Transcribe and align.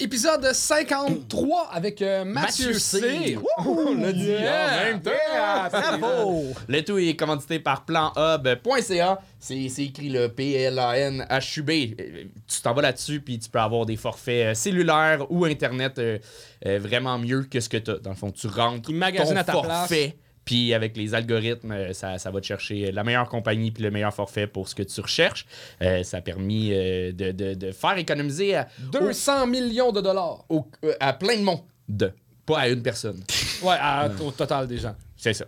Épisode 0.00 0.52
53 0.52 1.68
avec 1.72 2.02
euh, 2.02 2.24
Mathieu, 2.24 2.66
Mathieu 2.66 2.78
C. 2.80 3.00
C. 3.00 3.38
On 3.64 3.94
l'a 3.94 4.12
dit 4.12 4.24
Yeah! 4.24 4.66
en 4.66 4.84
même 4.86 5.00
temps. 5.02 5.10
Yeah! 5.12 5.68
Bravo! 5.70 6.46
Le 6.66 6.82
tout 6.84 6.98
est 6.98 7.14
commandité 7.14 7.60
par 7.60 7.84
planhub.ca. 7.84 9.20
C'est 9.38 9.62
écrit 9.78 10.08
le 10.08 10.30
P-L-A-N-H-U-B. 10.30 11.70
Euh, 11.70 12.24
Tu 12.48 12.60
t'en 12.60 12.74
vas 12.74 12.82
là-dessus, 12.82 13.20
puis 13.20 13.38
tu 13.38 13.48
peux 13.48 13.60
avoir 13.60 13.86
des 13.86 13.94
forfaits 13.94 14.46
euh, 14.46 14.54
cellulaires 14.54 15.30
ou 15.30 15.44
Internet 15.44 15.96
euh, 16.00 16.18
euh, 16.66 16.80
vraiment 16.80 17.16
mieux 17.16 17.44
que 17.44 17.60
ce 17.60 17.68
que 17.68 17.76
tu 17.76 17.92
as. 17.92 17.98
Dans 17.98 18.10
le 18.10 18.16
fond, 18.16 18.32
tu 18.32 18.48
rentres 18.48 18.88
ton 18.90 19.00
à 19.36 19.44
ta 19.44 19.52
forfait. 19.52 20.16
Puis 20.44 20.74
avec 20.74 20.96
les 20.96 21.14
algorithmes, 21.14 21.72
euh, 21.72 21.92
ça, 21.92 22.18
ça 22.18 22.30
va 22.30 22.40
te 22.40 22.46
chercher 22.46 22.92
la 22.92 23.02
meilleure 23.04 23.28
compagnie 23.28 23.70
puis 23.70 23.82
le 23.82 23.90
meilleur 23.90 24.12
forfait 24.12 24.46
pour 24.46 24.68
ce 24.68 24.74
que 24.74 24.82
tu 24.82 25.00
recherches. 25.00 25.46
Euh, 25.82 26.02
ça 26.02 26.18
a 26.18 26.20
permis 26.20 26.70
euh, 26.72 27.12
de, 27.12 27.32
de- 27.32 27.54
de 27.54 27.72
faire 27.72 27.96
économiser 27.98 28.56
à, 28.56 28.68
200 28.92 29.46
millions 29.46 29.92
de 29.92 30.00
dollars. 30.00 30.44
au- 30.48 30.66
euh, 30.84 30.92
à 31.00 31.12
plein 31.12 31.36
de 31.36 31.42
monde. 31.42 31.60
De, 31.88 32.12
pas 32.46 32.60
à 32.60 32.68
une 32.68 32.82
personne. 32.82 33.22
Ouais, 33.62 33.76
à- 33.78 34.10
au 34.22 34.30
total 34.30 34.66
des 34.66 34.78
gens. 34.78 34.94
C'est 35.16 35.32
ça. 35.34 35.46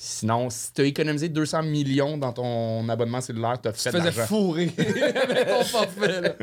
Sinon, 0.00 0.48
si 0.48 0.72
tu 0.72 0.82
as 0.82 0.84
économisé 0.84 1.28
200 1.28 1.64
millions 1.64 2.16
dans 2.18 2.32
ton 2.32 2.88
abonnement 2.88 3.20
cellulaire, 3.20 3.60
tu 3.60 3.66
as 3.68 3.72
fait 3.72 3.90
Tu 3.90 3.96
de 3.96 4.00
faisais 4.00 4.04
l'argent. 4.16 4.26
fourrer 4.28 4.70
avec 4.78 5.48
ton 5.48 5.64
forfait. 5.64 6.20
là. 6.20 6.34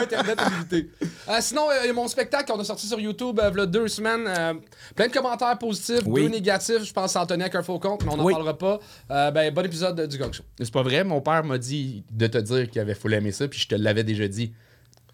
Internet 0.00 0.38
illimité. 0.46 0.90
Euh, 1.28 1.38
sinon, 1.40 1.68
euh, 1.68 1.74
il 1.82 1.86
y 1.88 1.90
a 1.90 1.92
mon 1.92 2.06
spectacle 2.06 2.52
qu'on 2.52 2.60
a 2.60 2.64
sorti 2.64 2.86
sur 2.86 3.00
YouTube 3.00 3.40
euh, 3.42 3.50
il 3.52 3.58
y 3.58 3.60
a 3.62 3.66
deux 3.66 3.88
semaines. 3.88 4.24
euh, 4.28 4.54
plein 4.94 5.08
de 5.08 5.12
commentaires 5.12 5.58
positifs, 5.58 6.02
Oui. 6.06 6.22
deux 6.22 6.28
négatifs. 6.28 6.84
Je 6.84 6.92
pense 6.92 7.06
que 7.06 7.10
c'est 7.14 7.18
Anthony 7.18 7.42
avec 7.42 7.56
un 7.56 7.62
faux 7.64 7.80
compte, 7.80 8.04
mais 8.04 8.12
on 8.12 8.16
n'en 8.18 8.24
Oui. 8.24 8.32
parlera 8.34 8.56
pas. 8.56 8.78
Euh, 9.10 9.30
ben, 9.32 9.52
bon 9.52 9.64
épisode 9.66 9.96
de- 9.96 10.06
du 10.06 10.16
Gong 10.16 10.32
Show. 10.32 10.44
C'est 10.60 10.70
pas 10.72 10.82
vrai, 10.84 11.02
mon 11.02 11.20
père 11.20 11.42
m'a 11.42 11.58
dit 11.58 12.04
de 12.12 12.28
te 12.28 12.38
dire 12.38 12.70
qu'il 12.70 12.80
avait 12.80 12.94
full 12.94 13.12
aimé 13.14 13.32
ça, 13.32 13.48
puis 13.48 13.58
je 13.58 13.66
te 13.66 13.74
l'avais 13.74 14.04
déjà 14.04 14.28
dit. 14.28 14.52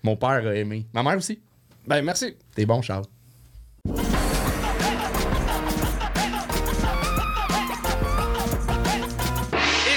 Mon 0.02 0.14
père 0.16 0.46
a 0.46 0.54
aimé. 0.54 0.84
Ma 0.92 1.02
mère 1.02 1.16
aussi. 1.16 1.40
Ben, 1.86 2.02
merci. 2.02 2.34
T'es 2.54 2.66
bon, 2.66 2.82
Charles. 2.82 3.06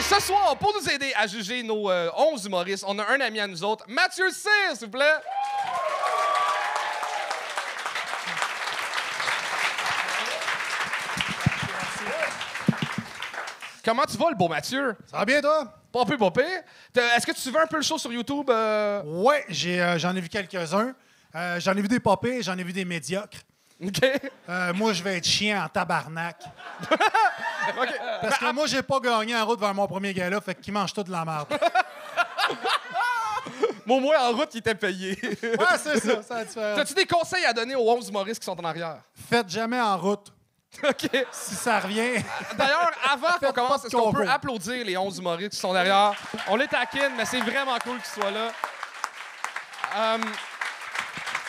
Ce 0.09 0.19
soir, 0.21 0.57
pour 0.57 0.73
nous 0.73 0.89
aider 0.89 1.11
à 1.15 1.27
juger 1.27 1.61
nos 1.63 1.89
euh, 1.89 2.09
11 2.17 2.45
humoristes, 2.45 2.83
on 2.87 2.97
a 2.99 3.05
un 3.07 3.19
ami 3.21 3.39
à 3.39 3.47
nous 3.47 3.63
autres, 3.63 3.85
Mathieu 3.87 4.29
Cyr, 4.31 4.75
s'il 4.75 4.85
vous 4.87 4.91
plaît. 4.91 5.05
Comment 13.83 14.05
tu 14.05 14.17
vas, 14.17 14.29
le 14.29 14.35
beau 14.35 14.47
Mathieu? 14.47 14.95
Ça 15.09 15.17
va 15.17 15.25
bien, 15.25 15.41
toi? 15.41 15.73
Pas 15.91 16.05
peu, 16.05 16.17
pas 16.17 16.31
pire. 16.31 16.45
T'as- 16.93 17.15
Est-ce 17.15 17.25
que 17.25 17.31
tu 17.31 17.49
veux 17.49 17.59
un 17.61 17.65
peu 17.67 17.77
le 17.77 17.81
show 17.81 17.97
sur 17.97 18.11
YouTube? 18.11 18.49
euh? 18.49 19.01
Ouais, 19.05 19.45
euh, 19.65 19.97
j'en 19.97 20.15
ai 20.15 20.21
vu 20.21 20.29
quelques-uns. 20.29 20.93
Euh, 21.35 21.59
j'en 21.59 21.73
ai 21.75 21.81
vu 21.81 21.87
des 21.87 21.99
popés, 21.99 22.41
j'en 22.43 22.57
ai 22.57 22.63
vu 22.63 22.73
des 22.73 22.85
médiocres. 22.85 23.37
OK. 23.81 24.01
Euh, 24.49 24.73
moi, 24.73 24.91
je 24.93 25.01
vais 25.01 25.17
être 25.17 25.25
chien 25.25 25.63
en 25.63 25.69
tabarnak. 25.69 26.37
Parce 28.21 28.37
que 28.37 28.51
moi, 28.51 28.65
j'ai 28.67 28.81
pas 28.81 28.99
gagné 28.99 29.35
en 29.35 29.45
route 29.45 29.59
vers 29.59 29.73
mon 29.73 29.87
premier 29.87 30.13
gala, 30.13 30.41
fait 30.41 30.55
qu'il 30.55 30.73
mange 30.73 30.93
tout 30.93 31.03
de 31.03 31.11
la 31.11 31.23
merde. 31.23 31.47
Moi, 33.85 33.97
au 33.97 34.01
moins, 34.01 34.29
en 34.29 34.33
route, 34.33 34.49
il 34.53 34.59
était 34.59 34.75
payé. 34.75 35.17
Ouais, 35.23 35.77
c'est 35.81 35.99
ça, 35.99 36.21
ça 36.21 36.35
a. 36.35 36.75
T'as-tu 36.75 36.93
des 36.93 37.07
conseils 37.07 37.43
à 37.45 37.53
donner 37.53 37.75
aux 37.75 37.89
11 37.89 38.09
humoristes 38.09 38.39
qui 38.39 38.45
sont 38.45 38.59
en 38.59 38.63
arrière? 38.63 38.97
Faites 39.27 39.49
jamais 39.49 39.81
en 39.81 39.97
route. 39.97 40.31
OK. 40.83 41.09
Si 41.31 41.55
ça 41.55 41.79
revient, 41.79 42.23
D'ailleurs, 42.55 42.91
avant 43.11 43.39
qu'on 43.39 43.51
commence, 43.51 43.85
est-ce 43.85 43.95
qu'on 43.95 44.13
peut 44.13 44.29
applaudir 44.29 44.85
les 44.85 44.95
11 44.95 45.17
humoristes 45.17 45.53
qui 45.53 45.57
sont 45.57 45.73
derrière? 45.73 46.13
On 46.47 46.55
les 46.55 46.67
taquine, 46.67 47.13
mais 47.17 47.25
c'est 47.25 47.39
vraiment 47.39 47.77
cool 47.79 47.97
qu'ils 47.97 48.21
soient 48.21 48.29
là. 48.29 48.51
Euh, 49.97 50.17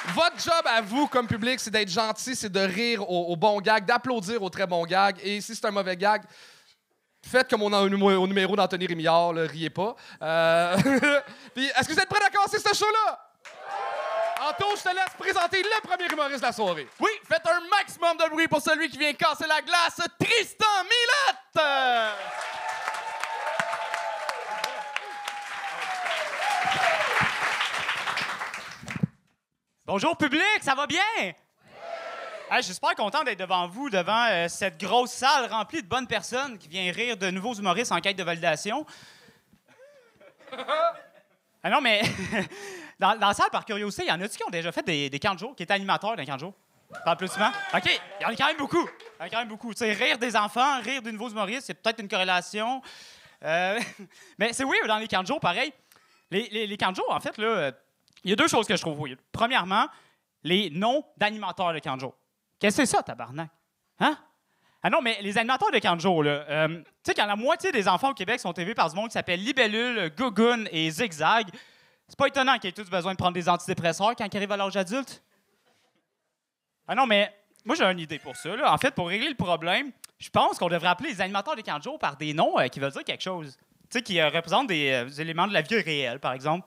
votre 0.08 0.38
job 0.42 0.62
à 0.66 0.80
vous, 0.80 1.06
comme 1.06 1.26
public, 1.26 1.60
c'est 1.60 1.70
d'être 1.70 1.90
gentil, 1.90 2.34
c'est 2.34 2.48
de 2.50 2.60
rire 2.60 3.08
au, 3.08 3.32
au 3.32 3.36
bon 3.36 3.60
gag, 3.60 3.84
d'applaudir 3.84 4.42
au 4.42 4.50
très 4.50 4.66
bon 4.66 4.84
gag. 4.84 5.16
Et 5.22 5.40
si 5.40 5.54
c'est 5.54 5.64
un 5.66 5.70
mauvais 5.70 5.96
gag, 5.96 6.22
faites 7.26 7.48
comme 7.50 7.62
on 7.62 7.72
a 7.72 7.80
au 7.80 7.88
numé- 7.88 8.14
au 8.16 8.26
numéro 8.26 8.56
d'Anthony 8.56 8.86
Rémillard, 8.86 9.32
là, 9.32 9.46
riez 9.46 9.70
pas. 9.70 9.94
Euh, 10.22 10.76
Puis, 11.54 11.66
est-ce 11.66 11.88
que 11.88 11.92
vous 11.92 12.00
êtes 12.00 12.08
prêts 12.08 12.24
à 12.24 12.30
commencer 12.30 12.58
ce 12.58 12.74
show-là? 12.74 13.26
Anto, 14.48 14.64
je 14.74 14.82
te 14.82 14.88
laisse 14.94 15.12
présenter 15.18 15.62
le 15.62 15.86
premier 15.86 16.10
humoriste 16.10 16.40
de 16.40 16.46
la 16.46 16.52
soirée. 16.52 16.88
Oui, 16.98 17.10
faites 17.28 17.46
un 17.46 17.60
maximum 17.68 18.16
de 18.16 18.30
bruit 18.30 18.48
pour 18.48 18.62
celui 18.62 18.88
qui 18.88 18.96
vient 18.96 19.12
casser 19.12 19.44
la 19.46 19.60
glace, 19.60 20.00
Tristan 20.18 20.64
Millette! 20.84 21.66
Bonjour 29.92 30.16
public, 30.16 30.60
ça 30.60 30.76
va 30.76 30.86
bien? 30.86 31.02
Hey, 31.18 31.34
je 32.58 32.62
suis 32.62 32.74
super 32.74 32.94
content 32.94 33.24
d'être 33.24 33.40
devant 33.40 33.66
vous, 33.66 33.90
devant 33.90 34.24
euh, 34.30 34.46
cette 34.46 34.78
grosse 34.78 35.10
salle 35.10 35.50
remplie 35.50 35.82
de 35.82 35.88
bonnes 35.88 36.06
personnes 36.06 36.58
qui 36.58 36.68
viennent 36.68 36.94
rire 36.94 37.16
de 37.16 37.28
nouveaux 37.28 37.54
humoristes 37.54 37.90
en 37.90 38.00
quête 38.00 38.16
de 38.16 38.22
validation. 38.22 38.86
ah 41.64 41.70
non, 41.70 41.80
mais 41.80 42.02
dans, 43.00 43.18
dans 43.18 43.26
la 43.26 43.34
salle, 43.34 43.50
par 43.50 43.64
curiosité, 43.64 44.04
il 44.04 44.10
y 44.10 44.12
en 44.12 44.20
a-tu 44.20 44.36
qui 44.36 44.44
ont 44.44 44.50
déjà 44.50 44.70
fait 44.70 44.84
des, 44.84 45.10
des 45.10 45.18
camps 45.18 45.34
de 45.34 45.40
jour, 45.40 45.56
qui 45.56 45.64
étaient 45.64 45.74
animateurs 45.74 46.14
d'un 46.14 46.24
camp 46.24 46.36
de 46.36 46.40
jour? 46.40 46.54
Par 46.92 47.14
applaudissement? 47.14 47.50
OK, 47.74 48.00
il 48.20 48.22
y 48.22 48.26
en 48.26 48.28
a 48.28 48.36
quand 48.36 48.46
même 48.46 48.58
beaucoup. 48.58 48.88
Il 49.18 49.18
y 49.18 49.22
en 49.24 49.26
a 49.26 49.28
quand 49.28 49.38
même 49.38 49.48
beaucoup. 49.48 49.74
Tu 49.74 49.78
sais, 49.78 49.92
rire 49.92 50.18
des 50.18 50.36
enfants, 50.36 50.80
rire 50.82 51.02
de 51.02 51.10
nouveaux 51.10 51.30
humoristes, 51.30 51.66
c'est 51.66 51.74
peut-être 51.74 51.98
une 51.98 52.08
corrélation. 52.08 52.80
Euh, 53.42 53.80
mais 54.38 54.52
c'est 54.52 54.62
oui, 54.62 54.76
dans 54.86 54.98
les 54.98 55.08
camps 55.08 55.22
de 55.22 55.26
jour, 55.26 55.40
pareil. 55.40 55.72
Les, 56.30 56.48
les, 56.50 56.68
les 56.68 56.76
camps 56.76 56.92
de 56.92 56.96
jour, 56.96 57.10
en 57.10 57.18
fait, 57.18 57.36
là, 57.38 57.46
euh, 57.48 57.72
il 58.24 58.30
y 58.30 58.32
a 58.32 58.36
deux 58.36 58.48
choses 58.48 58.66
que 58.66 58.76
je 58.76 58.80
trouve 58.80 58.98
weird. 58.98 59.18
Premièrement, 59.32 59.86
les 60.42 60.70
noms 60.70 61.04
d'animateurs 61.16 61.72
de 61.72 62.00
jour. 62.00 62.14
Qu'est-ce 62.58 62.76
que 62.76 62.84
c'est 62.84 62.96
ça, 62.96 63.02
tabarnak? 63.02 63.50
Hein? 63.98 64.16
Ah 64.82 64.88
non, 64.88 65.02
mais 65.02 65.18
les 65.20 65.36
animateurs 65.36 65.70
de 65.70 66.00
jour, 66.00 66.22
là, 66.22 66.30
euh, 66.48 66.68
tu 66.68 66.84
sais, 67.04 67.14
quand 67.14 67.26
la 67.26 67.36
moitié 67.36 67.70
des 67.70 67.86
enfants 67.86 68.10
au 68.10 68.14
Québec 68.14 68.40
sont 68.40 68.52
élevés 68.52 68.74
par 68.74 68.90
ce 68.90 68.96
monde 68.96 69.08
qui 69.08 69.12
s'appelle 69.12 69.42
Libellule, 69.42 70.10
Gugun 70.16 70.64
et 70.70 70.90
Zigzag, 70.90 71.48
c'est 72.08 72.18
pas 72.18 72.28
étonnant 72.28 72.58
qu'ils 72.58 72.70
aient 72.70 72.72
tous 72.72 72.88
besoin 72.88 73.12
de 73.12 73.18
prendre 73.18 73.34
des 73.34 73.48
antidépresseurs 73.48 74.16
quand 74.16 74.26
ils 74.26 74.36
arrivent 74.36 74.52
à 74.52 74.56
l'âge 74.56 74.76
adulte. 74.76 75.22
Ah 76.88 76.94
non, 76.94 77.06
mais 77.06 77.32
moi, 77.64 77.76
j'ai 77.76 77.84
une 77.84 78.00
idée 78.00 78.18
pour 78.18 78.36
ça. 78.36 78.50
En 78.72 78.78
fait, 78.78 78.94
pour 78.94 79.08
régler 79.08 79.28
le 79.28 79.36
problème, 79.36 79.92
je 80.18 80.30
pense 80.30 80.58
qu'on 80.58 80.68
devrait 80.68 80.88
appeler 80.88 81.10
les 81.10 81.20
animateurs 81.20 81.56
de 81.56 81.82
jour 81.82 81.98
par 81.98 82.16
des 82.16 82.32
noms 82.32 82.58
euh, 82.58 82.68
qui 82.68 82.80
veulent 82.80 82.92
dire 82.92 83.04
quelque 83.04 83.22
chose. 83.22 83.58
Tu 83.90 83.98
sais, 83.98 84.02
qui 84.02 84.18
euh, 84.18 84.30
représentent 84.30 84.68
des 84.68 85.20
éléments 85.20 85.46
de 85.46 85.52
la 85.52 85.60
vie 85.60 85.80
réelle, 85.80 86.20
par 86.20 86.32
exemple. 86.32 86.66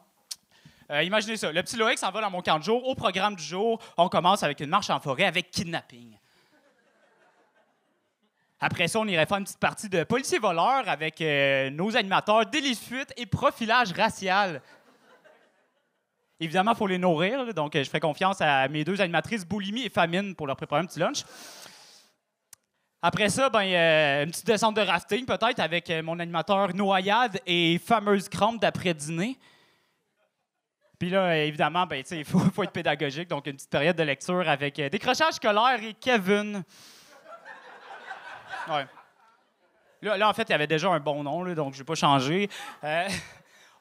Euh, 0.94 1.02
imaginez 1.02 1.38
ça. 1.38 1.52
Le 1.52 1.64
petit 1.64 1.76
Loïc 1.76 1.98
s'en 1.98 2.12
va 2.12 2.22
dans 2.22 2.30
mon 2.30 2.44
camp 2.44 2.60
de 2.60 2.64
jour. 2.64 2.88
Au 2.88 2.94
programme 2.94 3.36
du 3.36 3.44
jour, 3.44 3.80
on 3.98 4.10
commence 4.10 4.44
avec 4.44 4.60
une 4.60 4.70
marche 4.70 4.92
en 4.92 5.00
forêt 5.00 5.24
avec 5.24 5.50
kidnapping. 5.50 6.16
Après 8.60 8.88
ça, 8.88 9.00
on 9.00 9.08
irait 9.08 9.26
faire 9.26 9.38
une 9.38 9.44
petite 9.44 9.60
partie 9.60 9.90
de 9.90 10.04
policiers 10.04 10.38
voleurs 10.38 10.88
avec 10.88 11.20
euh, 11.20 11.72
nos 11.72 11.98
animateurs, 11.98 12.46
délit 12.46 12.76
fuite 12.76 13.12
et 13.18 13.26
profilage 13.26 13.92
racial. 13.92 14.62
Évidemment, 16.40 16.74
il 16.74 16.78
faut 16.78 16.88
les 16.88 17.00
nourrir, 17.00 17.54
donc 17.56 17.76
euh, 17.76 17.84
je 17.84 17.90
ferai 17.90 18.00
confiance 18.00 18.40
à 18.40 18.68
mes 18.68 18.84
deux 18.84 19.02
animatrices 19.02 19.46
Boulimie 19.46 19.86
et 19.86 19.90
Famine 19.90 20.36
pour 20.36 20.46
leur 20.46 20.56
préparer 20.56 20.82
un 20.82 20.86
petit 20.86 21.00
lunch. 21.00 21.24
Après 23.02 23.30
ça, 23.30 23.50
ben, 23.50 23.64
une 24.24 24.32
petite 24.32 24.46
descente 24.46 24.76
de 24.76 24.82
rafting 24.82 25.26
peut-être 25.26 25.60
avec 25.60 25.92
mon 26.04 26.20
animateur 26.20 26.74
Noyade 26.76 27.42
et 27.48 27.82
fameuse 27.84 28.30
crampe 28.30 28.62
d'après-dîner. 28.62 29.40
Puis 31.04 31.10
là, 31.10 31.36
évidemment, 31.36 31.86
ben, 31.86 32.02
il 32.12 32.24
faut, 32.24 32.64
être 32.64 32.72
pédagogique, 32.72 33.28
donc 33.28 33.46
une 33.46 33.58
petite 33.58 33.70
période 33.70 33.98
de 33.98 34.04
lecture 34.04 34.48
avec 34.48 34.80
euh, 34.80 34.88
décrochage 34.88 35.34
scolaire 35.34 35.84
et 35.84 35.94
Kevin. 35.96 36.64
Ouais. 38.70 38.86
Là, 40.02 40.16
là, 40.16 40.30
en 40.30 40.34
fait, 40.34 40.44
il 40.44 40.52
y 40.52 40.56
avait 40.56 40.66
déjà 40.66 40.88
un 40.88 41.02
bon 41.02 41.22
nom, 41.22 41.44
donc 41.56 41.74
je 41.74 41.80
vais 41.80 41.84
pas 41.84 41.96
changer. 41.96 42.50
Euh, 42.86 43.10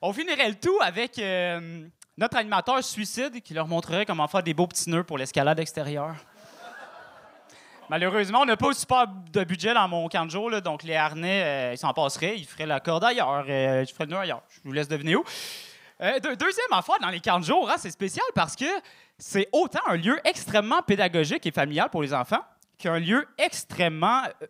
on 0.03 0.13
finirait 0.13 0.49
le 0.49 0.57
tout 0.57 0.77
avec 0.83 1.17
euh, 1.21 1.87
notre 2.19 2.39
animateur 2.39 2.83
suicide 2.83 3.41
qui 3.41 3.55
leur 3.55 3.69
montrerait 3.69 4.05
comment 4.05 4.27
faire 4.27 4.43
des 4.43 4.53
beaux 4.53 4.67
petits 4.67 4.91
nœuds 4.91 5.05
pour 5.05 5.17
l'escalade 5.17 5.61
extérieure. 5.61 6.17
Malheureusement, 7.89 8.41
on 8.41 8.47
n'a 8.47 8.57
pas 8.57 8.71
pas 8.89 9.07
de 9.07 9.45
budget 9.45 9.75
dans 9.75 9.87
mon 9.87 10.09
camp 10.09 10.27
de 10.27 10.31
jour, 10.33 10.51
donc 10.61 10.83
les 10.83 10.97
harnais, 10.97 11.45
euh, 11.45 11.73
ils 11.75 11.79
s'en 11.79 11.93
passeraient, 11.93 12.37
ils 12.37 12.47
feraient 12.47 12.67
la 12.67 12.81
corde 12.81 13.05
ailleurs, 13.05 13.45
je 13.47 13.93
ferais 13.95 14.07
le 14.07 14.11
nœud 14.11 14.19
ailleurs. 14.19 14.43
Je 14.49 14.61
vous 14.65 14.73
laisse 14.73 14.89
deviner 14.89 15.15
où. 15.15 15.25
Euh, 16.03 16.19
deux- 16.19 16.35
deuxième 16.37 16.73
affaire 16.73 16.99
dans 17.01 17.11
les 17.11 17.21
camps 17.21 17.39
de 17.39 17.45
jour, 17.45 17.71
hein, 17.71 17.77
c'est 17.79 17.91
spécial 17.91 18.25
parce 18.35 18.57
que 18.57 18.65
c'est 19.19 19.49
autant 19.53 19.81
un 19.87 19.97
lieu 19.97 20.19
extrêmement 20.25 20.83
pédagogique 20.83 21.47
et 21.47 21.53
familial 21.53 21.91
pour 21.91 22.03
les 22.03 22.13
enfants 22.13 22.43
qu'un 22.77 22.99
lieu 22.99 23.27
extrêmement 23.39 24.23
euh, 24.25 24.47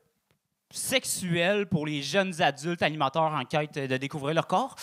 sexuel 0.70 1.66
pour 1.66 1.86
les 1.86 2.00
jeunes 2.02 2.40
adultes 2.40 2.82
animateurs 2.82 3.24
en 3.34 3.44
quête 3.44 3.74
de 3.74 3.96
découvrir 3.98 4.34
leur 4.34 4.46
corps. 4.46 4.74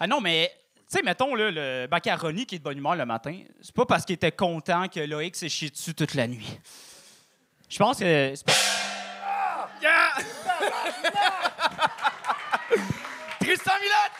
Ah 0.00 0.06
non, 0.06 0.22
mais, 0.22 0.50
tu 0.90 0.96
sais, 0.96 1.02
mettons, 1.02 1.34
là, 1.34 1.50
le 1.50 1.86
macaroni 1.90 2.46
qui 2.46 2.54
est 2.54 2.58
de 2.58 2.64
bonne 2.64 2.78
humeur 2.78 2.94
le 2.96 3.04
matin, 3.04 3.38
c'est 3.60 3.74
pas 3.74 3.84
parce 3.84 4.06
qu'il 4.06 4.14
était 4.14 4.32
content 4.32 4.88
que 4.88 5.00
Loïc 5.00 5.36
s'est 5.36 5.50
chié 5.50 5.68
dessus 5.68 5.94
toute 5.94 6.14
la 6.14 6.26
nuit. 6.26 6.58
Je 7.68 7.78
pense 7.78 7.98
que. 7.98 8.32
c'est 8.34 8.46
pas- 8.46 8.52
Yeah! 9.82 10.12
Tristan 13.40 13.72
Millette! 13.80 14.18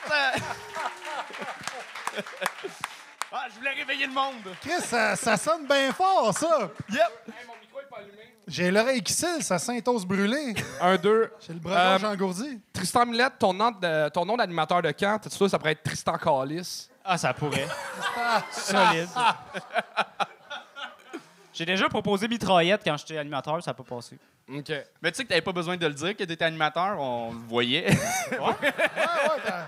Ah, 3.30 3.46
je 3.50 3.56
voulais 3.58 3.70
réveiller 3.72 4.06
le 4.06 4.12
monde. 4.12 4.36
Chris, 4.62 4.80
ça, 4.82 5.14
ça 5.14 5.36
sonne 5.36 5.66
bien 5.66 5.92
fort, 5.92 6.32
ça. 6.36 6.70
Yep. 6.90 7.00
mon 7.46 7.54
micro 7.60 7.80
est 7.80 7.88
pas 7.90 7.98
allumé. 7.98 8.34
J'ai 8.46 8.70
l'oreille 8.70 9.02
qui 9.02 9.12
cille, 9.12 9.42
ça 9.42 9.58
Saint-Os 9.58 10.06
brûlé. 10.06 10.54
Un, 10.80 10.96
deux. 10.96 11.30
J'ai 11.46 11.52
le 11.52 11.58
bras 11.58 11.96
Euh, 11.96 12.04
engourdi. 12.12 12.58
Tristan 12.72 13.04
Millette, 13.04 13.34
ton 13.38 13.52
nom 13.52 13.70
de- 13.70 14.08
ton 14.08 14.24
nom 14.24 14.36
d'animateur 14.38 14.80
de 14.80 14.90
camp, 14.92 15.18
t'es 15.20 15.28
sûr 15.28 15.48
ça 15.50 15.58
pourrait 15.58 15.72
être 15.72 15.82
Tristan 15.82 16.16
Callis? 16.16 16.88
Ah, 17.04 17.18
ça 17.18 17.34
pourrait. 17.34 17.68
Solide. 18.50 19.08
J'ai 21.58 21.64
déjà 21.66 21.88
proposé 21.88 22.28
mitraillette 22.28 22.82
quand 22.84 22.96
j'étais 22.96 23.18
animateur, 23.18 23.60
ça 23.64 23.72
n'a 23.72 23.74
pas 23.74 23.82
passé. 23.82 24.16
OK. 24.48 24.72
Mais 25.02 25.10
tu 25.10 25.16
sais 25.16 25.24
que 25.24 25.28
t'avais 25.28 25.40
pas 25.42 25.50
besoin 25.52 25.76
de 25.76 25.84
le 25.88 25.92
dire 25.92 26.16
que 26.16 26.22
t'étais 26.22 26.44
animateur, 26.44 27.00
on 27.00 27.32
le 27.32 27.38
voyait. 27.48 27.88
Ouais, 28.30 28.38
ouais, 28.38 28.72
t'as 29.44 29.66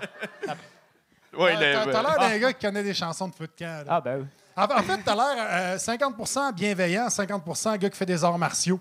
ouais, 1.37 1.53
t'as- 1.59 1.85
le- 1.85 1.91
t'as 1.91 2.01
l'air 2.01 2.17
d'un 2.19 2.37
gars 2.37 2.53
qui 2.53 2.65
connaît 2.65 2.83
des 2.83 2.93
chansons 2.93 3.27
de 3.27 3.35
feu 3.35 3.45
de 3.47 3.51
camp. 3.59 3.83
là. 3.85 3.95
Ah, 3.97 3.99
ben 4.01 4.19
oui. 4.21 4.25
En, 4.55 4.63
en 4.63 4.83
fait, 4.83 5.01
t'as 5.03 5.15
l'air 5.15 5.35
euh, 5.37 5.77
50% 5.77 6.53
bienveillant, 6.53 7.07
50% 7.07 7.77
gars 7.77 7.89
qui 7.89 7.97
fait 7.97 8.05
des 8.05 8.23
arts 8.23 8.37
martiaux. 8.37 8.79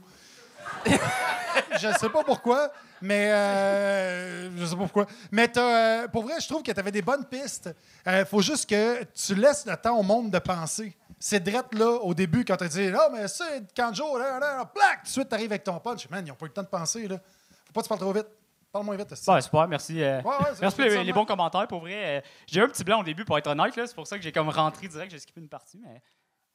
je 0.87 1.89
sais 1.99 2.09
pas 2.09 2.23
pourquoi, 2.25 2.71
mais 3.03 3.31
euh, 3.33 4.57
je 4.57 4.65
sais 4.67 4.75
pas 4.77 4.83
pourquoi. 4.83 5.07
Mais 5.31 5.49
t'as, 5.49 6.05
euh, 6.05 6.09
pour 6.09 6.23
vrai, 6.23 6.35
je 6.41 6.47
trouve 6.49 6.63
que 6.63 6.71
tu 6.73 6.79
avais 6.79 6.93
des 6.93 7.03
bonnes 7.03 7.25
pistes. 7.25 7.71
Il 8.07 8.25
faut 8.29 8.41
juste 8.43 8.69
que 8.71 9.03
tu 9.05 9.35
laisses 9.35 9.67
le 9.67 9.77
temps 9.77 9.97
au 9.99 10.03
monde 10.03 10.31
de 10.31 10.39
penser. 10.39 10.97
C'est 11.23 11.41
drette 11.41 11.75
là, 11.75 11.99
au 12.01 12.15
début, 12.15 12.47
quand 12.47 12.57
tu 12.57 12.67
dit 12.67 12.91
Ah, 12.95 13.11
mais 13.13 13.29
c'est 13.29 13.75
Kanjo, 13.77 14.19
là, 14.19 14.41
là, 14.41 14.57
là, 14.57 14.65
plac, 14.65 15.01
tout 15.01 15.05
de 15.05 15.09
suite, 15.11 15.29
t'arrives 15.29 15.53
avec 15.53 15.63
ton 15.63 15.79
punch. 15.79 16.09
Man, 16.09 16.27
ils 16.27 16.33
ont 16.33 16.35
pas 16.35 16.47
eu 16.47 16.49
le 16.49 16.55
temps 16.55 16.63
de 16.63 16.69
penser. 16.69 17.07
Là. 17.07 17.19
Faut 17.67 17.73
pas 17.75 17.81
que 17.83 17.85
tu 17.85 17.89
parles 17.91 18.01
trop 18.01 18.13
vite. 18.13 18.27
Parle 18.73 18.87
moins 18.87 18.97
vite. 18.97 19.13
Bon, 19.27 19.41
super, 19.41 19.69
merci. 19.69 20.03
euh, 20.03 20.23
Ouais, 20.23 20.31
ouais, 20.31 20.51
merci 20.61 20.77
pour 20.77 20.85
les, 20.87 21.13
bons 21.13 21.27
commentaires, 21.27 21.67
pour 21.67 21.81
vrai. 21.81 22.19
Euh, 22.19 22.21
j'ai 22.47 22.61
eu 22.61 22.63
un 22.63 22.69
petit 22.69 22.85
blanc 22.85 23.01
au 23.01 23.05
début, 23.05 23.25
pour 23.27 23.37
être 23.37 23.49
honnête, 23.49 23.77
là, 23.77 23.87
c'est 23.87 23.95
pour 23.95 24.07
ça 24.07 24.17
que 24.17 24.23
j'ai 24.23 24.33
comme 24.33 24.49
rentré 24.49 24.89
direct, 24.89 25.11
j'ai 25.11 25.19
skippé 25.19 25.41
une 25.41 25.49
partie, 25.49 25.79
mais... 25.79 26.01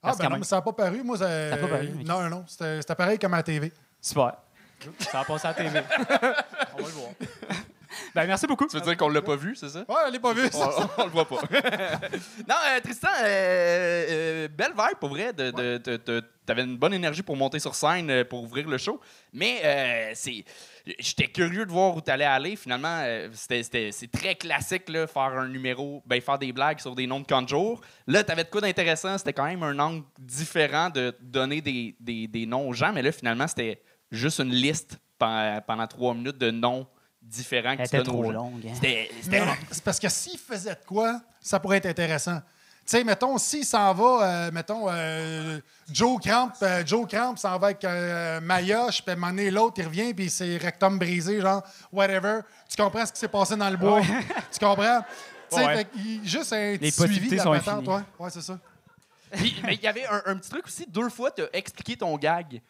Ah, 0.01 0.13
ben 0.17 0.23
non, 0.25 0.29
même. 0.31 0.39
mais 0.39 0.45
ça 0.45 0.55
n'a 0.57 0.61
pas 0.61 0.73
paru. 0.73 1.03
Moi, 1.03 1.17
ça... 1.17 1.49
Ça 1.49 1.55
a 1.55 1.57
pas 1.57 1.67
paru, 1.67 1.91
ok. 1.93 2.05
Non, 2.05 2.29
non. 2.29 2.43
C'était 2.47 2.81
c'était 2.81 2.95
pareil 2.95 3.19
comme 3.19 3.33
à 3.33 3.37
la 3.37 3.43
TV. 3.43 3.71
Super. 3.99 4.37
Ça 4.99 5.19
va 5.19 5.25
passer 5.25 5.47
à 5.47 5.51
la 5.51 5.55
TV. 5.55 5.81
On 6.77 6.81
va 6.81 6.87
le 6.87 6.93
voir. 6.93 7.09
Ben, 8.13 8.25
merci 8.27 8.47
beaucoup. 8.47 8.67
Tu 8.67 8.75
veux 8.77 8.81
dire 8.83 8.97
qu'on 8.97 9.09
l'a 9.09 9.21
pas 9.21 9.35
vu, 9.35 9.55
c'est 9.55 9.69
ça? 9.69 9.79
Ouais, 9.87 9.95
elle 10.05 10.13
n'est 10.13 10.19
pas 10.19 10.33
vue. 10.33 10.47
on, 10.53 10.71
ça. 10.71 10.89
on 10.97 11.03
le 11.05 11.09
voit 11.11 11.27
pas. 11.27 11.35
non, 12.47 12.55
euh, 12.69 12.79
Tristan, 12.83 13.07
euh, 13.23 14.05
euh, 14.09 14.47
belle 14.47 14.71
vibe 14.71 14.97
pour 14.99 15.09
vrai. 15.09 15.33
De, 15.33 15.51
de- 15.51 15.77
de- 15.77 15.97
de- 16.05 16.23
T'avais 16.45 16.61
une 16.63 16.77
bonne 16.77 16.93
énergie 16.93 17.23
pour 17.23 17.35
monter 17.35 17.57
sur 17.57 17.73
scène, 17.73 18.23
pour 18.25 18.43
ouvrir 18.43 18.67
le 18.69 18.77
show. 18.77 18.99
Mais 19.33 19.61
euh, 19.63 20.11
c'est, 20.13 20.45
j'étais 20.99 21.27
curieux 21.27 21.65
de 21.65 21.71
voir 21.71 21.95
où 21.95 22.01
t'allais 22.01 22.23
aller. 22.25 22.55
Finalement, 22.55 23.03
c'était, 23.33 23.63
c'était- 23.63 23.91
c'est 23.91 24.11
très 24.11 24.35
classique, 24.35 24.87
là, 24.89 25.07
faire 25.07 25.23
un 25.23 25.47
numéro, 25.47 26.03
ben, 26.05 26.21
faire 26.21 26.37
des 26.37 26.51
blagues 26.53 26.79
sur 26.79 26.93
des 26.93 27.07
noms 27.07 27.19
de 27.19 27.25
Conjure. 27.25 27.81
Là, 28.05 28.23
t'avais 28.23 28.43
de 28.43 28.49
quoi 28.49 28.61
d'intéressant. 28.61 29.17
C'était 29.17 29.33
quand 29.33 29.45
même 29.45 29.63
un 29.63 29.79
angle 29.79 30.03
différent 30.19 30.91
de 30.91 31.15
donner 31.19 31.61
des, 31.61 31.95
des- 31.99 32.27
des 32.27 32.45
noms 32.45 32.69
aux 32.69 32.73
gens. 32.73 32.93
Mais 32.93 33.01
là, 33.01 33.11
finalement, 33.11 33.47
c'était 33.47 33.81
juste 34.11 34.39
une 34.39 34.51
liste 34.53 34.99
pen- 35.17 35.61
pendant 35.65 35.87
trois 35.87 36.13
minutes 36.13 36.37
de 36.37 36.51
noms 36.51 36.85
différents 37.25 37.75
que 37.75 37.81
Elle 37.81 37.87
était 37.87 38.03
trop 38.03 38.31
longue. 38.31 38.65
hein. 38.67 38.71
C'était, 38.75 39.09
c'est 39.71 39.83
parce 39.83 39.99
que 39.99 40.09
s'il 40.09 40.39
faisait 40.39 40.75
de 40.75 40.85
quoi, 40.85 41.21
ça 41.41 41.59
pourrait 41.59 41.77
être 41.77 41.85
intéressant. 41.87 42.39
Tu 42.39 42.91
sais, 42.91 43.03
mettons, 43.03 43.37
s'il 43.39 43.65
s'en 43.65 43.93
va, 43.95 44.19
euh, 44.47 44.51
mettons, 44.51 44.85
euh, 44.89 45.59
Joe 45.91 46.21
Cramp, 46.23 46.51
euh, 46.61 46.83
Joe 46.85 47.07
Cramp 47.07 47.35
s'en 47.35 47.57
va 47.57 47.67
avec 47.67 47.83
euh, 47.83 48.39
Mayoche, 48.41 49.01
puis 49.01 49.09
à 49.09 49.13
un 49.13 49.15
moment 49.15 49.31
donné, 49.31 49.49
l'autre, 49.49 49.73
il 49.79 49.85
revient, 49.85 50.13
puis 50.13 50.29
c'est 50.29 50.57
rectum 50.57 50.99
brisé, 50.99 51.41
genre, 51.41 51.63
whatever. 51.91 52.41
Tu 52.69 52.81
comprends 52.81 53.03
ce 53.05 53.11
qui 53.11 53.19
s'est 53.19 53.27
passé 53.27 53.55
dans 53.55 53.69
le 53.71 53.77
bois? 53.77 54.01
tu 54.51 54.59
comprends? 54.63 55.01
Tu 55.49 55.57
sais, 55.57 55.65
Ouais. 55.65 55.77
fait 55.77 55.85
qu'il- 55.85 56.27
juste 56.27 56.53
un 56.53 56.57
Les 56.73 56.77
petit 56.77 56.91
suivi 56.91 57.07
possibilités 57.07 57.35
de 57.37 57.37
la 57.37 57.43
sont 57.43 57.51
patente, 57.51 57.87
infinies. 57.87 57.95
ouais. 57.95 58.03
Ouais, 58.25 58.29
c'est 58.29 58.41
ça. 58.41 58.59
Puis, 59.31 59.61
mais 59.65 59.73
il 59.75 59.81
y 59.81 59.87
avait 59.87 60.05
un, 60.05 60.21
un 60.27 60.37
petit 60.37 60.49
truc 60.51 60.65
aussi. 60.67 60.85
Deux 60.87 61.09
fois, 61.09 61.31
tu 61.31 61.41
as 61.41 61.47
expliqué 61.53 61.97
ton 61.97 62.15
gag. 62.17 62.61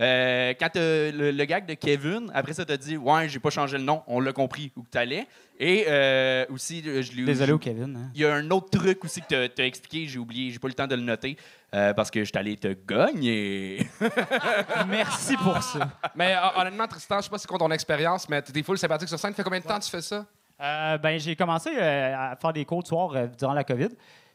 Euh, 0.00 0.54
quand 0.58 0.68
t'as 0.72 0.80
le, 0.80 1.30
le 1.30 1.44
gag 1.44 1.66
de 1.66 1.74
Kevin, 1.74 2.30
après 2.34 2.54
ça, 2.54 2.64
tu 2.64 2.72
as 2.72 2.76
dit 2.76 2.96
Ouais, 2.96 3.28
j'ai 3.28 3.38
pas 3.38 3.50
changé 3.50 3.78
le 3.78 3.84
nom, 3.84 4.02
on 4.06 4.20
l'a 4.20 4.32
compris 4.32 4.72
où 4.76 4.84
tu 4.90 4.98
allais. 4.98 5.26
Et 5.58 5.84
euh, 5.86 6.44
aussi, 6.50 6.82
euh, 6.86 7.02
je 7.02 7.12
l'ai 7.12 7.24
Désolé 7.24 7.52
au 7.52 7.58
Kevin. 7.58 7.96
hein. 7.96 8.10
Il 8.14 8.22
y 8.22 8.24
a 8.24 8.34
un 8.34 8.50
autre 8.50 8.70
truc 8.76 9.04
aussi 9.04 9.20
que 9.20 9.46
tu 9.46 9.62
as, 9.62 9.66
expliqué, 9.66 10.06
j'ai 10.06 10.18
oublié, 10.18 10.50
j'ai 10.50 10.58
pas 10.58 10.66
eu 10.66 10.70
le 10.70 10.74
temps 10.74 10.86
de 10.88 10.96
le 10.96 11.02
noter, 11.02 11.36
euh, 11.74 11.92
parce 11.94 12.10
que 12.10 12.20
je 12.20 12.24
suis 12.24 12.38
allé 12.38 12.56
te 12.56 12.74
gagner. 12.86 13.86
Merci 14.88 15.36
pour 15.36 15.62
ça. 15.62 15.92
Mais 16.16 16.34
honnêtement, 16.56 16.88
Tristan, 16.88 17.18
je 17.18 17.24
sais 17.24 17.30
pas 17.30 17.38
si 17.38 17.46
c'est 17.48 17.58
ton 17.58 17.70
expérience, 17.70 18.28
mais 18.28 18.42
t'es 18.42 18.62
full 18.62 18.78
sympathique 18.78 19.08
sur 19.08 19.18
scène. 19.18 19.32
Ça 19.32 19.36
fait 19.36 19.44
combien 19.44 19.60
de 19.60 19.64
temps 19.64 19.78
que 19.78 19.84
tu 19.84 19.90
fais 19.90 20.02
ça? 20.02 20.26
Euh, 20.60 20.98
ben, 20.98 21.18
j'ai 21.18 21.34
commencé 21.34 21.70
euh, 21.76 22.32
à 22.32 22.36
faire 22.36 22.52
des 22.52 22.64
cours 22.64 22.82
de 22.82 22.88
soir 22.88 23.10
euh, 23.14 23.26
durant 23.38 23.52
la 23.52 23.64
COVID. 23.64 23.88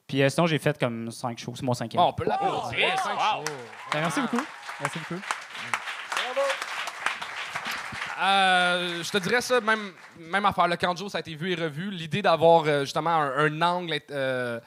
Puis 0.07 0.21
euh, 0.21 0.29
sinon, 0.29 0.45
j'ai 0.47 0.59
fait 0.59 0.77
comme 0.77 1.09
cinq 1.11 1.37
shows. 1.39 1.53
C'est 1.55 1.63
mon 1.63 1.73
cinquième. 1.73 2.01
Oh, 2.03 2.07
on 2.09 2.13
peut 2.13 2.25
l'applaudir. 2.25 2.99
Cinq 2.99 3.13
wow. 3.13 3.45
shows. 3.45 3.53
Ben, 3.93 3.99
merci 4.01 4.21
beaucoup. 4.21 4.43
Merci 4.79 4.99
beaucoup. 4.99 5.21
Euh, 8.19 9.03
je 9.03 9.09
te 9.11 9.17
dirais 9.17 9.41
ça, 9.41 9.61
même, 9.61 9.91
même 10.19 10.45
affaire. 10.45 10.67
Le 10.67 10.75
Kanjo, 10.75 11.09
ça 11.09 11.19
a 11.19 11.21
été 11.21 11.35
vu 11.35 11.51
et 11.51 11.55
revu. 11.55 11.91
L'idée 11.91 12.21
d'avoir 12.21 12.63
euh, 12.65 12.81
justement 12.81 13.11
un, 13.11 13.45
un 13.45 13.61
angle, 13.61 13.99
euh, 14.11 14.59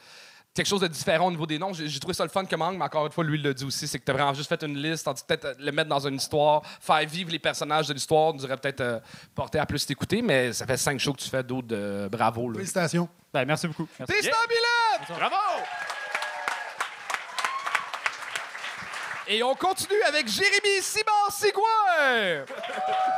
quelque 0.53 0.67
chose 0.67 0.81
de 0.81 0.87
différent 0.87 1.27
au 1.27 1.31
niveau 1.31 1.45
des 1.45 1.59
noms, 1.59 1.73
j'ai 1.73 1.99
trouvé 1.99 2.13
ça 2.13 2.23
le 2.23 2.29
fun 2.29 2.45
comme 2.45 2.61
angle, 2.61 2.77
mais 2.77 2.85
encore 2.85 3.05
une 3.05 3.11
fois, 3.11 3.23
lui, 3.23 3.37
il 3.37 3.43
l'a 3.43 3.53
dit 3.53 3.65
aussi, 3.65 3.87
c'est 3.87 3.99
que 3.99 4.05
tu 4.05 4.11
as 4.11 4.13
vraiment 4.13 4.33
juste 4.33 4.49
fait 4.49 4.61
une 4.63 4.77
liste, 4.77 5.05
tandis 5.05 5.21
que 5.21 5.27
peut-être 5.27 5.59
le 5.59 5.71
mettre 5.71 5.89
dans 5.89 6.05
une 6.07 6.15
histoire, 6.15 6.61
faire 6.79 7.05
vivre 7.05 7.31
les 7.31 7.39
personnages 7.39 7.87
de 7.87 7.93
l'histoire, 7.93 8.33
nous 8.33 8.43
aurait 8.45 8.57
peut-être 8.57 8.81
euh, 8.81 8.99
porté 9.35 9.59
à 9.59 9.65
plus 9.65 9.85
t'écouter, 9.85 10.21
mais 10.21 10.53
ça 10.53 10.65
fait 10.65 10.77
cinq 10.77 10.99
shows 10.99 11.13
que 11.13 11.21
tu 11.21 11.29
fais 11.29 11.43
d'autres 11.43 11.67
de 11.67 12.07
bravo. 12.11 12.49
Là. 12.49 12.55
Félicitations. 12.55 13.09
Ben, 13.33 13.45
merci 13.45 13.67
beaucoup. 13.67 13.87
Merci. 13.99 14.13
Tristan 14.13 14.37
Millette! 14.49 15.17
Bravo! 15.17 15.35
Et 19.27 19.41
on 19.43 19.55
continue 19.55 20.01
avec 20.07 20.27
Jérémy 20.27 20.81
Simon 20.81 21.29
Sigouin! 21.29 22.45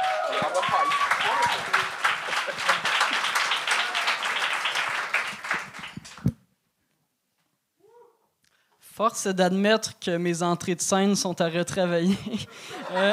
Force 8.79 9.27
d'admettre 9.27 9.97
que 9.99 10.17
mes 10.17 10.43
entrées 10.43 10.75
de 10.75 10.81
scène 10.81 11.15
sont 11.15 11.39
à 11.41 11.49
retravailler. 11.49 12.17
Euh, 12.91 13.11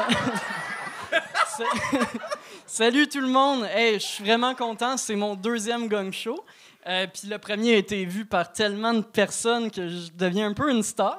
sa- 1.57 1.63
Salut 2.67 3.07
tout 3.07 3.19
le 3.21 3.27
monde! 3.27 3.63
Hey, 3.73 3.95
je 3.95 4.05
suis 4.05 4.23
vraiment 4.23 4.53
content, 4.53 4.95
c'est 4.95 5.15
mon 5.15 5.33
deuxième 5.33 5.87
gong 5.87 6.11
show. 6.11 6.43
Euh, 6.85 7.07
Puis 7.11 7.27
le 7.27 7.39
premier 7.39 7.73
a 7.73 7.77
été 7.77 8.05
vu 8.05 8.25
par 8.25 8.51
tellement 8.53 8.93
de 8.93 9.01
personnes 9.01 9.71
que 9.71 9.87
je 9.87 10.11
deviens 10.13 10.49
un 10.49 10.53
peu 10.53 10.69
une 10.69 10.83
star. 10.83 11.17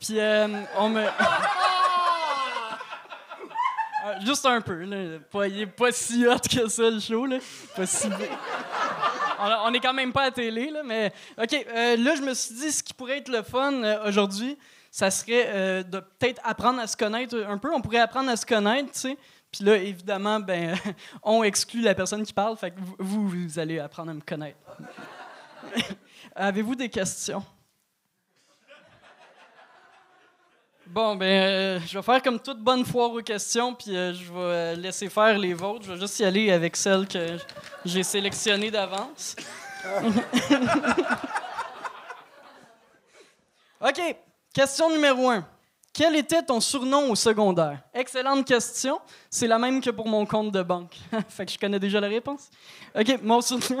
Puis 0.00 0.18
euh, 0.18 0.48
on 0.78 0.88
me. 0.88 1.04
Ah, 4.04 4.18
Juste 4.18 4.44
un 4.46 4.60
peu, 4.60 4.82
là. 4.82 5.20
Pas, 5.30 5.46
il 5.46 5.60
est 5.60 5.66
pas 5.66 5.92
si 5.92 6.26
hot 6.26 6.34
que 6.50 6.66
ça, 6.68 6.90
le 6.90 6.98
show, 6.98 7.24
là. 7.24 7.38
Pas 7.76 7.86
si... 7.86 8.08
on, 9.38 9.46
on 9.66 9.72
est 9.72 9.78
quand 9.78 9.92
même 9.92 10.12
pas 10.12 10.24
à 10.24 10.30
télé, 10.32 10.70
là, 10.70 10.82
mais... 10.84 11.12
OK, 11.40 11.52
euh, 11.52 11.96
là, 11.96 12.16
je 12.16 12.22
me 12.22 12.34
suis 12.34 12.54
dit, 12.56 12.72
ce 12.72 12.82
qui 12.82 12.94
pourrait 12.94 13.18
être 13.18 13.28
le 13.28 13.42
fun 13.42 13.72
euh, 13.72 14.08
aujourd'hui, 14.08 14.58
ça 14.90 15.08
serait 15.08 15.44
euh, 15.46 15.82
de 15.84 16.00
peut-être 16.00 16.40
apprendre 16.42 16.80
à 16.80 16.88
se 16.88 16.96
connaître 16.96 17.36
un 17.48 17.58
peu. 17.58 17.72
On 17.72 17.80
pourrait 17.80 18.00
apprendre 18.00 18.28
à 18.28 18.36
se 18.36 18.44
connaître, 18.44 18.90
tu 18.90 18.98
sais. 18.98 19.16
Puis 19.52 19.64
là, 19.64 19.76
évidemment, 19.76 20.40
ben, 20.40 20.76
on 21.22 21.44
exclut 21.44 21.82
la 21.82 21.94
personne 21.94 22.24
qui 22.24 22.32
parle, 22.32 22.56
fait 22.56 22.72
que 22.72 22.80
vous, 22.98 23.28
vous 23.28 23.58
allez 23.58 23.78
apprendre 23.78 24.10
à 24.10 24.14
me 24.14 24.20
connaître. 24.20 24.58
Avez-vous 26.34 26.74
des 26.74 26.88
questions? 26.88 27.44
Bon, 30.92 31.16
ben, 31.16 31.24
euh, 31.24 31.80
je 31.86 31.96
vais 31.96 32.02
faire 32.02 32.20
comme 32.20 32.38
toute 32.38 32.58
bonne 32.58 32.84
foire 32.84 33.10
aux 33.10 33.22
questions, 33.22 33.74
puis 33.74 33.96
euh, 33.96 34.12
je 34.12 34.30
vais 34.30 34.38
euh, 34.38 34.74
laisser 34.74 35.08
faire 35.08 35.38
les 35.38 35.54
vôtres. 35.54 35.86
Je 35.86 35.92
vais 35.92 35.98
juste 35.98 36.18
y 36.18 36.24
aller 36.26 36.52
avec 36.52 36.76
celles 36.76 37.08
que 37.08 37.38
j'ai 37.82 38.02
sélectionnées 38.02 38.70
d'avance. 38.70 39.34
OK. 43.80 44.16
Question 44.52 44.90
numéro 44.90 45.30
un. 45.30 45.46
Quel 45.94 46.14
était 46.14 46.42
ton 46.42 46.60
surnom 46.60 47.10
au 47.10 47.14
secondaire? 47.14 47.78
Excellente 47.94 48.46
question. 48.46 49.00
C'est 49.30 49.46
la 49.46 49.58
même 49.58 49.80
que 49.80 49.88
pour 49.88 50.06
mon 50.06 50.26
compte 50.26 50.52
de 50.52 50.62
banque. 50.62 50.98
fait 51.30 51.46
que 51.46 51.52
je 51.52 51.58
connais 51.58 51.80
déjà 51.80 52.00
la 52.00 52.08
réponse. 52.08 52.50
OK, 52.94 53.18
mon 53.22 53.40
surnom. 53.40 53.80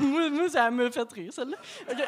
Moi, 0.00 0.48
ça 0.48 0.72
me 0.72 0.90
fait 0.90 1.12
rire, 1.12 1.32
celle-là. 1.32 1.56
OK. 1.88 1.98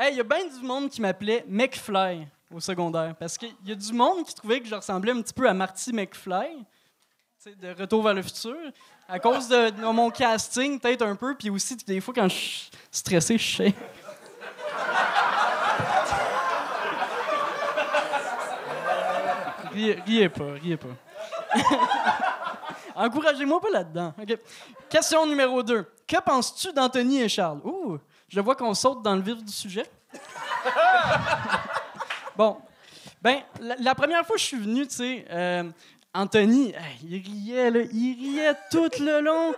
Hey, 0.00 0.12
il 0.12 0.18
y 0.18 0.20
a 0.20 0.22
bien 0.22 0.46
du 0.46 0.64
monde 0.64 0.88
qui 0.88 1.00
m'appelait 1.00 1.44
McFly 1.48 2.28
au 2.54 2.60
secondaire. 2.60 3.16
Parce 3.18 3.36
qu'il 3.36 3.52
y 3.64 3.72
a 3.72 3.74
du 3.74 3.92
monde 3.92 4.24
qui 4.24 4.32
trouvait 4.32 4.60
que 4.60 4.68
je 4.68 4.74
ressemblais 4.76 5.10
un 5.10 5.20
petit 5.20 5.34
peu 5.34 5.48
à 5.48 5.52
Marty 5.52 5.92
McFly, 5.92 6.64
de 7.60 7.74
Retour 7.76 8.04
vers 8.04 8.14
le 8.14 8.22
futur. 8.22 8.54
À 9.08 9.18
cause 9.18 9.48
de, 9.48 9.72
mon 9.90 10.08
casting, 10.10 10.78
peut-être 10.78 11.02
un 11.02 11.16
peu. 11.16 11.34
Puis 11.34 11.50
aussi, 11.50 11.74
des 11.78 12.00
fois, 12.00 12.14
quand 12.14 12.28
je 12.28 12.36
suis 12.36 12.70
stressé, 12.92 13.38
je 13.38 13.56
sais. 13.56 13.74
Riez, 19.72 20.28
pas, 20.28 20.52
riez 20.52 20.76
pas. 20.76 20.94
Encouragez-moi 22.94 23.60
pas 23.60 23.70
là-dedans. 23.70 24.14
Question 24.88 25.26
numéro 25.26 25.60
2. 25.60 25.84
Que 26.06 26.20
penses-tu 26.20 26.72
d'Anthony 26.72 27.22
et 27.22 27.28
Charles? 27.28 27.60
Ouh, 27.64 27.98
je 28.28 28.40
vois 28.40 28.54
qu'on 28.54 28.74
saute 28.74 29.02
dans 29.02 29.14
le 29.14 29.22
vif 29.22 29.42
du 29.42 29.52
sujet. 29.52 29.86
bon. 32.36 32.58
Ben, 33.20 33.42
la, 33.60 33.94
première 33.94 34.24
fois 34.24 34.36
que 34.36 34.42
je 34.42 34.46
suis 34.46 34.58
venu, 34.58 34.86
tu 34.86 34.94
sais, 34.94 35.24
euh, 35.30 35.64
Anthony, 36.14 36.72
il 37.02 37.20
riait, 37.20 37.70
là, 37.70 37.80
il 37.92 38.14
riait 38.14 38.54
tout 38.70 38.90
le 39.00 39.20
long. 39.20 39.54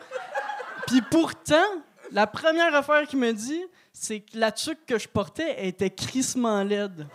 Puis 0.86 1.02
pourtant, 1.02 1.66
la 2.10 2.26
première 2.26 2.74
affaire 2.74 3.06
qu'il 3.06 3.18
me 3.18 3.32
dit, 3.32 3.62
c'est 3.92 4.20
que 4.20 4.38
la 4.38 4.50
tuque 4.50 4.86
que 4.86 4.98
je 4.98 5.08
portais 5.08 5.66
était 5.66 5.90
crissement 5.90 6.62
laide. 6.62 7.06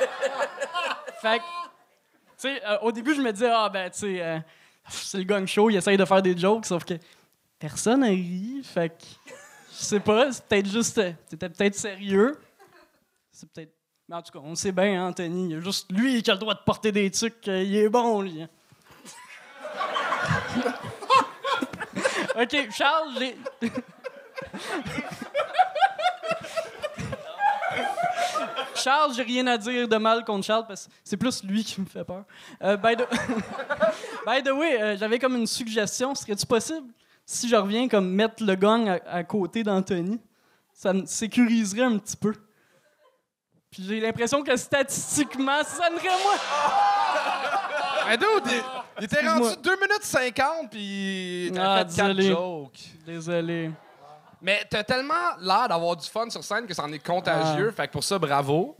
fait 1.20 1.38
que, 1.38 1.44
tu 1.44 1.50
sais, 2.38 2.66
euh, 2.66 2.78
au 2.82 2.92
début, 2.92 3.14
je 3.14 3.20
me 3.20 3.32
disais, 3.32 3.50
ah, 3.52 3.68
ben, 3.68 3.90
tu 3.90 3.98
sais, 3.98 4.22
euh, 4.22 4.38
c'est 4.88 5.18
le 5.18 5.24
gang 5.24 5.46
show, 5.46 5.68
il 5.68 5.76
essaye 5.76 5.96
de 5.96 6.04
faire 6.04 6.22
des 6.22 6.36
jokes, 6.36 6.66
sauf 6.66 6.84
que 6.84 6.94
personne 7.58 8.00
n'a 8.00 8.06
ri. 8.06 8.62
Fait 8.64 8.90
que, 8.90 9.04
je 9.78 9.84
sais 9.84 10.00
pas, 10.00 10.32
c'est 10.32 10.44
peut-être 10.44 10.70
juste, 10.70 11.00
c'était 11.28 11.48
peut-être 11.48 11.74
sérieux. 11.74 12.38
C'est 13.30 13.50
peut-être. 13.50 13.72
Mais 14.08 14.16
en 14.16 14.22
tout 14.22 14.32
cas, 14.32 14.38
on 14.42 14.54
sait 14.54 14.72
bien, 14.72 15.04
hein, 15.04 15.08
Anthony, 15.08 15.46
il 15.46 15.50
y 15.50 15.54
a 15.56 15.60
juste 15.60 15.90
lui 15.92 16.22
qui 16.22 16.30
a 16.30 16.34
le 16.34 16.40
droit 16.40 16.54
de 16.54 16.60
porter 16.64 16.92
des 16.92 17.10
trucs, 17.10 17.48
euh, 17.48 17.62
il 17.62 17.76
est 17.76 17.88
bon, 17.88 18.22
lui. 18.22 18.42
hein. 18.42 18.48
OK, 22.40 22.68
Charles, 22.70 23.10
j'ai. 23.18 23.36
Charles, 28.76 29.14
j'ai 29.14 29.22
rien 29.22 29.46
à 29.48 29.58
dire 29.58 29.88
de 29.88 29.96
mal 29.96 30.24
contre 30.24 30.46
Charles 30.46 30.66
parce 30.66 30.86
que 30.86 30.92
c'est 31.02 31.16
plus 31.16 31.42
lui 31.42 31.64
qui 31.64 31.80
me 31.80 31.86
fait 31.86 32.04
peur. 32.04 32.24
Euh, 32.62 32.76
by, 32.76 32.94
the... 32.94 33.00
by 34.26 34.42
the 34.44 34.52
way, 34.52 34.80
euh, 34.80 34.96
j'avais 34.96 35.18
comme 35.18 35.34
une 35.34 35.46
suggestion. 35.46 36.14
Serait-tu 36.14 36.46
possible, 36.46 36.92
si 37.26 37.48
je 37.48 37.56
reviens, 37.56 37.88
comme 37.88 38.08
mettre 38.08 38.42
le 38.44 38.54
gang 38.54 38.88
à, 38.88 39.00
à 39.10 39.24
côté 39.24 39.62
d'Anthony? 39.62 40.18
Ça 40.72 40.92
me 40.92 41.04
sécuriserait 41.06 41.82
un 41.82 41.98
petit 41.98 42.16
peu. 42.16 42.32
Puis 43.70 43.82
j'ai 43.84 44.00
l'impression 44.00 44.42
que 44.42 44.56
statistiquement, 44.56 45.62
ça 45.64 45.84
sonnerait 45.88 46.22
moi. 46.22 46.34
Mais 48.08 48.16
dude, 48.16 48.26
il, 48.46 48.62
il 49.00 49.04
était 49.04 49.26
rendu 49.28 49.56
2 49.62 49.70
minutes 49.76 50.02
50 50.04 50.70
puis 50.70 51.50
t'as 51.52 51.72
Ah, 51.74 51.78
fait 51.86 51.96
4 51.96 52.14
désolé. 52.14 52.28
jokes. 52.28 52.78
Désolé. 53.04 53.70
Mais 54.40 54.64
t'as 54.70 54.84
tellement 54.84 55.14
l'air 55.40 55.66
d'avoir 55.68 55.96
du 55.96 56.06
fun 56.08 56.30
sur 56.30 56.44
scène 56.44 56.66
que 56.66 56.74
c'en 56.74 56.90
est 56.92 57.04
contagieux. 57.04 57.72
Fait 57.72 57.88
que 57.88 57.92
pour 57.92 58.04
ça, 58.04 58.18
bravo. 58.18 58.76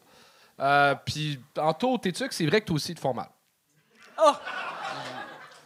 Euh, 0.60 0.94
puis 1.04 1.40
en 1.58 1.74
tout, 1.74 1.98
t'es 1.98 2.14
sûr 2.14 2.28
que 2.28 2.34
c'est 2.34 2.46
vrai 2.46 2.60
que 2.60 2.66
toi 2.66 2.76
aussi, 2.76 2.92
ils 2.92 2.94
te 2.94 3.00
font 3.00 3.12
mal? 3.14 3.28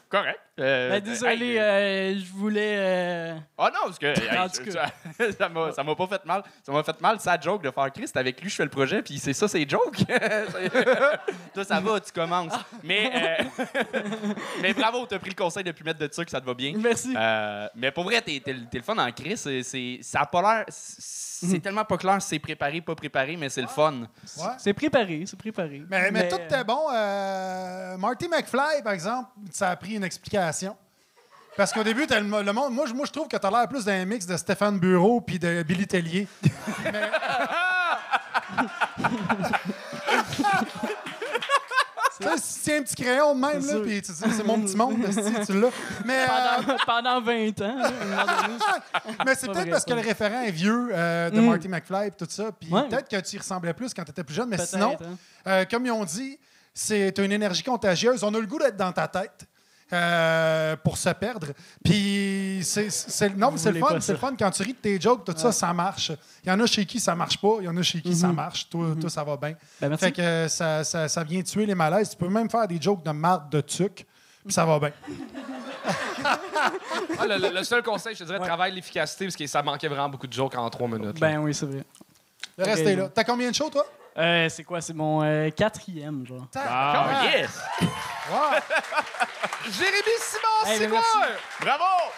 Correct. 0.08 0.40
Euh, 0.60 0.90
Ben, 0.90 1.00
désolé, 1.00 1.46
hey, 1.54 1.58
euh, 1.58 2.18
je 2.20 2.32
voulais. 2.32 2.74
euh, 2.76 3.34
Ah 3.58 3.70
non, 3.74 3.80
parce 3.86 3.98
que 3.98 4.06
hey, 4.06 4.38
En 4.38 4.48
tout 4.48 4.70
ça 4.70 4.86
ça 5.38 5.48
m'a 5.48 5.72
ça 5.72 5.82
m'a 5.82 5.94
pas 5.94 6.06
fait 6.06 6.24
mal. 6.24 6.42
Ça 6.64 6.70
m'a 6.72 6.82
fait 6.82 7.00
mal 7.00 7.18
sa 7.20 7.40
joke 7.40 7.62
de 7.62 7.70
faire 7.70 7.90
Christ 7.92 8.16
avec 8.16 8.40
lui 8.42 8.50
je 8.50 8.56
fais 8.56 8.64
le 8.64 8.70
projet 8.70 9.02
puis 9.02 9.18
c'est 9.18 9.32
ça 9.32 9.48
c'est 9.48 9.68
joke. 9.68 9.96
Toi 11.54 11.64
ça 11.64 11.80
va, 11.80 12.00
tu 12.00 12.12
commences. 12.12 12.52
Mais 12.82 13.10
euh, 13.14 13.64
mais 14.62 14.72
bravo, 14.74 15.06
t'as 15.06 15.18
pris 15.18 15.30
le 15.30 15.34
conseil 15.36 15.64
de 15.64 15.72
plus 15.72 15.84
mettre 15.84 15.98
de 15.98 16.08
ça 16.12 16.24
que 16.24 16.30
ça 16.30 16.40
te 16.40 16.46
va 16.46 16.54
bien. 16.54 16.72
Merci. 16.76 17.14
Euh, 17.16 17.68
mais 17.74 17.90
pour 17.90 18.04
vrai, 18.04 18.20
t'es, 18.22 18.40
t'es 18.44 18.52
le- 18.52 18.66
t'es 18.70 18.78
le 18.78 18.84
fun 18.84 18.96
en 18.98 19.10
Chris. 19.12 19.36
C'est, 19.36 19.62
c'est- 19.62 19.98
ça 20.02 20.20
a 20.20 20.26
pas 20.26 20.42
l'air. 20.42 20.64
C'est 20.68 21.46
Mhm. 21.46 21.60
tellement 21.62 21.84
pas 21.86 21.96
clair 21.96 22.20
si 22.20 22.28
c'est 22.28 22.38
préparé, 22.38 22.82
pas 22.82 22.94
préparé, 22.94 23.34
mais 23.34 23.48
c'est 23.48 23.62
le 23.62 23.66
fun. 23.66 23.94
Ouais. 24.36 24.44
C'est 24.58 24.74
préparé, 24.74 25.24
c'est 25.26 25.38
préparé. 25.38 25.82
Mais, 25.88 26.10
mais 26.10 26.28
tout 26.28 26.36
est 26.36 26.64
bon. 26.64 26.86
Euh, 26.92 27.96
Marty 27.96 28.28
McFly, 28.28 28.82
par 28.84 28.92
exemple, 28.92 29.30
ça 29.50 29.70
a 29.70 29.76
pris 29.76 29.94
une 29.94 30.04
explication. 30.04 30.49
Parce 31.56 31.72
qu'au 31.72 31.82
début, 31.82 32.06
le, 32.08 32.42
le 32.42 32.52
monde. 32.52 32.72
Moi, 32.72 32.86
je- 32.86 32.94
moi, 32.94 33.04
je 33.06 33.12
trouve 33.12 33.28
que 33.28 33.36
t'as 33.36 33.50
l'air 33.50 33.68
plus 33.68 33.84
d'un 33.84 34.04
mix 34.04 34.24
de 34.26 34.36
Stéphane 34.36 34.78
Bureau 34.78 35.20
puis 35.20 35.38
de 35.38 35.62
Billy 35.62 35.86
Tellier. 35.86 36.26
Mais- 36.84 37.10
si 42.38 42.62
tu 42.64 42.72
un 42.72 42.82
petit 42.82 42.94
crayon 42.96 43.34
de 43.34 43.40
même, 43.40 43.62
C'est 43.62 43.74
là, 43.74 43.80
puis 43.80 44.02
tu 44.02 44.12
dis, 44.12 44.18
c'est 44.36 44.44
mon 44.44 44.60
petit 44.60 44.76
monde, 44.76 45.02
esti, 45.04 45.22
tu 45.46 45.58
l'as. 45.60 45.68
Mais, 46.04 46.22
euh, 46.22 46.26
Pendant, 46.26 46.76
pendant 46.86 47.20
20 47.22 47.60
ans. 47.62 47.76
mais 49.24 49.34
c'est 49.34 49.46
peut-être 49.50 49.70
parce 49.70 49.84
que 49.84 49.94
le 49.94 50.00
référent 50.00 50.42
est 50.42 50.50
vieux 50.50 50.90
euh, 50.92 51.30
de 51.30 51.40
Mm. 51.40 51.46
Marty 51.46 51.68
McFly 51.68 52.08
et 52.08 52.10
tout 52.10 52.26
ça. 52.28 52.50
Puis 52.52 52.70
Ouais. 52.70 52.88
peut-être 52.88 53.08
que 53.08 53.16
tu 53.20 53.36
y 53.36 53.38
ressemblais 53.38 53.72
plus 53.72 53.94
quand 53.94 54.04
tu 54.04 54.10
étais 54.10 54.24
plus 54.24 54.34
jeune. 54.34 54.48
Mais 54.48 54.58
sinon, 54.58 54.96
hein. 55.00 55.16
euh, 55.46 55.64
comme 55.70 55.86
ils 55.86 55.90
ont 55.92 56.04
dit, 56.04 56.38
c'est 56.74 57.18
une 57.18 57.32
énergie 57.32 57.62
contagieuse. 57.62 58.22
On 58.22 58.34
a 58.34 58.38
le 58.38 58.46
goût 58.46 58.58
d'être 58.58 58.76
dans 58.76 58.92
ta 58.92 59.08
tête. 59.08 59.46
Euh, 59.92 60.76
pour 60.76 60.96
se 60.98 61.08
perdre. 61.10 61.48
Puis 61.84 62.60
c'est 62.62 62.90
c'est- 62.90 63.36
non, 63.36 63.52
c'est 63.56 63.72
le 63.72 63.80
fun, 63.80 64.00
c'est 64.00 64.12
le 64.12 64.18
fun 64.18 64.32
quand 64.38 64.50
tu 64.50 64.62
ris 64.62 64.72
de 64.72 64.78
tes 64.78 65.00
jokes, 65.00 65.24
tout 65.24 65.34
ça, 65.36 65.52
ça 65.52 65.72
marche. 65.72 66.12
Il 66.44 66.48
y 66.48 66.52
en 66.52 66.60
a 66.60 66.66
chez 66.66 66.86
qui 66.86 67.00
ça 67.00 67.14
marche 67.14 67.38
pas, 67.38 67.56
il 67.60 67.64
y 67.64 67.68
en 67.68 67.76
a 67.76 67.82
chez 67.82 68.00
qui 68.00 68.14
ça 68.14 68.28
Mhm. 68.28 68.34
marche. 68.34 68.68
Toi, 68.68 68.94
toi, 69.00 69.10
ça 69.10 69.24
va 69.24 69.36
bien. 69.36 69.54
Ben, 69.80 69.88
merci. 69.88 70.04
Fait 70.06 70.12
que 70.12 70.20
euh, 70.22 70.48
ça, 70.48 70.84
ça, 70.84 71.08
ça 71.08 71.24
vient 71.24 71.42
tuer 71.42 71.66
les 71.66 71.74
malaises. 71.74 72.10
Tu 72.10 72.16
peux 72.16 72.28
même 72.28 72.48
faire 72.50 72.66
des 72.68 72.80
jokes 72.80 73.02
de 73.04 73.10
marde 73.10 73.50
de 73.50 73.60
tuc, 73.60 74.06
puis 74.44 74.52
ça 74.54 74.64
va 74.64 74.78
bien. 74.78 74.92
Ah, 77.18 77.26
le, 77.26 77.64
seul 77.64 77.82
conseil, 77.82 78.14
je 78.14 78.20
te 78.20 78.24
dirais, 78.24 78.38
travaille 78.38 78.72
l'efficacité 78.74 79.24
parce 79.24 79.36
que 79.36 79.46
ça 79.46 79.62
manquait 79.62 79.88
vraiment 79.88 80.08
beaucoup 80.10 80.26
de 80.26 80.32
jokes 80.32 80.54
en 80.56 80.68
3 80.68 80.88
minutes. 80.88 81.18
là. 81.20 81.28
Ben 81.32 81.38
oui, 81.38 81.54
c'est 81.54 81.64
vrai. 81.66 81.84
Le 82.58 82.64
reste 82.64 82.82
Ok. 82.82 82.88
est 82.88 82.96
là. 82.96 83.08
T'as 83.08 83.24
combien 83.24 83.50
de 83.50 83.54
shows, 83.54 83.70
toi? 83.70 83.86
Euh, 84.18 84.48
c'est 84.50 84.64
quoi? 84.64 84.80
C'est 84.80 84.92
mon 84.92 85.22
euh, 85.22 85.48
quatrième, 85.50 86.26
genre. 86.26 86.46
Ah, 86.56 87.22
yes! 87.34 87.50
Wow. 88.30 88.38
Jérémy 89.68 90.16
Simon, 90.18 90.64
Hey. 90.66 90.88
Bravo! 91.60 92.12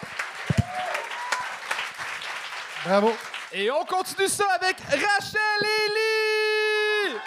Bravo. 2.85 3.15
Et 3.51 3.69
on 3.71 3.85
continue 3.85 4.27
ça 4.27 4.45
avec 4.53 4.77
Rachel 4.89 5.61
Ellie! 5.61 7.17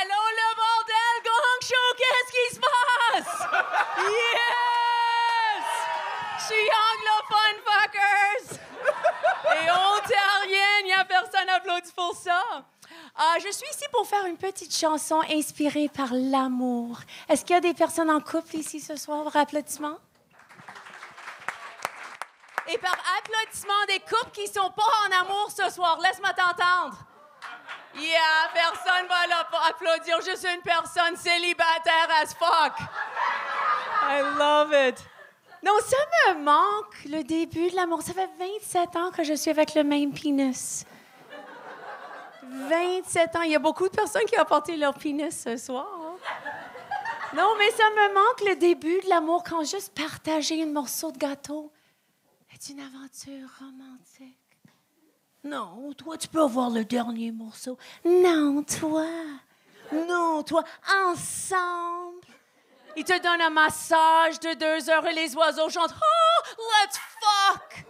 Allô 0.00 0.22
le 0.38 0.48
bordel, 0.56 1.16
Gang 1.24 1.60
Show, 1.62 1.88
qu'est-ce 1.98 2.30
qui 2.32 2.46
se 2.54 2.60
passe? 2.60 3.34
Yes! 3.98 5.66
Je 6.38 6.44
suis 6.44 6.68
anglophone, 6.86 7.58
fuckers! 7.64 8.48
Et 9.52 9.70
ontarienne, 9.70 10.82
il 10.82 10.86
n'y 10.86 10.92
a 10.94 11.04
personne 11.04 11.48
applaudi 11.48 11.92
pour 11.92 12.14
ça. 12.16 12.42
Ah, 13.16 13.36
je 13.38 13.50
suis 13.50 13.66
ici 13.70 13.84
pour 13.92 14.06
faire 14.06 14.26
une 14.26 14.36
petite 14.36 14.76
chanson 14.76 15.20
inspirée 15.30 15.88
par 15.88 16.08
l'amour. 16.12 16.98
Est-ce 17.28 17.44
qu'il 17.44 17.54
y 17.54 17.58
a 17.58 17.60
des 17.60 17.74
personnes 17.74 18.10
en 18.10 18.20
couple 18.20 18.56
ici 18.56 18.80
ce 18.80 18.96
soir? 18.96 19.34
Applaudissements? 19.34 19.98
Et 22.68 22.78
par 22.78 22.96
applaudissements 23.18 23.86
des 23.86 24.00
couples 24.00 24.32
qui 24.32 24.46
sont 24.48 24.70
pas 24.70 24.82
en 25.06 25.22
amour 25.22 25.50
ce 25.56 25.70
soir, 25.70 25.98
laisse-moi 26.02 26.30
t'entendre. 26.32 26.98
Yeah, 27.94 28.50
personne 28.52 29.06
va 29.08 29.26
là 29.28 29.46
pour 29.50 29.62
applaudir. 29.64 30.18
Je 30.20 30.36
suis 30.36 30.54
une 30.54 30.60
personne 30.60 31.16
célibataire 31.16 32.08
as 32.20 32.34
fuck. 32.34 32.74
I 34.02 34.20
love 34.38 34.72
it. 34.72 35.02
Non, 35.62 35.72
ça 35.80 36.34
me 36.34 36.42
manque, 36.42 37.04
le 37.06 37.22
début 37.22 37.70
de 37.70 37.76
l'amour. 37.76 38.02
Ça 38.02 38.12
fait 38.12 38.28
27 38.38 38.96
ans 38.96 39.10
que 39.10 39.24
je 39.24 39.32
suis 39.32 39.50
avec 39.50 39.74
le 39.74 39.82
même 39.82 40.12
pénis. 40.12 40.84
27 42.50 43.36
ans. 43.36 43.42
Il 43.42 43.50
y 43.52 43.54
a 43.56 43.58
beaucoup 43.58 43.88
de 43.88 43.94
personnes 43.94 44.24
qui 44.26 44.36
ont 44.38 44.42
apporté 44.42 44.76
leur 44.76 44.94
pénis 44.94 45.42
ce 45.44 45.56
soir. 45.56 45.86
hein. 45.92 46.16
Non, 47.34 47.54
mais 47.58 47.70
ça 47.72 47.84
me 47.90 48.14
manque 48.14 48.48
le 48.48 48.56
début 48.56 49.00
de 49.00 49.08
l'amour 49.08 49.42
quand 49.44 49.62
juste 49.64 49.92
partager 49.94 50.62
un 50.62 50.66
morceau 50.66 51.10
de 51.12 51.18
gâteau 51.18 51.72
est 52.54 52.68
une 52.70 52.80
aventure 52.80 53.48
romantique. 53.58 54.38
Non, 55.44 55.92
toi, 55.92 56.16
tu 56.16 56.28
peux 56.28 56.40
avoir 56.42 56.70
le 56.70 56.84
dernier 56.84 57.30
morceau. 57.32 57.76
Non, 58.04 58.62
toi. 58.62 59.06
Non, 59.92 60.42
toi. 60.42 60.64
Ensemble. 61.06 62.26
Il 62.96 63.04
te 63.04 63.20
donne 63.22 63.40
un 63.42 63.50
massage 63.50 64.40
de 64.40 64.54
deux 64.54 64.88
heures 64.90 65.06
et 65.06 65.12
les 65.12 65.36
oiseaux 65.36 65.68
chantent 65.68 65.94
Oh, 65.94 66.42
let's 66.82 66.98
fuck! 67.20 67.84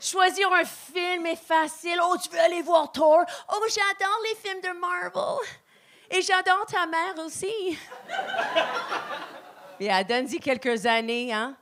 Choisir 0.00 0.50
un 0.52 0.64
film 0.64 1.26
est 1.26 1.36
facile. 1.36 2.00
Oh, 2.02 2.16
tu 2.22 2.30
veux 2.30 2.40
aller 2.40 2.62
voir 2.62 2.90
Thor? 2.90 3.22
Oh, 3.52 3.64
j'adore 3.68 4.18
les 4.24 4.36
films 4.36 4.60
de 4.62 4.78
Marvel. 4.78 5.46
Et 6.10 6.22
j'adore 6.22 6.64
ta 6.66 6.86
mère 6.86 7.24
aussi. 7.24 7.78
Et 9.78 9.90
à 9.90 10.02
donne 10.02 10.26
quelques 10.26 10.86
années, 10.86 11.32
hein? 11.32 11.54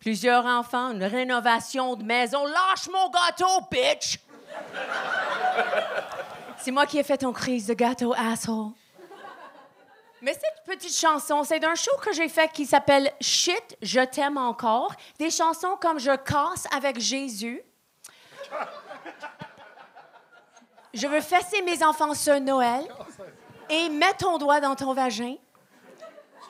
Plusieurs 0.00 0.44
enfants, 0.44 0.90
une 0.90 1.04
rénovation 1.04 1.96
de 1.96 2.04
maison. 2.04 2.44
Lâche 2.44 2.88
mon 2.92 3.10
gâteau, 3.10 3.66
bitch! 3.70 4.18
C'est 6.58 6.70
moi 6.70 6.86
qui 6.86 6.98
ai 6.98 7.02
fait 7.02 7.18
ton 7.18 7.32
crise 7.32 7.66
de 7.66 7.74
gâteau, 7.74 8.12
asshole. 8.12 8.72
Mais 10.24 10.32
cette 10.32 10.64
petite 10.64 10.96
chanson, 10.96 11.44
c'est 11.44 11.60
d'un 11.60 11.74
show 11.74 11.90
que 12.00 12.10
j'ai 12.14 12.30
fait 12.30 12.50
qui 12.50 12.64
s'appelle 12.64 13.12
Shit, 13.20 13.76
je 13.82 14.00
t'aime 14.00 14.38
encore. 14.38 14.94
Des 15.18 15.28
chansons 15.28 15.76
comme 15.78 15.98
Je 15.98 16.16
casse 16.16 16.66
avec 16.74 16.98
Jésus. 16.98 17.60
Je 20.94 21.06
veux 21.06 21.20
fesser 21.20 21.60
mes 21.60 21.84
enfants 21.84 22.14
ce 22.14 22.38
Noël 22.38 22.88
et 23.68 23.90
mettre 23.90 24.24
ton 24.24 24.38
doigt 24.38 24.60
dans 24.60 24.74
ton 24.74 24.94
vagin. 24.94 25.36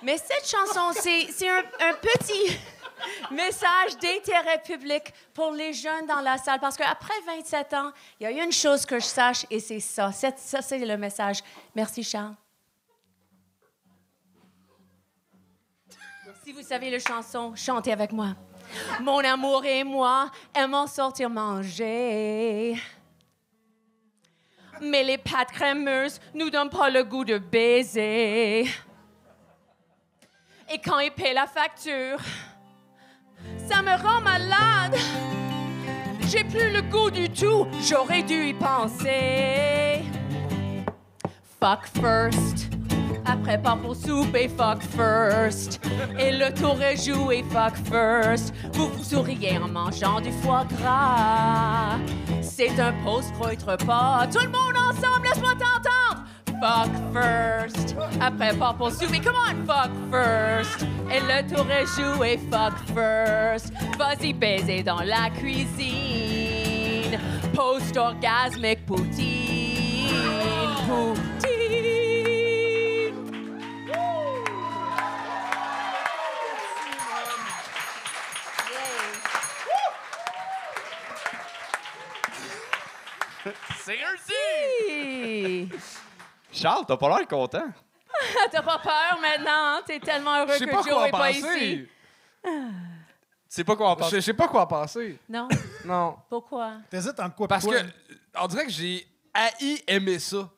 Mais 0.03 0.19
cette 0.19 0.47
chanson, 0.47 0.93
c'est 0.93 1.49
un, 1.49 1.65
un 1.81 1.95
petit 1.95 2.57
message 3.33 3.99
d'intérêt 4.01 4.63
public 4.63 5.13
pour 5.33 5.51
les 5.51 5.73
jeunes 5.73 6.07
dans 6.07 6.21
la 6.21 6.39
salle. 6.39 6.61
Parce 6.61 6.77
qu'après 6.77 7.21
27 7.27 7.75
ans, 7.75 7.91
il 8.21 8.31
y 8.31 8.41
a 8.41 8.45
une 8.45 8.53
chose 8.53 8.87
que 8.87 9.01
je 9.01 9.07
sache 9.07 9.45
et 9.51 9.59
c'est 9.59 9.81
ça. 9.81 10.13
Ça, 10.13 10.63
c'est 10.63 10.79
le 10.79 10.97
message. 10.97 11.41
Merci, 11.75 12.05
Charles. 12.05 12.37
Vous 16.55 16.63
savez 16.63 16.89
la 16.89 17.01
chanson, 17.01 17.53
chantez 17.57 17.93
avec 17.93 18.13
moi. 18.13 18.35
Mon 19.01 19.19
amour 19.19 19.65
et 19.65 19.83
moi 19.83 20.31
aimons 20.55 20.87
sortir 20.87 21.29
manger. 21.29 22.77
Mais 24.81 25.03
les 25.03 25.19
pâtes 25.19 25.51
crémeuses 25.51 26.21
nous 26.33 26.51
donnent 26.51 26.71
pas 26.71 26.91
le 26.91 27.03
goût 27.03 27.25
de 27.25 27.39
baiser. 27.39 28.69
Et 30.73 30.79
quand 30.85 30.99
il 31.01 31.11
paie 31.11 31.35
la 31.35 31.47
facture, 31.47 32.19
ça 33.69 33.83
me 33.83 34.01
rend 34.01 34.21
malade. 34.21 34.97
J'ai 36.29 36.45
plus 36.45 36.71
le 36.71 36.83
goût 36.83 37.11
du 37.11 37.29
tout, 37.29 37.67
j'aurais 37.81 38.23
dû 38.23 38.47
y 38.47 38.55
penser. 38.55 40.05
Fuck 41.61 41.87
first. 42.01 42.74
Après 43.35 43.59
pas 43.59 43.77
pour 43.77 43.97
souper, 43.97 44.49
fuck 44.49 44.81
first. 44.97 45.81
Et 46.21 46.31
le 46.31 46.55
tour 46.55 46.81
est 46.81 46.97
joué, 46.97 47.45
fuck 47.51 47.75
first. 47.91 48.55
Vous 48.75 48.89
vous 48.89 49.03
souriez 49.03 49.59
en 49.59 49.67
mangeant 49.67 50.21
du 50.21 50.31
foie 50.31 50.65
gras. 50.79 51.99
C'est 52.41 52.79
un 52.79 52.93
post-croître 53.05 53.67
repas. 53.67 54.29
Tout 54.33 54.39
le 54.39 54.51
monde 54.51 54.77
ensemble, 54.77 55.27
laisse-moi 55.27 55.55
t'entendre. 55.59 56.23
Fuck 56.63 56.93
first. 57.13 57.97
Après 58.21 58.55
pas 58.55 58.73
pour 58.73 58.93
souper, 58.93 59.21
come 59.21 59.35
on, 59.35 59.67
fuck 59.67 59.91
first. 60.13 60.87
Et 61.13 61.19
le 61.21 61.43
tour 61.53 61.67
est 61.69 61.87
joué, 61.87 62.39
fuck 62.53 62.75
first. 62.95 63.73
Vas-y 63.99 64.33
baiser 64.33 64.85
dans 64.85 65.01
la 65.01 65.29
cuisine. 65.31 67.19
Post-orgasmique 67.53 68.87
poutine. 68.87 70.15
Poutine. 70.87 71.54
C'est 83.85 83.99
réussi! 84.03 85.69
Charles, 86.53 86.85
t'as 86.87 86.97
pas 86.97 87.09
l'air 87.19 87.29
content. 87.29 87.67
T'as 88.53 88.63
pas 88.63 88.79
peur 88.79 89.19
maintenant? 89.21 89.51
hein? 89.77 89.83
T'es 89.85 89.99
tellement 89.99 90.37
heureux 90.39 90.53
Je 90.55 90.59
sais 90.59 90.67
que 90.67 90.71
pas 90.71 90.83
Joe 90.83 90.93
quoi 90.93 91.09
est 91.09 91.13
en 91.13 91.19
pas 91.19 91.31
ici. 91.33 91.43
penser. 91.43 91.89
Tu 92.45 92.51
sais 93.49 93.65
pas 93.65 93.77
quoi 93.77 93.89
en 93.91 93.95
Je 93.95 93.99
penser. 93.99 94.17
je 94.17 94.21
sais 94.21 94.35
pas 94.35 94.49
quoi 94.49 94.63
en 94.63 94.67
penser. 94.67 95.19
Non? 95.29 95.49
Non. 95.85 96.17
Pourquoi? 96.31 96.75
T'hésites 96.89 97.19
entre 97.21 97.35
quoi 97.35 97.49
Parce 97.49 97.65
quoi? 97.65 97.81
que, 97.81 97.87
on 98.41 98.47
dirait 98.47 98.65
que 98.67 98.71
j'ai 98.73 99.07
haï 99.35 99.83
aimer 99.87 100.19
ça. 100.21 100.49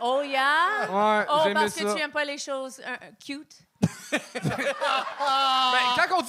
Oh, 0.00 0.22
yeah? 0.24 0.88
Ouais, 0.90 1.26
Oh, 1.30 1.50
parce 1.54 1.74
ça. 1.74 1.84
que 1.84 1.94
tu 1.94 2.00
aimes 2.02 2.10
pas 2.10 2.24
les 2.24 2.38
choses 2.38 2.80
euh, 2.80 2.96
euh, 3.02 3.10
cute? 3.24 3.58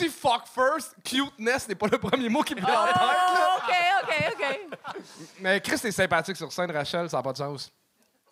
Dit 0.03 0.09
fuck 0.09 0.43
first, 0.53 0.95
cuteness 1.03 1.67
n'est 1.67 1.75
pas 1.75 1.87
le 1.91 1.97
premier 1.97 2.29
mot 2.29 2.41
qui 2.43 2.55
me 2.55 2.61
vient 2.61 2.81
en 2.81 2.85
tête. 2.85 2.95
Oh, 2.99 3.57
OK, 3.57 3.73
OK, 4.03 4.33
OK. 4.33 5.03
Mais 5.39 5.61
Chris 5.61 5.79
est 5.83 5.91
sympathique 5.91 6.35
sur 6.37 6.51
scène, 6.51 6.71
Rachel, 6.71 7.09
ça 7.09 7.17
n'a 7.17 7.23
pas 7.23 7.31
de 7.31 7.37
sens. 7.37 7.71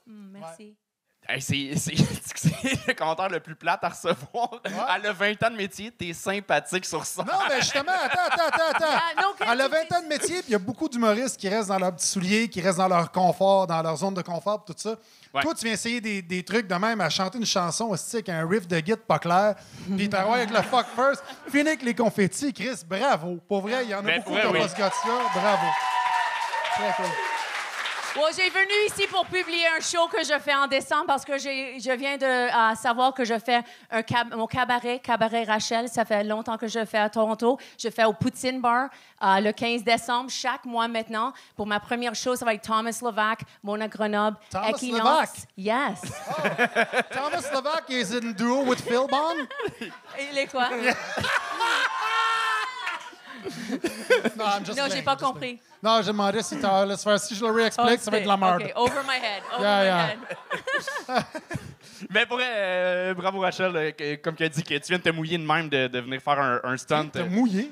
Hmm, 0.05 0.31
merci. 0.33 0.75
Hey, 1.29 1.39
c'est, 1.41 1.73
c'est, 1.77 1.95
c'est 2.35 2.87
le 2.87 2.93
commentaire 2.93 3.29
le 3.29 3.39
plus 3.39 3.55
plate 3.55 3.81
à 3.83 3.89
recevoir. 3.89 4.49
Elle 4.65 5.05
a 5.05 5.13
20 5.13 5.43
ans 5.43 5.51
de 5.51 5.55
métier, 5.55 5.91
t'es 5.91 6.13
sympathique 6.13 6.83
sur 6.85 7.05
ça. 7.05 7.23
Non, 7.23 7.33
mais 7.47 7.61
justement, 7.61 7.91
attends, 7.91 8.25
attends, 8.27 8.47
attends, 8.47 8.69
attends. 8.75 8.85
Ah, 8.89 9.21
non, 9.21 9.27
quand 9.37 9.45
Elle 9.51 9.61
a 9.61 9.65
tu 9.65 9.71
20 9.71 9.77
dis- 9.89 9.95
ans 9.95 10.01
de 10.01 10.07
métier, 10.07 10.35
puis 10.39 10.45
il 10.49 10.51
y 10.53 10.55
a 10.55 10.59
beaucoup 10.59 10.89
d'humoristes 10.89 11.39
qui 11.39 11.47
restent 11.47 11.69
dans 11.69 11.77
leurs 11.79 11.95
petits 11.95 12.07
souliers, 12.07 12.49
qui 12.49 12.59
restent 12.59 12.79
dans 12.79 12.87
leur 12.87 13.11
confort, 13.11 13.67
dans 13.67 13.81
leur 13.83 13.95
zone 13.95 14.15
de 14.15 14.21
confort, 14.23 14.65
pis 14.65 14.73
tout 14.73 14.79
ça. 14.81 14.95
Ouais. 15.33 15.41
Toi, 15.43 15.53
tu 15.55 15.63
viens 15.63 15.73
essayer 15.73 16.01
des, 16.01 16.21
des 16.21 16.43
trucs 16.43 16.67
de 16.67 16.75
même, 16.75 16.99
à 16.99 17.09
chanter 17.09 17.37
une 17.37 17.45
chanson 17.45 17.85
aussi 17.85 18.17
avec 18.17 18.27
un 18.29 18.45
riff 18.47 18.67
de 18.67 18.79
guitare 18.79 19.05
pas 19.05 19.17
clair, 19.19 19.55
puis 19.95 20.09
t'as 20.09 20.29
avec 20.29 20.49
le 20.49 20.61
fuck 20.61 20.85
first, 20.93 21.23
fini 21.49 21.69
avec 21.69 21.83
les 21.83 21.93
confettis. 21.95 22.51
Chris, 22.51 22.81
bravo. 22.85 23.37
Pour 23.47 23.61
vrai, 23.61 23.85
il 23.85 23.91
y 23.91 23.95
en 23.95 23.99
a 23.99 24.01
Mais 24.01 24.17
beaucoup 24.17 24.31
qui 24.33 24.37
vrai, 24.39 24.47
ont 24.47 24.51
oui. 24.51 24.59
pas 24.59 24.67
ce 24.67 24.77
gars-là. 24.77 25.21
Bravo. 25.33 25.67
Très 26.75 26.93
cool. 26.97 27.11
Bon, 28.13 28.23
j'ai 28.35 28.49
venu 28.49 28.73
ici 28.87 29.07
pour 29.07 29.25
publier 29.25 29.65
un 29.77 29.79
show 29.79 30.05
que 30.11 30.21
je 30.21 30.37
fais 30.39 30.53
en 30.53 30.67
décembre 30.67 31.05
parce 31.07 31.23
que 31.23 31.37
je 31.37 31.95
viens 31.95 32.17
de 32.17 32.25
euh, 32.25 32.75
savoir 32.75 33.13
que 33.13 33.23
je 33.23 33.39
fais 33.39 33.61
un 33.89 34.01
cab- 34.03 34.35
mon 34.35 34.47
cabaret, 34.47 34.99
Cabaret 34.99 35.45
Rachel. 35.45 35.87
Ça 35.87 36.03
fait 36.03 36.21
longtemps 36.25 36.57
que 36.57 36.67
je 36.67 36.83
fais 36.83 36.97
à 36.97 37.09
Toronto. 37.09 37.57
Je 37.81 37.89
fais 37.89 38.03
au 38.03 38.11
Poutine 38.11 38.59
Bar 38.59 38.89
euh, 39.23 39.39
le 39.39 39.53
15 39.53 39.83
décembre, 39.85 40.29
chaque 40.29 40.65
mois 40.65 40.89
maintenant. 40.89 41.31
Pour 41.55 41.65
ma 41.65 41.79
première 41.79 42.13
show, 42.13 42.35
ça 42.35 42.43
va 42.43 42.53
être 42.53 42.63
Thomas 42.63 42.99
Levac, 43.01 43.39
Mona 43.63 43.87
Grenoble, 43.87 44.35
Thomas 44.49 44.69
Equinox. 44.71 44.99
Levac? 45.05 45.29
Yes. 45.55 46.01
Thomas 47.11 47.49
Levac 47.53 47.89
is 47.89 48.11
in 48.13 48.33
duo 48.33 48.63
with 48.65 48.81
Phil 48.81 49.07
Bond? 49.09 49.47
Il 50.31 50.37
est 50.37 50.47
quoi? 50.51 50.67
Non, 54.37 54.45
I'm 54.45 54.65
just 54.65 54.79
j'ai 54.93 55.01
pas 55.01 55.13
I'm 55.13 55.17
compris. 55.19 55.39
playing. 55.39 55.59
Non, 55.83 56.01
j'ai 56.01 56.07
demandé 56.11 56.41
si, 56.43 56.59
t'as- 56.59 56.85
laisse 56.85 57.03
faire. 57.03 57.19
si 57.19 57.35
je 57.35 57.43
le 57.45 57.51
réexplique, 57.51 57.99
ça 58.01 58.11
va 58.11 58.17
être 58.17 58.23
de 58.23 58.27
la 58.29 58.37
merde. 58.37 58.63
OK, 58.63 58.71
over 58.75 59.01
my 59.07 59.15
head. 59.15 59.43
Over 59.55 59.63
Yeah, 59.63 59.79
my 59.79 59.85
yeah. 59.85 60.07
head. 60.07 61.25
Mais 62.09 62.25
pour 62.25 62.37
vrai, 62.37 62.47
euh, 62.49 63.13
bravo 63.13 63.39
Rachel, 63.41 63.75
euh, 63.75 63.91
que- 63.91 64.15
comme 64.15 64.35
tu 64.35 64.43
as 64.43 64.49
dit, 64.49 64.63
que 64.63 64.73
tu 64.75 64.87
viens 64.89 64.97
de 64.97 65.03
te 65.03 65.09
mouiller 65.09 65.37
de 65.37 65.45
même 65.45 65.69
de, 65.69 65.87
de 65.87 65.99
venir 65.99 66.19
faire 66.21 66.39
un, 66.39 66.59
un 66.63 66.77
stunt. 66.77 67.07
T'as 67.13 67.23
mouillé. 67.25 67.71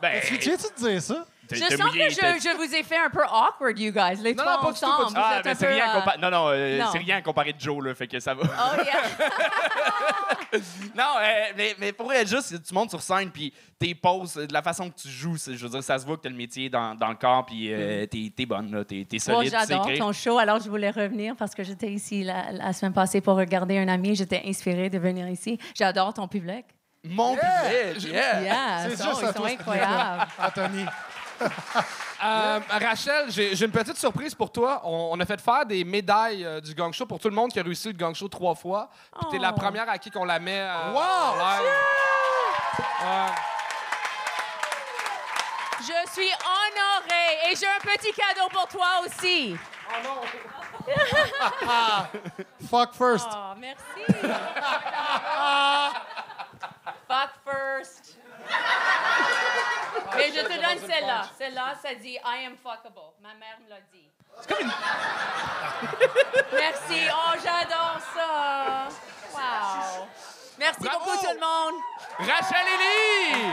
Ben, 0.00 0.20
Tu 0.26 0.36
viens-tu 0.36 0.82
de 0.82 0.88
dire 0.88 1.02
ça? 1.02 1.26
Je 1.56 1.64
sens 1.76 1.80
mouillé, 1.80 2.08
que 2.08 2.12
je, 2.14 2.18
je 2.50 2.56
vous 2.56 2.74
ai 2.74 2.82
fait 2.82 2.96
un 2.98 3.10
peu 3.10 3.22
awkward, 3.22 3.78
you 3.78 3.92
guys. 3.92 4.20
Les 4.22 4.34
Non, 4.34 4.42
trois 4.44 4.56
non, 4.56 4.62
pas 4.66 4.72
du 4.72 4.80
tout, 4.80 4.86
pas 4.86 4.92
ensemble. 4.96 5.08
tout. 5.14 5.20
Ah, 5.24 5.40
un 5.44 5.54
c'est 5.54 5.66
rien, 5.66 5.88
euh, 5.96 6.00
compa- 6.00 6.20
non, 6.20 6.30
non, 6.30 6.48
euh, 6.50 6.78
non. 6.78 6.86
c'est 6.92 6.98
rien 6.98 7.20
comparé 7.22 7.52
de 7.52 7.60
Joe, 7.60 7.84
là, 7.84 7.94
fait 7.94 8.06
que 8.06 8.20
ça 8.20 8.34
va. 8.34 8.42
Oh, 8.44 8.82
yeah. 8.84 10.58
non, 10.96 11.04
euh, 11.20 11.52
mais, 11.56 11.76
mais 11.78 11.92
pour 11.92 12.06
vrai, 12.06 12.26
juste, 12.26 12.62
tu 12.62 12.74
montes 12.74 12.90
sur 12.90 13.02
scène, 13.02 13.30
puis 13.30 13.52
tes 13.78 13.94
poses, 13.94 14.34
de 14.34 14.52
la 14.52 14.62
façon 14.62 14.90
que 14.90 14.98
tu 15.00 15.08
joues, 15.08 15.36
je 15.36 15.52
veux 15.52 15.68
dire, 15.68 15.82
ça 15.82 15.98
se 15.98 16.06
voit 16.06 16.16
que 16.16 16.22
t'as 16.22 16.28
le 16.30 16.34
métier 16.34 16.68
dans, 16.68 16.94
dans 16.94 17.08
le 17.08 17.14
corps, 17.14 17.46
puis 17.46 17.72
euh, 17.72 18.06
t'es, 18.06 18.32
t'es 18.36 18.46
bonne, 18.46 18.70
là, 18.72 18.84
t'es, 18.84 19.06
t'es 19.08 19.18
Bon, 19.18 19.36
solide, 19.36 19.52
tu 19.52 19.66
sais 19.66 19.74
Mm. 19.74 19.80
Oh, 19.80 19.84
j'adore 19.88 20.06
ton 20.06 20.12
show. 20.12 20.38
Alors, 20.38 20.60
je 20.60 20.68
voulais 20.68 20.90
revenir 20.90 21.34
parce 21.36 21.54
que 21.54 21.62
j'étais 21.62 21.88
ici 21.90 22.24
la, 22.24 22.50
la 22.52 22.72
semaine 22.72 22.92
passée 22.92 23.20
pour 23.20 23.36
regarder 23.36 23.78
un 23.78 23.88
ami. 23.88 24.14
J'étais 24.14 24.42
inspirée 24.46 24.90
de 24.90 24.98
venir 24.98 25.28
ici. 25.28 25.58
J'adore 25.76 26.12
ton 26.14 26.26
public. 26.28 26.64
Mon 27.04 27.34
Yeah! 27.36 27.92
public, 27.94 28.12
yeah! 28.12 28.42
Yeah, 28.42 28.78
C'est 28.88 28.92
ils 28.94 28.98
sont, 28.98 29.44
incroyables. 29.44 30.26
Anthony. 30.42 30.84
Euh, 32.24 32.60
Rachel, 32.68 33.26
j'ai 33.30 33.64
une 33.64 33.70
petite 33.70 33.96
surprise 33.96 34.34
pour 34.34 34.50
toi. 34.50 34.80
On, 34.84 35.10
on 35.12 35.20
a 35.20 35.24
fait 35.24 35.40
faire 35.40 35.64
des 35.64 35.84
médailles 35.84 36.44
euh, 36.44 36.60
du 36.60 36.74
gang 36.74 36.92
show 36.92 37.06
pour 37.06 37.20
tout 37.20 37.28
le 37.28 37.34
monde 37.34 37.52
qui 37.52 37.60
a 37.60 37.62
réussi 37.62 37.86
le 37.88 37.94
gang 37.94 38.12
show 38.14 38.26
trois 38.28 38.54
fois. 38.56 38.88
Puis 39.20 39.28
t'es 39.30 39.38
la 39.38 39.52
Oh. 39.54 39.58
première 39.60 39.88
à 39.88 39.96
qui 39.98 40.10
qu'on 40.10 40.24
la 40.24 40.40
met. 40.40 40.58
euh, 40.60 40.90
Wow! 40.92 41.00
en 41.00 41.36
live. 41.36 41.70
Ouais. 43.02 43.32
Je 45.80 46.10
suis 46.12 46.30
honorée 46.44 47.52
et 47.52 47.56
j'ai 47.56 47.68
un 47.68 47.78
petit 47.80 48.12
cadeau 48.12 48.48
pour 48.52 48.66
toi 48.66 49.00
aussi. 49.06 49.56
Fuck 52.68 52.92
first. 52.94 53.28
Oh, 53.32 53.54
merci. 53.58 54.02
Fuck 57.08 57.30
first. 57.46 58.16
Mais 60.16 60.30
je 60.34 60.40
te 60.40 60.54
donne 60.54 60.77
celle-là. 60.88 61.22
Celle-là, 61.36 61.74
ça 61.82 61.94
dit 61.94 62.16
I 62.24 62.46
am 62.46 62.56
fuckable. 62.56 63.12
Ma 63.20 63.34
mère 63.34 63.58
me 63.64 63.68
l'a 63.68 63.80
dit. 63.92 64.08
Merci. 66.52 67.08
Oh, 67.12 67.32
j'adore 67.42 67.98
ça. 68.14 68.88
Wow. 69.34 70.06
Merci 70.58 70.80
Bravo. 70.80 70.98
beaucoup, 71.04 71.16
tout 71.18 71.32
le 71.32 71.40
monde. 71.40 71.74
Rachel 72.18 72.66
Ellie! 72.74 73.52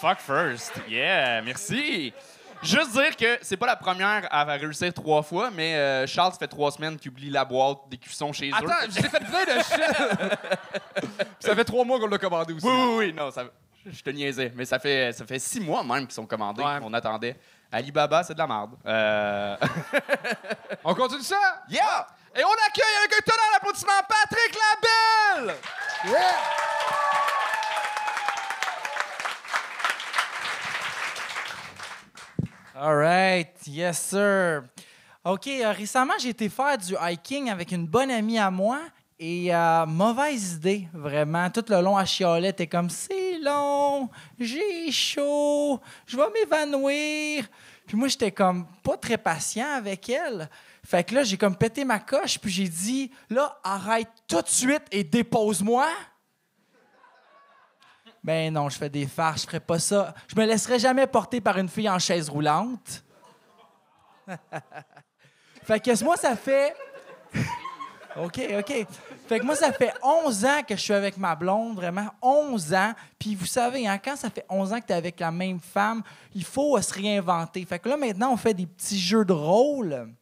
Fuck 0.00 0.18
first. 0.20 0.72
Yeah, 0.88 1.42
merci. 1.42 2.12
Juste 2.62 2.92
dire 2.92 3.16
que 3.16 3.38
c'est 3.42 3.56
pas 3.56 3.66
la 3.66 3.76
première 3.76 4.26
à 4.30 4.44
réussir 4.44 4.92
trois 4.92 5.22
fois, 5.22 5.50
mais 5.50 5.74
euh, 5.76 6.06
Charles, 6.06 6.32
ça 6.32 6.38
fait 6.38 6.46
trois 6.48 6.70
semaines 6.70 6.98
qu'il 6.98 7.10
oublie 7.10 7.30
la 7.30 7.44
boîte 7.44 7.78
des 7.88 7.96
cuissons 7.96 8.32
chez 8.32 8.50
eux. 8.50 8.54
Attends, 8.54 8.86
j'ai 8.90 9.02
fait 9.02 9.18
plein 9.20 9.44
de 9.44 9.62
shit. 9.62 10.30
Puis 10.94 11.08
ça 11.40 11.54
fait 11.54 11.64
trois 11.64 11.84
mois 11.84 11.98
qu'on 11.98 12.06
l'a 12.06 12.18
commandé 12.18 12.52
aussi. 12.52 12.66
Oui, 12.66 12.72
oui, 12.72 12.94
oui, 12.98 13.12
non, 13.14 13.30
ça, 13.30 13.44
je 13.86 14.02
te 14.02 14.10
niaisais, 14.10 14.52
mais 14.54 14.64
ça 14.66 14.78
fait, 14.78 15.12
ça 15.12 15.24
fait 15.24 15.38
six 15.38 15.60
mois 15.60 15.82
même 15.82 16.06
qu'ils 16.06 16.12
sont 16.14 16.26
commandés, 16.26 16.62
Ouais. 16.62 16.78
qu'on 16.80 16.92
attendait. 16.92 17.36
Alibaba, 17.72 18.22
c'est 18.24 18.34
de 18.34 18.38
la 18.38 18.46
merde. 18.46 18.72
Euh... 18.84 19.56
On 20.84 20.94
continue 20.94 21.22
ça? 21.22 21.62
yeah! 21.68 22.06
Et 22.36 22.44
on 22.44 22.48
accueille 22.48 22.96
avec 23.04 23.12
un 23.12 23.22
tonnerre 23.24 23.50
d'applaudissements 23.54 23.90
Patrick 24.08 24.56
Labelle! 25.34 25.56
Yes, 33.66 33.98
sir. 33.98 34.62
OK, 35.22 35.48
euh, 35.48 35.72
récemment, 35.72 36.14
j'ai 36.18 36.30
été 36.30 36.48
faire 36.48 36.78
du 36.78 36.94
hiking 36.98 37.50
avec 37.50 37.72
une 37.72 37.86
bonne 37.86 38.10
amie 38.10 38.38
à 38.38 38.50
moi. 38.50 38.80
Et 39.18 39.54
euh, 39.54 39.84
mauvaise 39.84 40.54
idée, 40.54 40.88
vraiment. 40.94 41.50
Tout 41.50 41.66
le 41.68 41.82
long, 41.82 41.98
à 41.98 42.06
chialer, 42.06 42.54
t'es 42.54 42.66
comme 42.66 42.88
c'est 42.88 43.38
long, 43.38 44.08
j'ai 44.38 44.90
chaud, 44.90 45.78
je 46.06 46.16
vais 46.16 46.30
m'évanouir. 46.32 47.44
Puis 47.86 47.98
moi, 47.98 48.08
j'étais 48.08 48.32
comme 48.32 48.66
pas 48.82 48.96
très 48.96 49.18
patient 49.18 49.74
avec 49.74 50.08
elle. 50.08 50.48
Fait 50.82 51.04
que 51.04 51.14
là, 51.14 51.22
j'ai 51.22 51.36
comme 51.36 51.56
pété 51.56 51.84
ma 51.84 51.98
coche, 51.98 52.38
puis 52.38 52.50
j'ai 52.50 52.68
dit 52.68 53.10
là, 53.28 53.58
arrête 53.62 54.08
tout 54.26 54.40
de 54.40 54.48
suite 54.48 54.84
et 54.90 55.04
dépose-moi. 55.04 55.86
Ben 58.22 58.52
non, 58.52 58.68
je 58.68 58.76
fais 58.76 58.90
des 58.90 59.06
farces, 59.06 59.42
je 59.42 59.46
ferais 59.46 59.60
pas 59.60 59.78
ça. 59.78 60.14
Je 60.28 60.38
me 60.38 60.44
laisserais 60.44 60.78
jamais 60.78 61.06
porter 61.06 61.40
par 61.40 61.56
une 61.58 61.68
fille 61.68 61.88
en 61.88 61.98
chaise 61.98 62.28
roulante. 62.28 63.02
fait 65.62 65.80
que 65.80 66.04
moi, 66.04 66.16
ça 66.16 66.36
fait. 66.36 66.74
OK, 68.16 68.40
OK. 68.58 68.86
Fait 69.26 69.38
que 69.38 69.44
moi, 69.44 69.54
ça 69.54 69.72
fait 69.72 69.92
11 70.02 70.44
ans 70.44 70.62
que 70.66 70.74
je 70.74 70.80
suis 70.80 70.92
avec 70.92 71.16
ma 71.16 71.34
blonde, 71.34 71.76
vraiment 71.76 72.08
11 72.20 72.74
ans. 72.74 72.92
Puis 73.18 73.34
vous 73.34 73.46
savez, 73.46 73.86
hein, 73.86 73.98
quand 73.98 74.16
ça 74.16 74.28
fait 74.28 74.44
11 74.48 74.72
ans 74.72 74.80
que 74.80 74.86
tu 74.86 74.92
es 74.92 74.96
avec 74.96 75.20
la 75.20 75.30
même 75.30 75.60
femme, 75.60 76.02
il 76.34 76.44
faut 76.44 76.80
se 76.80 76.92
réinventer. 76.92 77.64
Fait 77.64 77.78
que 77.78 77.88
là, 77.88 77.96
maintenant, 77.96 78.32
on 78.32 78.36
fait 78.36 78.54
des 78.54 78.66
petits 78.66 78.98
jeux 78.98 79.24
de 79.24 79.32
rôle 79.32 80.12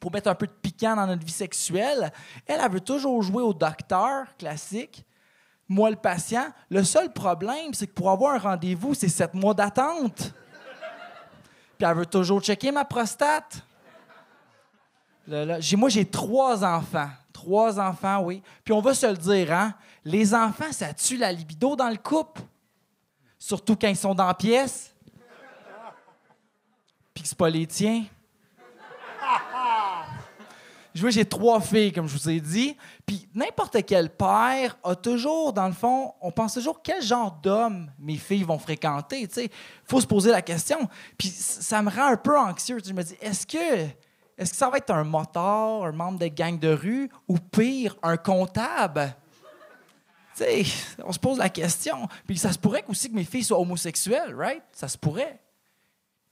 pour 0.00 0.12
mettre 0.12 0.28
un 0.28 0.34
peu 0.34 0.46
de 0.46 0.52
piquant 0.52 0.96
dans 0.96 1.06
notre 1.06 1.24
vie 1.24 1.32
sexuelle. 1.32 2.12
Elle, 2.46 2.60
elle 2.62 2.70
veut 2.70 2.80
toujours 2.80 3.22
jouer 3.22 3.42
au 3.42 3.54
docteur 3.54 4.26
classique. 4.36 5.04
Moi, 5.68 5.90
le 5.90 5.96
patient. 5.96 6.46
Le 6.70 6.82
seul 6.82 7.12
problème, 7.12 7.74
c'est 7.74 7.86
que 7.86 7.92
pour 7.92 8.10
avoir 8.10 8.34
un 8.34 8.38
rendez-vous, 8.38 8.94
c'est 8.94 9.08
7 9.08 9.34
mois 9.34 9.52
d'attente. 9.52 10.32
Puis 11.76 11.86
elle 11.86 11.96
veut 11.96 12.06
toujours 12.06 12.40
checker 12.40 12.72
ma 12.72 12.84
prostate. 12.84 13.62
Moi, 15.26 15.88
j'ai 15.90 16.06
trois 16.06 16.64
enfants. 16.64 17.10
Trois 17.32 17.78
enfants, 17.78 18.22
oui. 18.22 18.42
Puis 18.64 18.72
on 18.72 18.80
va 18.80 18.94
se 18.94 19.06
le 19.06 19.16
dire, 19.16 19.52
hein? 19.52 19.74
Les 20.04 20.34
enfants, 20.34 20.72
ça 20.72 20.94
tue 20.94 21.16
la 21.16 21.30
libido 21.30 21.76
dans 21.76 21.90
le 21.90 21.96
couple. 21.96 22.40
Surtout 23.38 23.76
quand 23.76 23.88
ils 23.88 23.96
sont 23.96 24.14
dans 24.14 24.26
la 24.26 24.34
pièce. 24.34 24.94
Puis 27.12 27.22
que 27.22 27.28
c'est 27.28 27.38
pas 27.38 27.50
les 27.50 27.66
tiens. 27.66 28.04
J'ai 31.08 31.24
trois 31.24 31.60
filles, 31.60 31.92
comme 31.92 32.08
je 32.08 32.16
vous 32.16 32.30
ai 32.30 32.40
dit. 32.40 32.76
Puis 33.06 33.28
n'importe 33.34 33.84
quel 33.86 34.10
père 34.10 34.76
a 34.82 34.94
toujours, 34.94 35.52
dans 35.52 35.66
le 35.66 35.72
fond, 35.72 36.14
on 36.20 36.30
pense 36.30 36.54
toujours 36.54 36.82
quel 36.82 37.02
genre 37.02 37.38
d'homme 37.42 37.90
mes 37.98 38.16
filles 38.16 38.44
vont 38.44 38.58
fréquenter. 38.58 39.28
Il 39.36 39.50
faut 39.84 40.00
se 40.00 40.06
poser 40.06 40.30
la 40.30 40.42
question. 40.42 40.88
Puis 41.16 41.28
ça 41.28 41.82
me 41.82 41.90
rend 41.90 42.06
un 42.06 42.16
peu 42.16 42.38
anxieux. 42.38 42.78
Je 42.84 42.92
me 42.92 43.02
dis, 43.02 43.16
est-ce 43.20 43.46
que, 43.46 43.84
est-ce 44.36 44.50
que 44.50 44.56
ça 44.56 44.68
va 44.68 44.78
être 44.78 44.90
un 44.90 45.04
motard, 45.04 45.84
un 45.84 45.92
membre 45.92 46.18
de 46.18 46.26
gang 46.28 46.58
de 46.58 46.68
rue, 46.68 47.08
ou 47.28 47.38
pire, 47.38 47.96
un 48.02 48.16
comptable? 48.16 49.14
On 51.04 51.12
se 51.12 51.18
pose 51.18 51.38
la 51.38 51.48
question. 51.48 52.08
Puis 52.26 52.38
ça 52.38 52.52
se 52.52 52.58
pourrait 52.58 52.84
aussi 52.88 53.10
que 53.10 53.16
mes 53.16 53.24
filles 53.24 53.44
soient 53.44 53.58
homosexuelles, 53.58 54.34
right? 54.34 54.62
Ça 54.72 54.88
se 54.88 54.96
pourrait. 54.96 55.40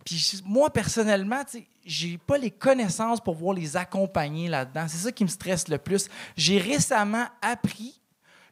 Puis 0.06 0.40
moi, 0.44 0.72
personnellement, 0.72 1.42
j'ai 1.84 2.16
pas 2.16 2.38
les 2.38 2.52
connaissances 2.52 3.20
pour 3.20 3.34
pouvoir 3.34 3.56
les 3.56 3.76
accompagner 3.76 4.46
là-dedans. 4.46 4.86
C'est 4.86 4.98
ça 4.98 5.10
qui 5.10 5.24
me 5.24 5.28
stresse 5.28 5.66
le 5.66 5.78
plus. 5.78 6.08
J'ai 6.36 6.58
récemment 6.58 7.26
appris 7.42 8.00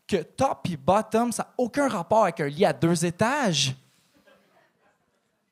que 0.09 0.17
top 0.17 0.67
et 0.69 0.77
bottom, 0.77 1.31
ça 1.31 1.45
n'a 1.45 1.55
aucun 1.57 1.88
rapport 1.88 2.25
avec 2.25 2.40
un 2.40 2.49
lit 2.49 2.64
à 2.64 2.73
deux 2.73 3.05
étages. 3.05 3.73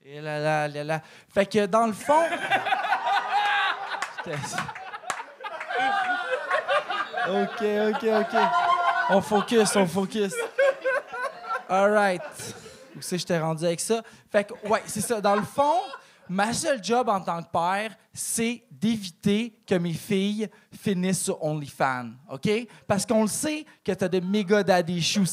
Et 0.04 0.20
là, 0.20 0.40
là, 0.40 0.66
là, 0.66 0.82
là. 0.82 1.02
Fait 1.32 1.46
que 1.46 1.66
dans 1.66 1.86
le 1.86 1.92
fond. 1.92 2.24
OK, 7.28 7.62
OK, 7.62 8.04
OK. 8.04 8.40
On 9.10 9.20
focus, 9.20 9.76
on 9.76 9.86
focus. 9.86 10.34
All 11.68 11.92
right. 11.92 12.22
Où 12.96 13.00
c'est 13.00 13.18
t'ai 13.18 13.38
rendu 13.38 13.64
avec 13.64 13.80
ça? 13.80 14.02
Fait 14.30 14.44
que, 14.44 14.68
ouais, 14.68 14.82
c'est 14.86 15.00
ça. 15.00 15.20
Dans 15.20 15.36
le 15.36 15.42
fond, 15.42 15.80
ma 16.28 16.52
seule 16.52 16.82
job 16.82 17.08
en 17.08 17.20
tant 17.20 17.42
que 17.42 17.50
père, 17.50 17.96
c'est 18.12 18.62
d'éviter 18.70 19.54
que 19.66 19.74
mes 19.74 19.92
filles 19.92 20.48
finissent 20.72 21.22
sur 21.22 21.42
OnlyFans, 21.42 22.10
OK? 22.30 22.48
Parce 22.86 23.06
qu'on 23.06 23.22
le 23.22 23.28
sait 23.28 23.64
que 23.84 23.92
tu 23.92 24.04
as 24.04 24.08
de 24.08 24.20
méga 24.20 24.62
daddy 24.62 24.96
issues 24.96 25.26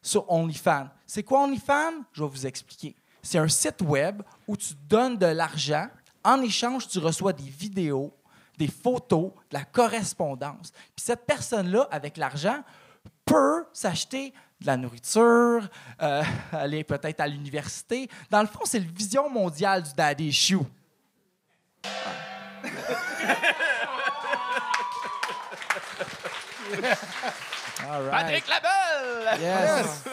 sur 0.00 0.30
OnlyFans. 0.30 0.88
C'est 1.06 1.22
quoi 1.22 1.44
OnlyFans? 1.44 2.04
Je 2.12 2.22
vais 2.22 2.28
vous 2.28 2.46
expliquer. 2.46 2.96
C'est 3.22 3.38
un 3.38 3.48
site 3.48 3.82
web 3.82 4.22
où 4.48 4.56
tu 4.56 4.74
donnes 4.88 5.16
de 5.16 5.26
l'argent. 5.26 5.86
En 6.24 6.40
échange, 6.40 6.88
tu 6.88 6.98
reçois 6.98 7.32
des 7.32 7.48
vidéos, 7.48 8.12
des 8.58 8.68
photos, 8.68 9.30
de 9.50 9.58
la 9.58 9.64
correspondance. 9.64 10.72
Puis 10.94 11.04
cette 11.04 11.24
personne-là, 11.24 11.88
avec 11.90 12.16
l'argent, 12.16 12.62
peut 13.24 13.64
s'acheter 13.72 14.32
de 14.62 14.66
la 14.66 14.76
nourriture, 14.76 15.68
euh, 16.00 16.22
aller 16.52 16.84
peut-être 16.84 17.20
à 17.20 17.26
l'université. 17.26 18.08
Dans 18.30 18.40
le 18.40 18.46
fond, 18.48 18.60
c'est 18.64 18.78
le 18.78 18.90
vision 18.90 19.28
mondiale 19.28 19.82
du 19.82 19.92
daddy 19.94 20.28
issue. 20.28 20.58
All 27.90 28.04
right. 28.04 28.26
Patrick 28.26 28.44
Labelle! 28.48 29.40
Yes. 29.40 30.04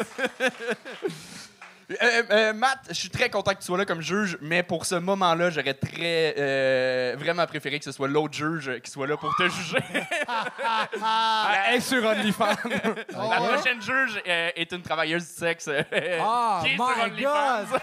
Euh, 1.92 2.24
euh, 2.30 2.54
Matt, 2.54 2.82
je 2.90 2.94
suis 2.94 3.10
très 3.10 3.32
content 3.32 3.52
que 3.54 3.60
tu 3.60 3.66
sois 3.66 3.78
là 3.78 3.86
comme 3.86 4.02
juge, 4.02 4.38
mais 4.42 4.62
pour 4.62 4.86
ce 4.86 4.94
moment-là, 4.96 5.50
j'aurais 5.50 5.74
très 5.74 6.36
euh, 6.38 7.16
vraiment 7.18 7.48
préféré 7.48 7.80
que 7.80 7.86
ce 7.86 7.92
soit 7.92 8.08
l'autre 8.08 8.36
juge 8.36 8.80
qui 8.84 8.92
soit 8.92 9.08
là 9.08 9.18
pour 9.18 9.36
te 9.36 9.50
juger. 9.50 9.80
Elle 11.68 11.76
est 11.78 11.80
sur 11.82 12.06
OnlyFans. 12.06 12.46
La 13.10 13.38
prochaine 13.38 13.82
juge 13.82 14.22
euh, 14.28 14.52
est 14.56 14.72
une 14.72 14.84
travailleuse 14.84 15.26
du 15.28 15.34
sexe. 15.34 15.68
euh, 15.68 15.82
Oh 16.22 16.60
qui 16.64 16.74
est 16.74 16.76
sur 16.76 16.86
my 16.96 17.02
OnlyFans. 17.10 17.66
God! 17.66 17.82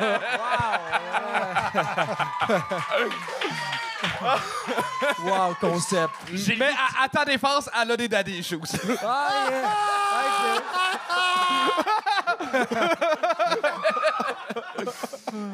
wow! 2.48 2.58
wow, 5.24 5.54
concept. 5.60 6.14
Mais 6.58 6.68
à, 6.70 7.04
à 7.04 7.08
ta 7.08 7.24
défense, 7.24 7.68
elle 7.80 7.90
a 7.90 7.96
des 7.96 8.08
daddy 8.08 8.38
issues. 8.38 8.58
Ah, 9.02 9.28
yeah. 9.50 9.72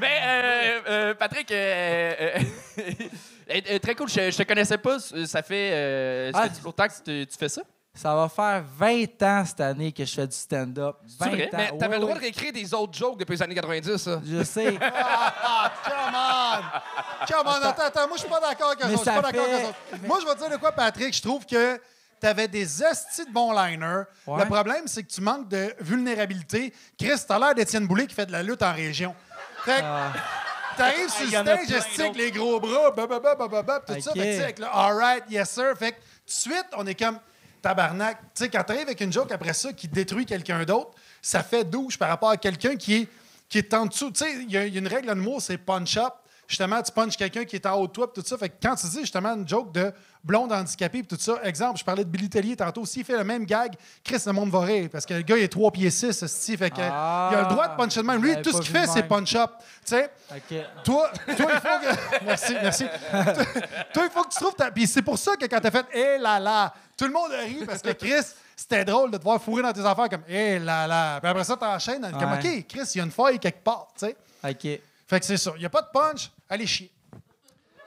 Mais 0.00 0.20
euh, 0.22 0.80
euh, 0.88 1.14
Patrick, 1.14 1.50
euh, 1.52 2.38
très 3.80 3.94
cool. 3.94 4.08
Je, 4.08 4.30
je 4.30 4.36
te 4.36 4.42
connaissais 4.42 4.78
pas. 4.78 4.98
Ça 4.98 5.42
fait, 5.42 5.70
euh, 5.72 6.30
Ah. 6.34 6.48
du 6.48 6.60
longtemps 6.62 6.86
que 6.88 7.02
tu, 7.04 7.26
tu 7.26 7.38
fais 7.38 7.48
ça? 7.48 7.62
Ça 8.00 8.14
va 8.14 8.28
faire 8.28 8.62
20 8.78 9.22
ans 9.24 9.44
cette 9.44 9.60
année 9.60 9.90
que 9.90 10.04
je 10.04 10.14
fais 10.14 10.26
du 10.26 10.36
stand-up. 10.36 10.96
20 11.18 11.26
vrai? 11.28 11.44
ans. 11.46 11.48
Mais 11.52 11.78
t'avais 11.78 11.96
le 11.96 12.00
droit 12.02 12.14
de 12.14 12.20
réécrire 12.20 12.52
des 12.52 12.72
autres 12.72 12.96
jokes 12.96 13.18
depuis 13.18 13.32
les 13.34 13.42
années 13.42 13.54
90, 13.56 13.96
ça. 13.96 14.20
Je 14.24 14.44
sais. 14.44 14.78
Ah, 14.80 15.72
come 15.84 16.14
on! 16.14 17.26
Come 17.26 17.46
on, 17.46 17.66
attends, 17.68 17.82
attends. 17.82 18.06
Moi, 18.08 18.16
je 18.16 18.20
suis 18.20 18.30
pas 18.30 18.40
d'accord 18.40 18.68
avec 18.68 18.84
eux 18.84 18.88
Mais 18.88 18.94
autres. 18.94 19.04
Je 19.04 19.10
suis 19.10 19.16
ça 19.16 19.20
pas 19.22 19.32
d'accord 19.32 19.44
fait- 19.46 19.52
avec 19.52 19.64
eux 19.66 19.68
autres. 19.68 20.06
Moi, 20.06 20.18
je 20.22 20.26
vais 20.26 20.34
te 20.34 20.38
dire 20.38 20.50
de 20.50 20.56
quoi, 20.56 20.70
Patrick. 20.72 21.14
Je 21.16 21.22
trouve 21.22 21.44
que 21.44 21.80
tu 22.20 22.26
avais 22.26 22.46
des 22.46 22.82
estis 22.84 23.26
de 23.26 23.32
bons 23.32 23.52
liners. 23.52 24.02
Ouais. 24.26 24.44
Le 24.44 24.44
problème, 24.48 24.86
c'est 24.86 25.02
que 25.02 25.10
tu 25.10 25.20
manques 25.20 25.48
de 25.48 25.74
vulnérabilité. 25.80 26.72
Chris, 26.98 27.20
t'as 27.26 27.38
l'air 27.38 27.54
d'Étienne 27.54 27.86
Boulay 27.88 28.06
qui 28.06 28.14
fait 28.14 28.26
de 28.26 28.32
la 28.32 28.42
lutte 28.44 28.62
en 28.62 28.72
région. 28.74 29.14
Fait 29.64 29.78
que 29.80 29.84
Ah. 29.84 30.12
t'arrives 30.76 31.08
sur 31.10 31.24
le 31.24 31.30
stage, 31.30 31.44
plein 31.44 31.76
estique, 31.78 31.98
d'autres. 31.98 32.16
les 32.18 32.30
gros 32.30 32.60
bras, 32.60 32.90
bababa, 32.92 33.34
bababa, 33.34 33.80
tout 33.80 34.00
ça. 34.00 34.10
Ok. 34.12 34.16
Fait 34.16 34.20
que, 34.20 34.24
tu 34.30 34.36
sais, 34.36 34.42
avec 34.44 34.58
le 34.60 34.66
all 34.72 34.96
right, 34.96 35.24
yes 35.30 35.50
sir. 35.50 35.76
Fait 35.76 35.90
que 35.92 35.96
tout 35.96 36.02
de 36.26 36.30
suite, 36.30 36.66
on 36.76 36.86
est 36.86 36.94
comme 36.94 37.18
tabarnak. 37.60 38.18
Tu 38.34 38.44
avec 38.44 39.00
une 39.00 39.12
joke 39.12 39.32
après 39.32 39.52
ça 39.52 39.72
qui 39.72 39.88
détruit 39.88 40.26
quelqu'un 40.26 40.64
d'autre, 40.64 40.90
ça 41.22 41.42
fait 41.42 41.64
douche 41.64 41.98
par 41.98 42.08
rapport 42.08 42.30
à 42.30 42.36
quelqu'un 42.36 42.76
qui 42.76 42.94
est, 42.94 43.08
qui 43.48 43.58
est 43.58 43.74
en 43.74 43.86
dessous. 43.86 44.10
Tu 44.10 44.24
sais, 44.24 44.42
il 44.42 44.50
y, 44.50 44.56
a 44.56 44.64
une 44.64 44.88
règle 44.88 45.10
en 45.10 45.16
humour, 45.16 45.42
c'est 45.42 45.58
punch-up. 45.58 46.14
Justement, 46.48 46.80
tu 46.82 46.90
punches 46.90 47.14
quelqu'un 47.16 47.44
qui 47.44 47.56
est 47.56 47.66
en 47.66 47.74
haut 47.74 47.86
de 47.86 47.92
toi, 47.92 48.10
pis 48.10 48.22
tout 48.22 48.26
ça. 48.26 48.38
Fait 48.38 48.48
que 48.48 48.54
quand 48.62 48.74
tu 48.74 48.86
dis 48.86 49.00
justement 49.00 49.34
une 49.34 49.46
joke 49.46 49.70
de 49.70 49.92
blonde 50.24 50.50
handicapée, 50.50 51.02
pis 51.02 51.14
tout 51.14 51.20
ça, 51.20 51.34
exemple, 51.44 51.78
je 51.78 51.84
parlais 51.84 52.04
de 52.04 52.08
Billy 52.08 52.30
Tellier 52.30 52.56
tantôt, 52.56 52.86
s'il 52.86 53.04
fait 53.04 53.18
le 53.18 53.22
même 53.24 53.44
gag, 53.44 53.74
Chris, 54.02 54.22
le 54.24 54.32
monde 54.32 54.48
va 54.50 54.60
rire, 54.60 54.88
parce 54.90 55.04
que 55.04 55.12
le 55.12 55.20
gars, 55.20 55.36
il 55.36 55.42
est 55.42 55.48
3 55.48 55.70
pieds 55.70 55.90
6, 55.90 56.22
esti, 56.22 56.56
fait 56.56 56.70
que, 56.70 56.80
Ah. 56.80 57.28
il 57.32 57.36
a 57.36 57.42
le 57.42 57.48
droit 57.48 57.68
de 57.68 57.76
puncher 57.76 58.00
de 58.00 58.06
même. 58.06 58.22
Lui, 58.22 58.40
tout 58.40 58.50
ce 58.50 58.62
qu'il 58.62 58.70
fait, 58.74 58.86
c'est 58.86 59.02
punch-up. 59.02 59.50
Tu 59.58 59.64
sais, 59.84 60.10
OK. 60.34 60.58
toi, 60.84 61.10
toi, 61.36 61.50
il 61.52 61.60
faut 61.60 61.78
que. 62.18 62.24
Merci, 62.24 62.52
merci. 62.62 62.84
toi, 63.92 64.04
il 64.06 64.10
faut 64.10 64.22
que 64.24 64.30
tu 64.32 64.40
trouves 64.40 64.54
ta. 64.54 64.70
Puis 64.70 64.86
c'est 64.86 65.02
pour 65.02 65.18
ça 65.18 65.36
que 65.36 65.44
quand 65.44 65.60
t'as 65.60 65.70
fait 65.70 65.86
Eh 65.92 66.18
là 66.18 66.40
là, 66.40 66.72
tout 66.96 67.04
le 67.04 67.12
monde 67.12 67.30
a 67.32 67.40
ri 67.42 67.62
parce 67.66 67.82
que 67.82 67.90
Chris, 67.92 68.24
c'était 68.56 68.86
drôle 68.86 69.10
de 69.10 69.18
te 69.18 69.22
voir 69.22 69.40
fourrer 69.40 69.62
dans 69.62 69.72
tes 69.74 69.84
affaires 69.84 70.08
comme 70.08 70.22
Eh 70.28 70.58
là 70.58 70.86
là. 70.86 71.20
Puis 71.20 71.28
après 71.30 71.44
ça, 71.44 71.56
t'enchaînes 71.56 72.10
comme 72.18 72.32
Ouais. 72.32 72.38
OK, 72.58 72.66
Chris, 72.68 72.90
il 72.94 72.98
y 72.98 73.00
a 73.02 73.04
une 73.04 73.10
faille 73.10 73.38
quelque 73.38 73.62
part, 73.62 73.88
tu 73.98 74.06
sais. 74.06 74.16
OK. 74.48 74.80
Fait 75.08 75.18
que 75.20 75.26
c'est 75.26 75.36
ça. 75.38 75.52
Il 75.56 75.60
n'y 75.60 75.66
a 75.66 75.70
pas 75.70 75.82
de 75.82 75.88
punch, 75.92 76.30
allez 76.48 76.66
chier. 76.66 76.92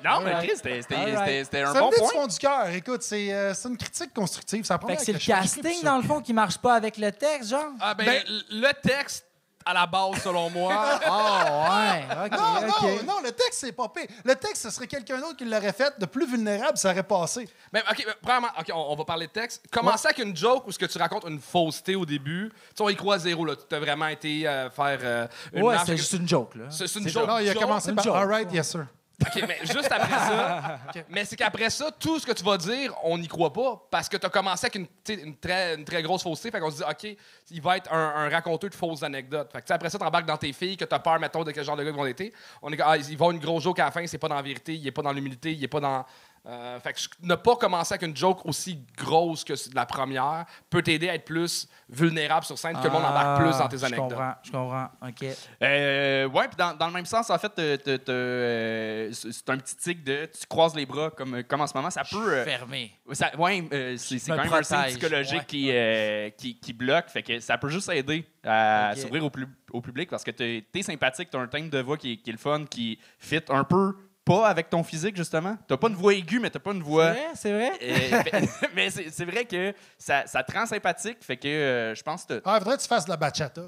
Non, 0.04 0.22
mais. 0.22 0.34
Chris, 0.48 0.54
c'était- 0.56 1.62
un 1.62 1.74
Ça 1.74 1.80
bon 1.80 1.92
point. 1.92 2.10
fond 2.10 2.26
du 2.28 2.38
cœur. 2.40 2.68
Écoute, 2.70 3.04
c'est 3.04 3.32
euh, 3.32 3.54
c'est 3.54 3.70
une 3.70 3.78
critique 3.78 4.12
constructive. 4.14 4.66
Ça 4.66 4.80
prend 4.80 4.88
Fait 4.90 4.96
que 4.96 5.04
c'est 5.04 5.14
le 5.14 5.20
casting, 5.20 5.84
dans 5.84 5.98
le 5.98 6.04
fond, 6.04 6.22
qui 6.22 6.34
marche 6.34 6.58
pas 6.58 6.74
avec 6.74 6.98
le 6.98 7.12
texte, 7.12 7.52
genre? 7.52 7.72
Ah, 7.80 7.94
ben, 7.94 8.06
Ben- 8.06 8.24
le 8.50 8.72
texte, 8.82 9.26
à 9.66 9.74
la 9.74 9.86
base, 9.86 10.22
selon 10.24 10.50
moi. 10.50 11.00
Oh, 11.08 11.10
ouais. 11.70 12.30
Non, 12.32 12.62
non, 12.62 13.04
non, 13.06 13.22
le 13.24 13.32
texte, 13.32 13.60
c'est 13.62 13.72
pas 13.72 13.90
pire. 13.90 14.08
Le 14.24 14.36
texte, 14.36 14.64
ce 14.64 14.70
serait 14.70 14.88
quelqu'un 14.88 15.20
d'autre 15.20 15.38
qui 15.38 15.46
l'aurait 15.46 15.74
fait 15.74 15.94
de 16.00 16.06
plus 16.06 16.26
vulnérable, 16.26 16.78
ça 16.78 16.92
aurait 16.92 17.04
passé. 17.04 17.48
Mais, 17.72 17.82
OK, 17.82 18.04
mais, 18.06 18.14
premièrement, 18.22 18.50
OK, 18.60 18.68
on, 18.74 18.92
on 18.92 18.96
va 18.96 19.06
parler 19.06 19.28
de 19.28 19.32
texte. 19.32 19.64
Commencer 19.72 20.08
avec 20.08 20.20
une 20.20 20.36
joke 20.36 20.68
où 20.68 20.72
ce 20.72 20.80
que 20.80 20.86
tu 20.86 20.98
racontes 20.98 21.26
une 21.28 21.40
fausseté 21.40 21.96
au 21.96 22.06
début? 22.06 22.50
Tu 22.52 22.58
sais, 22.76 22.84
on 22.84 22.90
y 22.90 22.96
croit 22.96 23.20
zéro, 23.20 23.46
là. 23.46 23.54
Tu 23.56 23.76
as 23.76 23.80
vraiment 23.80 24.08
été 24.08 24.48
euh, 24.48 24.70
faire 24.70 25.00
euh, 25.04 25.28
une 25.54 25.64
Ouais, 25.64 25.76
c'est 25.86 25.98
juste 25.98 26.14
une 26.14 26.28
joke, 26.28 26.56
là. 26.56 26.66
C'est 26.70 26.94
une 26.96 27.08
joke. 27.08 27.28
Non, 27.28 27.38
il 27.40 27.50
a 27.50 27.54
joke. 27.54 27.62
commencé 27.62 27.90
une 27.90 27.96
par 27.96 28.06
joke. 28.06 28.16
All 28.16 28.28
right, 28.28 28.52
yes, 28.54 28.70
sir. 28.72 28.86
OK, 29.22 29.44
mais 29.48 29.60
juste 29.62 29.92
après 29.92 30.10
ça, 30.10 30.80
mais 31.10 31.26
c'est 31.26 31.36
qu'après 31.36 31.70
ça, 31.70 31.92
tout 31.92 32.20
ce 32.20 32.26
que 32.26 32.32
tu 32.32 32.44
vas 32.44 32.58
dire, 32.58 32.94
on 33.04 33.18
n'y 33.18 33.28
croit 33.28 33.54
pas 33.54 33.88
parce 33.90 34.10
que 34.10 34.18
tu 34.18 34.26
as 34.26 34.30
commencé 34.30 34.66
avec 34.66 34.76
une, 34.76 35.36
très, 35.38 35.82
très 35.84 36.02
grosse 36.02 36.24
fausseté. 36.24 36.52
Fait 36.52 36.60
qu'on 36.60 36.72
se 36.72 36.78
dit, 36.78 36.84
OK, 36.84 37.18
il 37.52 37.62
va 37.62 37.78
être 37.78 37.92
un, 37.94 38.30
raconteur 38.30 38.70
de 38.70 38.76
fausses 38.76 39.04
anecdotes. 39.04 39.52
Fait 39.52 39.62
que 39.62 39.74
après 39.74 39.90
ça, 39.90 39.98
tu 39.98 40.06
embarques 40.06 40.26
dans 40.26 40.38
tes 40.38 40.54
filles, 40.54 40.78
que 40.78 40.86
tu 40.86 40.96
as 40.96 41.00
peur, 41.00 41.20
mettons, 41.20 41.44
de 41.44 41.52
quel 41.52 41.64
genre 41.64 41.78
de 41.78 41.84
gars 41.84 41.90
ils 41.90 41.96
vont 41.96 42.06
être. 42.06 42.34
On 42.62 42.72
est 42.72 42.82
ah, 42.82 42.98
ils 42.98 43.18
vont 43.18 43.32
une 43.32 43.40
grosse 43.40 43.64
joke 43.64 43.80
à 43.80 43.86
la 43.86 43.92
fin, 43.92 44.06
c'est 44.08 44.18
pas 44.18 44.28
dans 44.28 44.36
la 44.36 44.42
vérité, 44.42 44.76
il 44.76 44.86
est 44.86 44.92
pas 44.92 45.02
dans 45.02 45.14
l'humilité, 45.14 45.54
il 45.54 45.64
est 45.64 45.68
pas 45.68 45.80
dans. 45.80 46.06
Euh, 46.48 46.80
fait 46.80 46.94
que 46.94 47.00
ne 47.22 47.36
pas 47.36 47.56
commencer 47.56 47.94
avec 47.94 48.08
une 48.08 48.18
joke 48.18 48.46
aussi 48.46 48.84
grosse 48.98 49.44
que 49.44 49.54
la 49.76 49.86
première 49.86 50.46
peut 50.72 50.82
t'aider 50.82 51.08
à 51.08 51.14
être 51.16 51.26
plus 51.26 51.68
vulnérable 51.88 52.46
sur 52.46 52.58
scène, 52.58 52.76
que 52.80 52.84
le 52.84 52.90
monde 52.90 53.06
embarque 53.06 53.42
plus 53.42 53.58
dans 53.60 53.68
tes 53.68 53.76
Ah, 53.76 53.80
Je 53.80 53.86
anecdotes. 53.86 54.10
comprends, 54.10 54.34
je 54.42 54.52
comprends. 54.52 54.90
OK. 55.08 55.26
Euh, 55.62 56.26
ouais, 56.28 56.48
puis 56.48 56.58
dans, 56.58 56.74
dans 56.76 56.88
le 56.88 56.94
même 56.94 57.06
sens, 57.06 57.30
en 57.30 57.38
fait, 57.38 57.52
euh, 57.60 59.10
c'est 59.12 59.50
un 59.50 59.58
petit 59.58 59.76
tic 59.76 60.04
de 60.04 60.26
tu 60.26 60.48
croises 60.48 60.76
les 60.76 60.86
bras 60.86 61.12
comme, 61.12 61.44
comme 61.44 61.62
en 61.62 61.68
ce 61.68 61.76
moment. 61.76 61.90
Ça 61.90 62.04
peut. 62.10 62.34
euh, 62.34 62.44
Fermé. 62.44 62.92
ça, 63.12 63.32
ouais, 63.38 63.64
euh, 63.74 63.96
c'est 63.98 64.20
quand 64.20 64.38
même 64.38 64.52
un 64.54 64.64
signe 64.64 64.78
protège, 64.78 64.92
psychologique 64.98 65.40
ouais. 65.40 65.46
qui, 65.46 65.70
euh, 65.72 66.30
qui, 66.32 66.60
qui 66.60 66.74
bloque. 66.74 67.10
Fait 67.10 67.24
que 67.24 67.40
ça 67.40 67.58
peut 67.58 67.70
juste 67.70 67.90
aider 67.90 68.26
à 68.44 68.94
s'ouvrir 68.96 69.24
au, 69.24 69.82
public 69.82 70.10
parce 70.10 70.24
que 70.24 70.32
t'es 70.32 70.66
es 70.74 70.82
sympathique, 70.82 71.30
t'as 71.30 71.40
un 71.40 71.48
thème 71.48 71.70
de 71.70 71.80
voix 71.80 71.98
qui 71.98 72.14
est, 72.14 72.18
qui 72.18 72.30
est 72.30 72.34
le 72.34 72.40
fun, 72.40 72.66
qui 72.66 72.98
fit 73.20 73.42
un 73.50 73.64
peu 73.64 73.96
pas 74.26 74.48
avec 74.48 74.70
ton 74.70 74.84
physique, 74.84 75.16
justement? 75.18 75.58
T'as 75.68 75.78
pas 75.78 75.88
une 75.90 75.96
voix 75.96 76.14
aiguë, 76.14 76.40
mais 76.40 76.50
t'as 76.50 76.60
pas 76.60 76.72
une 76.72 76.84
voix. 76.84 77.12
Ouais, 77.12 77.30
c'est 77.36 77.52
vrai? 77.52 77.72
Euh, 77.82 78.24
fait- 78.24 78.70
mais 78.76 78.90
c'est 78.90 79.10
c'est 79.12 79.26
vrai 79.26 79.46
que 79.46 79.74
ça, 79.98 80.26
ça 80.28 80.44
te 80.44 80.52
rend 80.54 80.66
sympathique. 80.66 81.18
Fait 81.22 81.38
que 81.38 81.48
euh, 81.48 81.96
je 81.96 82.04
pense 82.04 82.24
que 82.26 82.42
Ah, 82.46 82.56
il 82.56 82.60
faudrait 82.60 82.78
que 82.78 82.82
tu 82.84 82.88
fasses 82.88 83.06
de 83.06 83.10
la 83.10 83.18
bachata. 83.18 83.62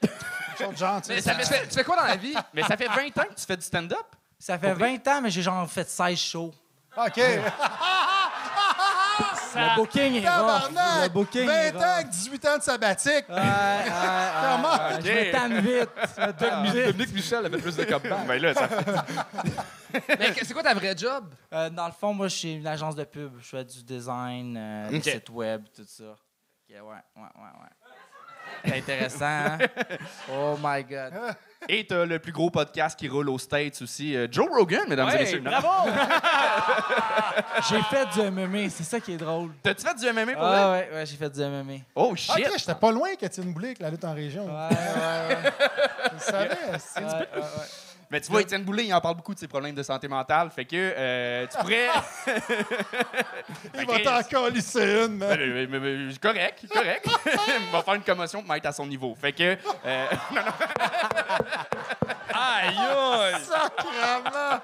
Quelque 0.00 0.12
chose 0.58 0.72
de 0.72 0.76
genre, 0.76 1.00
tu 1.00 1.08
sais. 1.08 1.14
Mais 1.14 1.20
ça 1.22 1.34
fait- 1.34 1.42
tu, 1.42 1.48
fais, 1.48 1.66
tu 1.68 1.74
fais 1.74 1.84
quoi 1.84 1.96
dans 1.96 2.04
la 2.04 2.16
vie? 2.16 2.34
Mais 2.54 2.62
ça 2.62 2.76
fait 2.76 2.88
20 2.88 3.06
ans 3.18 3.24
que 3.28 3.34
tu 3.34 3.46
fais 3.46 3.56
du 3.56 3.64
stand-up? 3.64 4.06
Ça 4.38 4.58
fait 4.58 4.74
20 4.74 5.08
ans, 5.08 5.20
mais 5.22 5.30
j'ai 5.30 5.40
genre 5.40 5.66
fait 5.70 5.88
16 5.88 6.18
shows. 6.18 6.52
OK. 6.96 7.18
Le 9.54 9.76
booking 9.76 10.14
est 10.22 10.28
rough. 10.28 10.70
Le 11.02 11.08
booking 11.08 11.46
20 11.46 11.52
est 11.52 11.70
ans 11.74 11.78
rough. 11.78 11.84
avec 11.84 12.08
18 12.08 12.46
ans 12.48 12.58
de 12.58 12.62
sabbatique. 12.62 13.24
Ouais, 13.28 13.34
ouais. 13.34 13.40
Comment? 14.42 15.00
Je 15.02 15.10
me 15.10 15.32
tanne 15.32 15.58
vite. 15.60 15.90
Je 16.16 16.26
me 16.26 16.32
tanne 16.32 16.64
vite. 16.66 16.86
Dominique 16.86 17.14
Michel 17.14 17.46
avait 17.46 17.58
plus 17.58 17.76
de 17.76 17.84
copains. 17.84 18.18
Ben 18.26 18.40
là, 18.42 18.54
ça 18.54 18.68
Mais 20.18 20.32
c'est 20.42 20.52
quoi 20.52 20.62
ta 20.62 20.74
vraie 20.74 20.96
job? 20.96 21.32
Euh, 21.52 21.70
dans 21.70 21.86
le 21.86 21.92
fond, 21.92 22.12
moi, 22.12 22.26
je 22.28 22.34
suis 22.36 22.52
une 22.54 22.66
agence 22.66 22.96
de 22.96 23.04
pub. 23.04 23.32
Je 23.40 23.46
fais 23.46 23.64
du 23.64 23.82
design, 23.84 24.56
euh, 24.56 24.86
Ok. 24.88 24.92
des 25.02 25.10
sites 25.12 25.30
web, 25.30 25.64
tout 25.74 25.84
ça. 25.86 26.04
Ok, 26.04 26.70
ouais, 26.70 26.80
ouais, 26.80 26.92
ouais, 27.16 27.22
ouais. 27.60 27.83
C'est 28.64 28.76
intéressant, 28.78 29.24
hein? 29.24 29.58
Oh 30.32 30.56
my 30.62 30.84
God. 30.84 31.12
Et 31.68 31.86
t'as 31.86 32.04
le 32.04 32.18
plus 32.18 32.32
gros 32.32 32.50
podcast 32.50 32.98
qui 32.98 33.08
roule 33.08 33.30
aux 33.30 33.38
States 33.38 33.80
aussi, 33.80 34.14
euh, 34.14 34.26
Joe 34.30 34.46
Rogan, 34.50 34.82
mesdames 34.86 35.08
et 35.10 35.18
messieurs. 35.18 35.40
bravo! 35.40 35.90
j'ai 37.68 37.80
fait 37.82 38.06
du 38.14 38.30
MMA, 38.30 38.68
c'est 38.70 38.84
ça 38.84 39.00
qui 39.00 39.12
est 39.14 39.16
drôle. 39.16 39.50
T'as-tu 39.62 39.86
fait 39.86 39.94
du 39.94 40.12
MMA 40.12 40.32
pour 40.34 40.42
Ah 40.44 40.68
vrai? 40.68 40.88
ouais, 40.90 40.96
ouais, 40.96 41.06
j'ai 41.06 41.16
fait 41.16 41.30
du 41.30 41.40
MMA. 41.40 41.74
Oh 41.94 42.14
shit! 42.14 42.30
OK, 42.46 42.52
j'étais 42.58 42.74
pas 42.74 42.90
loin 42.90 43.14
qu'Étienne 43.18 43.52
Boulay 43.52 43.68
avec 43.68 43.80
la 43.80 43.90
lutte 43.90 44.04
en 44.04 44.12
région. 44.14 44.44
Ouais, 44.46 44.68
ouais, 44.76 45.34
ouais. 45.36 45.52
Le 46.12 46.18
savais. 46.18 46.56
c'est- 46.78 47.00
Ouais, 47.00 47.06
ouais, 47.12 47.40
ouais. 47.40 47.66
Mais 48.10 48.20
tu 48.20 48.30
vois, 48.30 48.40
Étienne 48.42 48.62
Boulay, 48.64 48.86
il 48.86 48.94
en 48.94 49.00
parle 49.00 49.16
beaucoup 49.16 49.34
de 49.34 49.38
ses 49.38 49.48
problèmes 49.48 49.74
de 49.74 49.82
santé 49.82 50.06
mentale. 50.08 50.50
Fait 50.50 50.64
que 50.64 50.74
euh, 50.76 51.46
tu 51.46 51.58
pourrais. 51.58 51.88
Il 53.74 53.86
va 53.86 53.98
t'en 54.00 54.22
calisser 54.22 55.04
une, 55.06 55.16
man. 55.16 55.36
Mais- 55.38 55.66
mais- 55.66 55.78
mais- 55.80 56.14
correct, 56.18 56.64
correct. 56.72 57.06
il 57.26 57.72
va 57.72 57.82
faire 57.82 57.94
une 57.94 58.02
commotion 58.02 58.40
pour 58.42 58.52
m'être 58.52 58.66
à 58.66 58.72
son 58.72 58.86
niveau. 58.86 59.14
Fait 59.20 59.32
que. 59.32 59.56
euh, 59.86 60.06
Aïe, 62.36 62.76
aïe! 62.76 63.34
Sacrement! 63.44 64.60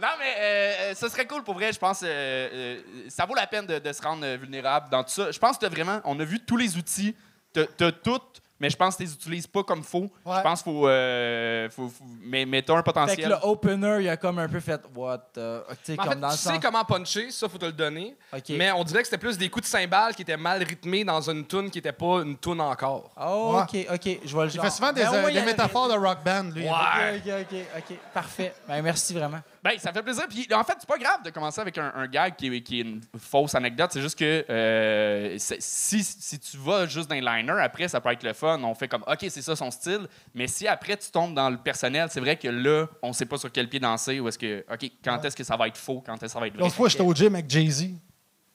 non, 0.00 0.08
mais 0.18 0.34
euh, 0.38 0.94
ce 0.94 1.08
serait 1.08 1.26
cool 1.26 1.42
pour 1.42 1.54
vrai. 1.54 1.72
Je 1.72 1.78
pense 1.78 2.02
euh, 2.04 2.06
euh, 2.52 2.80
ça 3.08 3.26
vaut 3.26 3.34
la 3.34 3.46
peine 3.46 3.66
de, 3.66 3.78
de 3.78 3.92
se 3.92 4.00
rendre 4.02 4.24
euh, 4.24 4.36
vulnérable 4.40 4.88
dans 4.90 5.02
tout 5.02 5.10
ça. 5.10 5.30
Je 5.32 5.38
pense 5.38 5.58
que 5.58 5.66
vraiment. 5.66 6.00
On 6.04 6.18
a 6.20 6.24
vu 6.24 6.38
tous 6.44 6.56
les 6.56 6.76
outils. 6.76 7.16
T'as 7.52 7.64
t'as 7.76 7.90
tout. 7.92 8.20
Mais 8.62 8.70
je 8.70 8.76
pense 8.76 8.94
que 8.94 8.98
tu 9.02 9.04
les 9.08 9.12
utilises 9.14 9.46
pas 9.48 9.64
comme 9.64 9.82
faut. 9.82 10.08
Ouais. 10.24 10.36
Je 10.36 10.40
pense 10.42 10.62
qu'il 10.62 10.72
faut, 10.72 10.86
euh, 10.88 11.68
faut, 11.68 11.88
faut- 11.88 12.04
Mais, 12.22 12.46
mais 12.46 12.62
t'as 12.62 12.74
un 12.74 12.76
Fait 12.76 12.82
que 12.82 12.84
potentiel. 12.86 13.28
le 13.28 13.36
opener, 13.42 13.98
il 14.02 14.08
a 14.08 14.16
comme 14.16 14.38
un 14.38 14.48
peu 14.48 14.60
fait 14.60 14.80
what? 14.94 15.16
uh, 15.36 15.40
tu 15.84 15.94
sais, 15.94 15.98
En 15.98 16.04
comme 16.04 16.12
fait, 16.12 16.20
dans 16.20 16.28
tu 16.28 16.32
le 16.34 16.38
sens. 16.38 16.52
sais 16.54 16.60
comment 16.60 16.84
puncher, 16.84 17.30
ça, 17.32 17.48
faut 17.48 17.58
te 17.58 17.66
le 17.66 17.72
donner. 17.72 18.16
Mais 18.50 18.70
on 18.70 18.84
dirait 18.84 19.00
que 19.02 19.08
c'était 19.08 19.18
plus 19.18 19.36
des 19.36 19.48
coups 19.48 19.64
de 19.64 19.68
cymbales 19.76 20.14
qui 20.14 20.22
étaient 20.22 20.36
mal 20.36 20.62
rythmés 20.62 21.04
dans 21.04 21.28
une 21.28 21.44
tune 21.44 21.70
qui 21.70 21.78
était 21.80 21.90
pas 21.92 22.22
une 22.22 22.38
tune 22.38 22.60
encore. 22.60 23.10
Oh, 23.20 23.58
ok, 23.62 23.86
ok, 23.94 24.18
je 24.24 24.32
vois 24.32 24.44
le 24.44 24.50
Il 24.50 24.54
genre. 24.54 24.64
fait 24.64 24.70
souvent 24.70 24.92
des, 24.92 25.02
Ben, 25.02 25.12
euh, 25.12 25.26
des 25.30 25.38
il 25.40 25.44
métaphores 25.44 25.88
de 25.88 25.94
rock 25.94 26.18
band, 26.24 26.44
lui. 26.54 26.62
Ouais. 26.62 26.70
Ok, 26.70 27.22
ok, 27.26 27.44
ok, 27.50 27.58
ok. 27.90 27.96
Parfait. 28.14 28.54
Ben, 28.68 28.80
merci 28.80 29.12
vraiment. 29.12 29.40
Ben, 29.62 29.78
ça 29.78 29.92
fait 29.92 30.02
plaisir. 30.02 30.24
Puis, 30.28 30.48
en 30.52 30.64
fait, 30.64 30.74
c'est 30.80 30.88
pas 30.88 30.98
grave 30.98 31.22
de 31.22 31.30
commencer 31.30 31.60
avec 31.60 31.78
un, 31.78 31.92
un 31.94 32.08
gag 32.08 32.34
qui 32.34 32.48
est, 32.48 32.60
qui 32.62 32.80
est 32.80 32.82
une 32.82 33.00
fausse 33.16 33.54
anecdote. 33.54 33.90
C'est 33.92 34.00
juste 34.00 34.18
que 34.18 34.44
euh, 34.50 35.36
si, 35.38 36.02
si 36.02 36.38
tu 36.40 36.56
vas 36.56 36.86
juste 36.86 37.08
dans 37.08 37.14
les 37.14 37.20
liners, 37.20 37.60
après, 37.62 37.86
ça 37.86 38.00
peut 38.00 38.10
être 38.10 38.24
le 38.24 38.32
fun. 38.32 38.60
On 38.64 38.74
fait 38.74 38.88
comme, 38.88 39.04
OK, 39.06 39.24
c'est 39.28 39.42
ça 39.42 39.54
son 39.54 39.70
style. 39.70 40.08
Mais 40.34 40.48
si 40.48 40.66
après, 40.66 40.96
tu 40.96 41.12
tombes 41.12 41.34
dans 41.34 41.48
le 41.48 41.58
personnel, 41.58 42.08
c'est 42.10 42.18
vrai 42.18 42.34
que 42.36 42.48
là, 42.48 42.86
on 43.02 43.12
sait 43.12 43.26
pas 43.26 43.36
sur 43.36 43.52
quel 43.52 43.68
pied 43.68 43.78
danser 43.78 44.18
ou 44.18 44.26
est-ce 44.26 44.38
que, 44.38 44.64
OK, 44.72 44.90
quand 45.04 45.24
est-ce 45.24 45.36
que 45.36 45.44
ça 45.44 45.56
va 45.56 45.68
être 45.68 45.78
faux, 45.78 46.02
quand 46.04 46.14
est-ce 46.14 46.22
que 46.22 46.28
ça 46.28 46.40
va 46.40 46.48
être 46.48 46.54
vrai? 46.54 46.64
L'autre 46.64 46.74
fois, 46.74 46.88
j'étais 46.88 47.04
au 47.04 47.14
gym 47.14 47.32
avec 47.32 47.48
Jay-Z. 47.48 47.90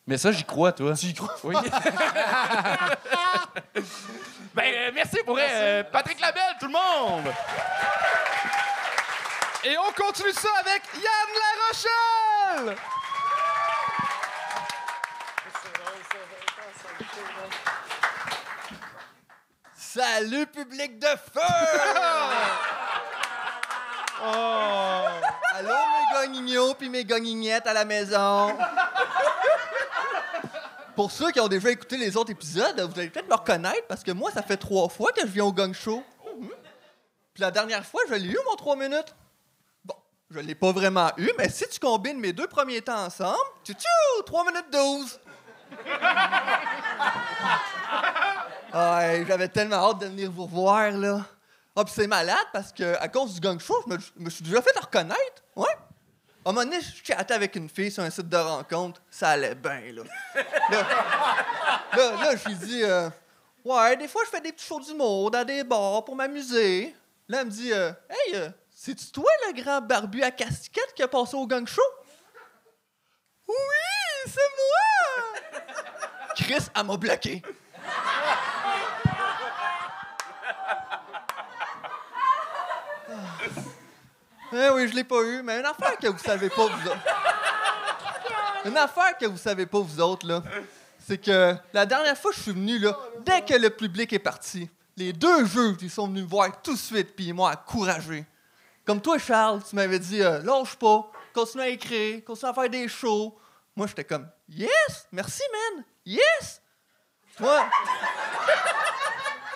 Mais 0.06 0.18
ça, 0.18 0.34
j'y 0.34 0.44
crois, 0.44 0.74
toi. 0.74 0.94
Tu 0.94 1.06
y 1.08 1.14
crois? 1.14 1.36
Oui. 1.44 1.56
ben, 4.56 4.64
euh, 4.64 4.92
merci 4.94 5.18
pour 5.26 5.38
euh, 5.40 5.84
Patrick 5.90 6.20
Labelle, 6.20 6.56
tout 6.60 6.68
le 6.68 6.74
monde! 6.74 7.34
Et 9.70 9.78
on 9.78 9.92
continue 9.92 10.32
ça 10.32 10.48
avec 10.62 10.82
Yann 10.94 11.30
La 11.36 11.52
Rochelle! 11.68 12.78
Salut, 19.76 20.48
public 20.48 20.98
de 21.00 21.08
feu! 21.08 21.42
oh! 24.24 25.06
Allô, 25.54 25.68
mes 25.68 26.14
gagnignons 26.14 26.74
puis 26.74 26.88
mes 26.88 27.04
gagninettes 27.04 27.68
à 27.68 27.74
la 27.74 27.84
maison. 27.84 28.58
Pour 30.96 31.12
ceux 31.12 31.32
qui 31.32 31.42
ont 31.42 31.50
déjà 31.50 31.72
écouté 31.72 31.98
les 31.98 32.16
autres 32.16 32.32
épisodes, 32.32 32.80
vous 32.80 32.98
allez 32.98 33.10
peut-être 33.10 33.28
me 33.28 33.36
reconnaître 33.36 33.86
parce 33.90 34.06
que 34.06 34.12
moi, 34.14 34.32
ça 34.32 34.44
fait 34.44 34.56
trois 34.56 34.88
fois 34.88 35.12
que 35.12 35.20
je 35.24 35.32
viens 35.32 35.44
au 35.44 35.52
gang 35.52 35.74
show. 35.74 36.06
Puis 37.34 37.42
la 37.42 37.52
dernière 37.52 37.86
fois, 37.86 38.00
je 38.08 38.14
l'ai 38.14 38.30
eu, 38.30 38.40
mon 38.50 38.56
trois 38.56 38.78
minutes. 38.78 39.14
Je 40.30 40.40
l'ai 40.40 40.56
pas 40.56 40.74
vraiment 40.74 41.12
eu, 41.18 41.32
mais 41.38 41.48
si 41.50 41.68
tu 41.70 41.80
combines 41.80 42.20
mes 42.20 42.34
deux 42.34 42.48
premiers 42.48 42.82
temps 42.82 43.06
ensemble, 43.06 43.38
tchou 43.64 44.24
3 44.26 44.46
minutes 44.46 44.72
12. 44.72 45.20
Ouais, 48.74 49.24
j'avais 49.26 49.48
tellement 49.48 49.78
hâte 49.78 50.00
de 50.00 50.08
venir 50.08 50.30
vous 50.30 50.44
revoir, 50.44 50.92
là. 50.92 51.26
Ah, 51.76 51.86
puis 51.86 51.94
c'est 51.96 52.06
malade 52.06 52.46
parce 52.52 52.74
que 52.74 52.96
à 53.00 53.08
cause 53.08 53.36
du 53.36 53.40
gang 53.40 53.58
show, 53.60 53.76
je 53.86 53.94
me, 53.94 54.00
je 54.00 54.12
me 54.18 54.30
suis 54.30 54.44
déjà 54.44 54.62
fait 54.62 54.78
reconnaître. 54.78 55.44
Ouais. 55.56 55.66
À 56.44 56.50
un 56.50 56.54
moment 56.54 56.66
donné, 56.66 56.82
je 56.82 57.04
chattais 57.04 57.34
avec 57.34 57.56
une 57.56 57.70
fille 57.70 57.90
sur 57.92 58.04
un 58.04 58.10
site 58.10 58.28
de 58.28 58.38
rencontre. 58.38 59.02
Ça 59.10 59.30
allait 59.30 59.56
bien, 59.56 59.82
là. 59.94 60.04
Là, 60.70 60.88
là, 61.96 62.12
là, 62.24 62.36
je 62.36 62.50
lui 62.50 62.56
dis, 62.56 62.84
euh, 62.84 63.10
ouais, 63.64 63.96
des 63.96 64.08
fois, 64.08 64.24
je 64.26 64.32
fais 64.32 64.42
des 64.42 64.52
petits 64.52 64.66
shows 64.66 64.82
d'humour 64.82 65.32
dans 65.32 65.46
des 65.46 65.64
bars 65.64 66.04
pour 66.04 66.16
m'amuser. 66.16 66.96
Là, 67.30 67.40
elle 67.42 67.48
me 67.48 67.52
dit, 67.52 67.72
euh, 67.72 67.92
hey, 68.10 68.36
euh, 68.36 68.50
c'est-tu 68.80 69.12
toi 69.12 69.30
le 69.48 69.60
grand 69.60 69.82
barbu 69.82 70.22
à 70.22 70.30
casquette 70.30 70.94
qui 70.96 71.02
a 71.02 71.08
passé 71.08 71.36
au 71.36 71.48
gang 71.48 71.68
show? 71.68 71.82
Oui, 73.48 73.56
c'est 74.28 74.40
moi! 74.60 75.64
Chris, 76.36 76.68
elle 76.76 76.86
m'a 76.86 76.96
bloqué. 76.96 77.42
Eh 84.54 84.70
oui, 84.70 84.88
je 84.88 84.94
l'ai 84.94 85.04
pas 85.04 85.24
eu, 85.24 85.42
mais 85.42 85.60
une 85.60 85.66
affaire 85.66 85.98
que 85.98 86.08
vous 86.08 86.20
savez 86.20 86.50
pas, 86.50 86.68
vous 86.68 86.88
autres. 86.88 87.06
Une 88.64 88.78
affaire 88.78 89.18
que 89.18 89.26
vous 89.26 89.38
savez 89.38 89.66
pas, 89.66 89.80
vous 89.80 90.00
autres, 90.00 90.28
là. 90.28 90.44
C'est 91.00 91.18
que 91.18 91.56
la 91.74 91.86
dernière 91.88 92.16
fois 92.16 92.30
que 92.30 92.38
je 92.38 92.44
suis 92.44 92.54
venu, 92.54 92.78
là, 92.78 92.96
dès 93.22 93.42
que 93.42 93.56
le 93.56 93.72
public 93.72 94.14
est 94.14 94.20
parti, 94.20 94.70
les 94.96 95.14
deux 95.14 95.46
jeux, 95.48 95.76
ils 95.82 95.90
sont 95.90 96.08
venus 96.08 96.26
me 96.26 96.30
voir 96.30 96.62
tout 96.62 96.74
de 96.74 96.80
suite, 96.80 97.16
puis 97.16 97.26
ils 97.26 97.34
m'ont 97.34 97.48
encouragé. 97.48 98.24
Comme 98.88 99.02
toi, 99.02 99.20
Charles, 99.20 99.62
tu 99.70 99.76
m'avais 99.76 100.00
dit, 100.00 100.24
euh, 100.24 100.42
lâche 100.44 100.76
pas, 100.76 101.12
continue 101.34 101.64
à 101.64 101.68
écrire, 101.68 102.24
continue 102.24 102.50
à 102.50 102.54
faire 102.54 102.70
des 102.70 102.88
shows. 102.88 103.38
Moi, 103.76 103.86
j'étais 103.86 104.06
comme, 104.06 104.30
yes, 104.48 105.10
merci, 105.12 105.44
man, 105.52 105.84
yes. 106.06 106.62
Moi, 107.38 107.66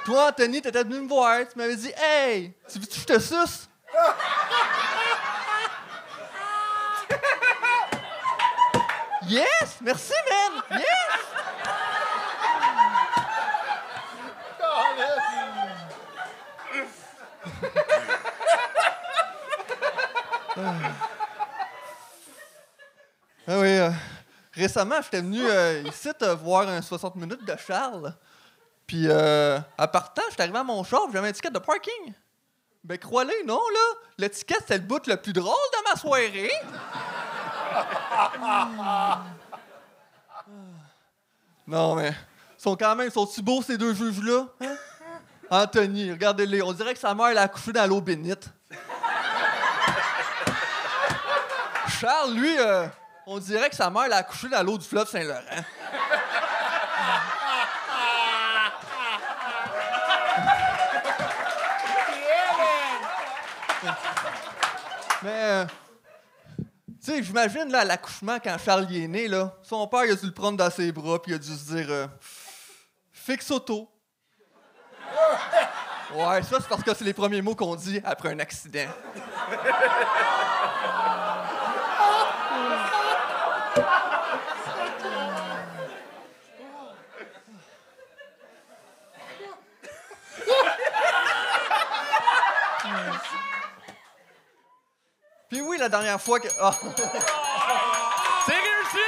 Toi, 0.06 0.28
Anthony, 0.30 0.62
t'étais 0.62 0.84
venu 0.84 1.02
me 1.02 1.08
voir. 1.08 1.48
Tu 1.48 1.58
m'avais 1.58 1.76
dit 1.76 1.92
Hey, 1.96 2.56
tu 2.72 2.78
veux 2.80 2.86
que 2.88 2.94
je 2.94 3.06
te 3.06 3.20
suce? 3.20 3.68
yes! 9.28 9.78
Merci, 9.82 10.14
man! 10.30 10.64
Yes! 10.72 10.86
Ah 23.48 23.60
oui, 23.60 23.70
euh, 23.70 23.90
récemment, 24.54 25.02
j'étais 25.02 25.22
venu 25.22 25.42
euh, 25.44 25.84
ici 25.88 26.10
te 26.18 26.26
voir 26.26 26.68
un 26.68 26.82
60 26.82 27.16
minutes 27.16 27.46
de 27.46 27.56
Charles. 27.58 28.14
Puis, 28.86 29.06
euh, 29.08 29.60
à 29.78 29.88
partant, 29.88 30.22
j'étais 30.30 30.44
arrivé 30.44 30.58
à 30.58 30.64
mon 30.64 30.84
puis 30.84 30.98
j'avais 31.14 31.30
un 31.30 31.32
ticket 31.32 31.50
de 31.50 31.60
parking. 31.60 32.14
Ben, 32.84 32.98
crois-le, 32.98 33.34
non, 33.46 33.62
là. 33.74 34.00
L'étiquette, 34.18 34.64
c'est 34.68 34.78
le 34.78 34.84
bout 34.84 35.06
le 35.08 35.18
plus 35.18 35.34
drôle 35.34 35.54
de 35.54 35.90
ma 35.90 35.96
soirée. 35.96 36.52
non, 41.68 41.96
mais. 41.96 42.10
Ils 42.58 42.62
sont 42.62 42.76
quand 42.76 42.96
même. 42.96 43.08
Ils 43.08 43.12
sont-tu 43.12 43.42
beaux, 43.42 43.62
ces 43.62 43.78
deux 43.78 43.94
juges-là? 43.94 44.46
hein? 44.62 44.76
Anthony, 45.50 46.12
regardez-les. 46.12 46.62
On 46.62 46.74
dirait 46.74 46.94
que 46.94 47.00
sa 47.00 47.14
mère, 47.14 47.28
elle 47.28 47.38
a 47.38 47.44
accouché 47.44 47.72
dans 47.72 47.88
l'eau 47.88 48.02
bénite. 48.02 48.50
Charles, 52.02 52.34
lui, 52.34 52.58
euh, 52.58 52.88
on 53.28 53.38
dirait 53.38 53.70
que 53.70 53.76
sa 53.76 53.92
mère, 53.92 54.06
elle 54.06 54.14
a 54.14 54.18
accouché 54.18 54.50
dans 54.50 54.64
l'eau 54.64 54.76
du 54.76 54.88
fleuve 54.88 55.08
Saint-Laurent. 55.08 55.40
Mais, 65.22 65.30
euh, 65.30 65.66
tu 66.58 66.66
sais, 67.02 67.22
j'imagine, 67.22 67.72
là, 67.72 67.86
l'accouchement, 67.86 68.40
quand 68.44 68.58
Charles 68.58 68.90
y 68.90 69.04
est 69.04 69.08
né, 69.08 69.28
là, 69.28 69.54
son 69.62 69.86
père, 69.86 70.06
il 70.06 70.14
a 70.14 70.16
dû 70.16 70.26
le 70.26 70.34
prendre 70.34 70.58
dans 70.58 70.72
ses 70.72 70.92
bras, 70.92 71.22
puis 71.22 71.34
il 71.34 71.36
a 71.36 71.38
dû 71.38 71.56
se 71.56 71.72
dire 71.72 71.86
euh, 71.88 72.08
Fixe 73.12 73.52
auto. 73.52 73.88
Ouais, 76.14 76.44
ça, 76.44 76.58
c'est 76.60 76.68
parce 76.68 76.84
que 76.84 76.94
c'est 76.94 77.06
les 77.06 77.14
premiers 77.14 77.42
mots 77.42 77.56
qu'on 77.56 77.74
dit 77.74 78.02
après 78.04 78.34
un 78.34 78.40
accident. 78.40 78.90
La 95.82 95.90
dernière 95.90 96.22
fois 96.22 96.40
que. 96.40 96.48
ah. 96.62 96.72
C'est 98.46 98.54
réussi! 98.54 99.00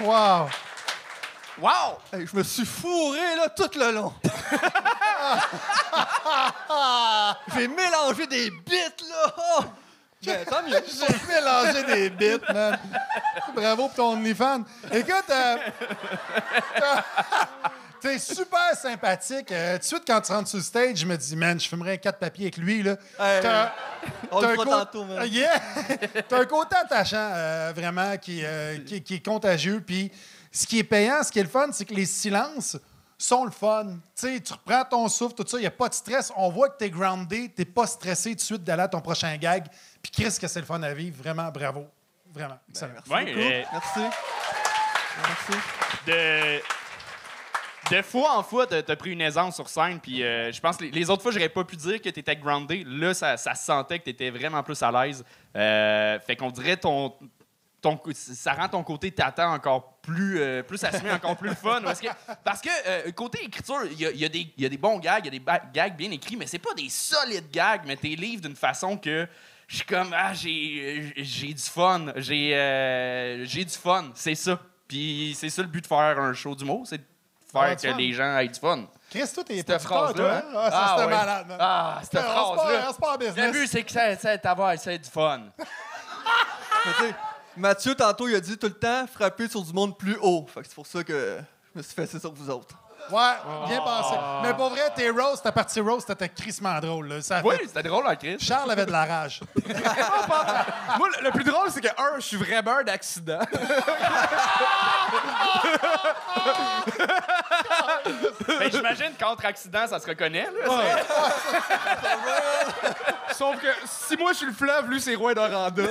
Wow! 0.00 0.48
Wow! 1.58 1.98
Hey, 2.12 2.26
je 2.26 2.36
me 2.36 2.42
suis 2.42 2.66
fourré 2.66 3.36
là 3.36 3.48
tout 3.48 3.70
le 3.78 3.92
long. 3.92 4.12
J'ai 7.54 7.68
mélangé 7.68 8.26
des 8.26 8.50
bits 8.50 8.74
là. 9.08 9.34
Oh! 9.38 9.64
Ben, 10.26 10.44
tant 10.44 10.62
mieux. 10.62 10.74
J'ai 10.86 11.06
mélangé 11.32 11.84
des 11.84 12.10
bits, 12.10 12.44
man. 12.52 12.78
Bravo 13.54 13.88
pour 13.88 13.94
ton 13.94 14.12
OnlyFans. 14.12 14.64
Écoute, 14.90 15.30
euh, 15.30 15.56
t'es 18.08 18.18
super 18.18 18.74
sympathique. 18.76 19.50
Euh, 19.50 19.74
tout 19.74 19.78
de 19.80 19.84
suite, 19.84 20.02
quand 20.06 20.20
tu 20.20 20.32
rentres 20.32 20.48
sur 20.48 20.58
le 20.58 20.62
stage, 20.64 20.96
je 20.98 21.06
me 21.06 21.16
dis, 21.16 21.34
man, 21.36 21.58
je 21.58 21.68
fumerais 21.68 21.94
un 21.94 21.96
quatre 21.96 22.18
papiers 22.18 22.44
avec 22.46 22.56
lui. 22.58 22.82
Là. 22.82 22.92
Hey, 23.18 23.42
T'as- 23.42 23.72
On 24.30 24.40
t'as 24.40 24.46
le 24.48 24.52
un 24.52 24.56
fera 24.56 24.64
cô- 24.64 24.70
tantôt, 24.70 25.04
man. 25.04 25.26
Yeah! 25.30 25.60
T'as 26.28 26.40
un 26.40 26.44
côté 26.44 26.76
attachant, 26.76 27.16
euh, 27.34 27.72
vraiment, 27.74 28.16
qui, 28.18 28.40
euh, 28.44 28.78
qui, 28.84 29.02
qui 29.02 29.14
est 29.14 29.24
contagieux. 29.24 29.80
Puis 29.84 30.12
ce 30.52 30.66
qui 30.66 30.78
est 30.80 30.84
payant, 30.84 31.22
ce 31.22 31.32
qui 31.32 31.38
est 31.38 31.42
le 31.44 31.48
fun, 31.48 31.68
c'est 31.72 31.84
que 31.84 31.94
les 31.94 32.06
silences 32.06 32.76
sont 33.16 33.44
le 33.44 33.50
fun. 33.50 33.84
Tu 33.86 34.34
sais, 34.34 34.40
tu 34.40 34.52
reprends 34.52 34.84
ton 34.84 35.08
souffle, 35.08 35.34
tout 35.34 35.44
ça, 35.48 35.56
il 35.56 35.62
n'y 35.62 35.66
a 35.66 35.70
pas 35.70 35.88
de 35.88 35.94
stress. 35.94 36.30
On 36.36 36.50
voit 36.50 36.68
que 36.68 36.78
tu 36.78 36.84
es 36.84 36.90
groundé, 36.90 37.50
tu 37.56 37.64
pas 37.64 37.86
stressé 37.86 38.30
tout 38.30 38.36
de 38.36 38.40
suite 38.42 38.64
d'aller 38.64 38.82
à 38.82 38.88
ton 38.88 39.00
prochain 39.00 39.34
gag. 39.36 39.64
Puis 40.02 40.12
Chris, 40.12 40.36
que 40.38 40.46
c'est 40.48 40.60
le 40.60 40.66
fun 40.66 40.82
à 40.82 40.92
vivre. 40.92 41.16
Vraiment, 41.22 41.48
bravo. 41.50 41.86
Vraiment. 42.34 42.58
Excellent. 42.68 42.92
Ouais, 43.08 43.32
euh, 43.34 43.62
Merci. 43.72 44.16
Merci. 45.16 45.60
de, 46.06 46.60
de 47.90 48.02
fois 48.02 48.38
en 48.38 48.42
fois, 48.42 48.66
t'as 48.66 48.78
as 48.86 48.96
pris 48.96 49.10
une 49.12 49.20
aisance 49.20 49.54
sur 49.56 49.68
scène, 49.68 50.00
puis 50.00 50.22
euh, 50.22 50.50
je 50.52 50.60
pense 50.60 50.76
que 50.76 50.84
les, 50.84 50.90
les 50.90 51.10
autres 51.10 51.22
fois, 51.22 51.32
j'aurais 51.32 51.48
pas 51.48 51.64
pu 51.64 51.76
dire 51.76 52.00
que 52.00 52.08
t'étais 52.08 52.36
groundé. 52.36 52.84
Là, 52.86 53.14
ça, 53.14 53.36
ça 53.36 53.54
se 53.54 53.64
sentait 53.64 53.98
que 53.98 54.04
t'étais 54.04 54.30
vraiment 54.30 54.62
plus 54.62 54.82
à 54.82 54.90
l'aise. 54.90 55.24
Euh, 55.56 56.18
fait 56.20 56.36
qu'on 56.36 56.50
dirait 56.50 56.76
ton, 56.76 57.14
ton, 57.80 58.00
ça 58.14 58.54
rend 58.54 58.68
ton 58.68 58.82
côté 58.82 59.10
tata 59.10 59.48
encore 59.50 59.98
plus, 60.00 60.40
euh, 60.40 60.62
plus 60.62 60.82
assumé, 60.84 61.10
encore 61.12 61.36
plus 61.36 61.54
fun. 61.54 61.80
Parce 61.82 62.00
que, 62.00 62.08
parce 62.42 62.60
que 62.60 62.68
euh, 62.86 63.12
côté 63.12 63.44
écriture, 63.44 63.84
il 63.90 64.00
y 64.00 64.06
a, 64.06 64.10
y 64.12 64.24
a 64.24 64.28
des- 64.28 64.52
il 64.56 64.62
y 64.62 64.66
a 64.66 64.68
des 64.68 64.78
bons 64.78 64.98
gags, 64.98 65.24
il 65.26 65.32
y 65.34 65.36
a 65.36 65.38
des 65.58 65.70
gags 65.72 65.96
bien 65.96 66.10
écrits, 66.10 66.36
mais 66.36 66.46
c'est 66.46 66.58
pas 66.58 66.74
des 66.74 66.88
solides 66.88 67.50
gags, 67.52 67.82
mais 67.86 67.96
t'es 67.96 68.08
livres 68.08 68.42
d'une 68.42 68.56
façon 68.56 68.96
que 68.96 69.26
je 69.66 69.76
suis 69.76 69.84
comme, 69.86 70.14
ah, 70.16 70.32
j'ai 70.34 71.12
j'ai 71.16 71.52
du 71.54 71.62
fun, 71.62 72.06
j'ai 72.16 72.54
euh, 72.54 73.44
j'ai 73.46 73.64
du 73.64 73.74
fun, 73.74 74.10
c'est 74.14 74.34
ça. 74.34 74.60
Puis 74.88 75.34
c'est 75.38 75.48
ça 75.48 75.62
le 75.62 75.68
but 75.68 75.80
de 75.80 75.86
faire 75.86 76.18
un 76.20 76.34
show 76.34 76.54
d'humour, 76.54 76.86
c'est 76.86 77.00
faire 77.60 77.76
du 77.76 77.82
que 77.82 77.90
fun. 77.92 77.96
les 77.98 78.12
gens 78.12 78.38
aient 78.38 78.48
du 78.48 78.60
fun. 78.60 78.84
Chris, 79.10 79.30
toi, 79.32 79.44
t'es 79.44 79.56
Cette 79.58 79.82
phrase-là. 79.82 80.14
toi, 80.14 80.32
hein? 80.34 80.42
Ah, 80.56 80.70
ça, 80.70 80.86
c'était 80.90 81.06
ouais. 81.08 81.16
malade, 81.16 81.46
man. 81.48 81.56
Ah, 81.60 82.00
cette 82.02 82.20
phrase-là. 82.20 83.46
Le 83.46 83.52
but, 83.52 83.66
c'est 83.68 83.82
que 83.82 83.92
ça, 83.92 84.16
ça, 84.16 84.38
t'avoir, 84.38 84.78
c'est 84.78 84.98
du 84.98 85.08
fun. 85.08 85.42
Mais 86.86 87.14
Mathieu, 87.56 87.94
tantôt, 87.94 88.28
il 88.28 88.34
a 88.34 88.40
dit 88.40 88.58
tout 88.58 88.66
le 88.66 88.74
temps 88.74 89.06
frapper 89.06 89.48
sur 89.48 89.62
du 89.62 89.72
monde 89.72 89.96
plus 89.96 90.16
haut. 90.20 90.46
Fait 90.52 90.60
que 90.60 90.66
c'est 90.66 90.74
pour 90.74 90.86
ça 90.86 91.04
que 91.04 91.38
je 91.72 91.78
me 91.78 91.82
suis 91.82 91.94
fait 91.94 92.06
sur 92.18 92.32
vous 92.32 92.50
autres. 92.50 92.76
Ouais, 93.10 93.32
bien 93.68 93.80
pensé. 93.80 94.14
Mais 94.42 94.54
pour 94.54 94.70
vrai, 94.70 94.90
tes 94.94 95.10
roasts, 95.10 95.42
ta 95.44 95.52
partie 95.52 95.80
roast, 95.80 96.06
c'était 96.08 96.28
crissement 96.28 96.78
drôle. 96.80 97.08
là. 97.08 97.22
Ça 97.22 97.38
a 97.38 97.42
Oui, 97.42 97.56
fait- 97.56 97.66
c'était 97.68 97.82
drôle, 97.82 98.04
hein, 98.06 98.16
Chris. 98.16 98.36
Charles 98.40 98.70
avait 98.70 98.86
de 98.86 98.92
la 98.92 99.04
rage. 99.04 99.40
Moi, 100.98 101.08
le- 101.18 101.24
le 101.24 101.30
plus 101.30 101.44
drôle, 101.44 101.70
c'est 101.70 101.80
que, 101.80 101.88
un, 101.88 102.16
je 102.16 102.20
suis 102.26 102.36
vraiment 102.36 102.78
un 102.78 102.86
accident. 102.88 103.40
Ben, 108.58 108.70
j'imagine 108.70 109.12
qu'entre 109.18 109.44
accidents, 109.46 109.86
ça 109.86 109.98
se 109.98 110.06
reconnaît. 110.06 110.48
Là, 110.64 110.68
Sauf 113.32 113.56
que 113.60 113.66
si 113.86 114.16
moi, 114.16 114.32
je 114.32 114.38
suis 114.38 114.46
le 114.46 114.52
fleuve, 114.52 114.88
lui, 114.90 115.00
c'est 115.00 115.14
Roy 115.14 115.34
Doranda. 115.34 115.82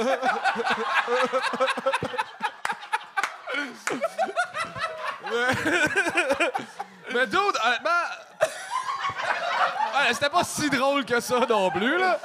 Mais 7.13 7.27
dude, 7.27 7.39
honnêtement... 7.65 7.89
Ouais, 9.95 10.11
c'était 10.13 10.29
pas 10.29 10.43
si 10.43 10.69
drôle 10.71 11.05
que 11.05 11.19
ça 11.19 11.39
non 11.47 11.69
plus, 11.69 11.99
là. 11.99 12.19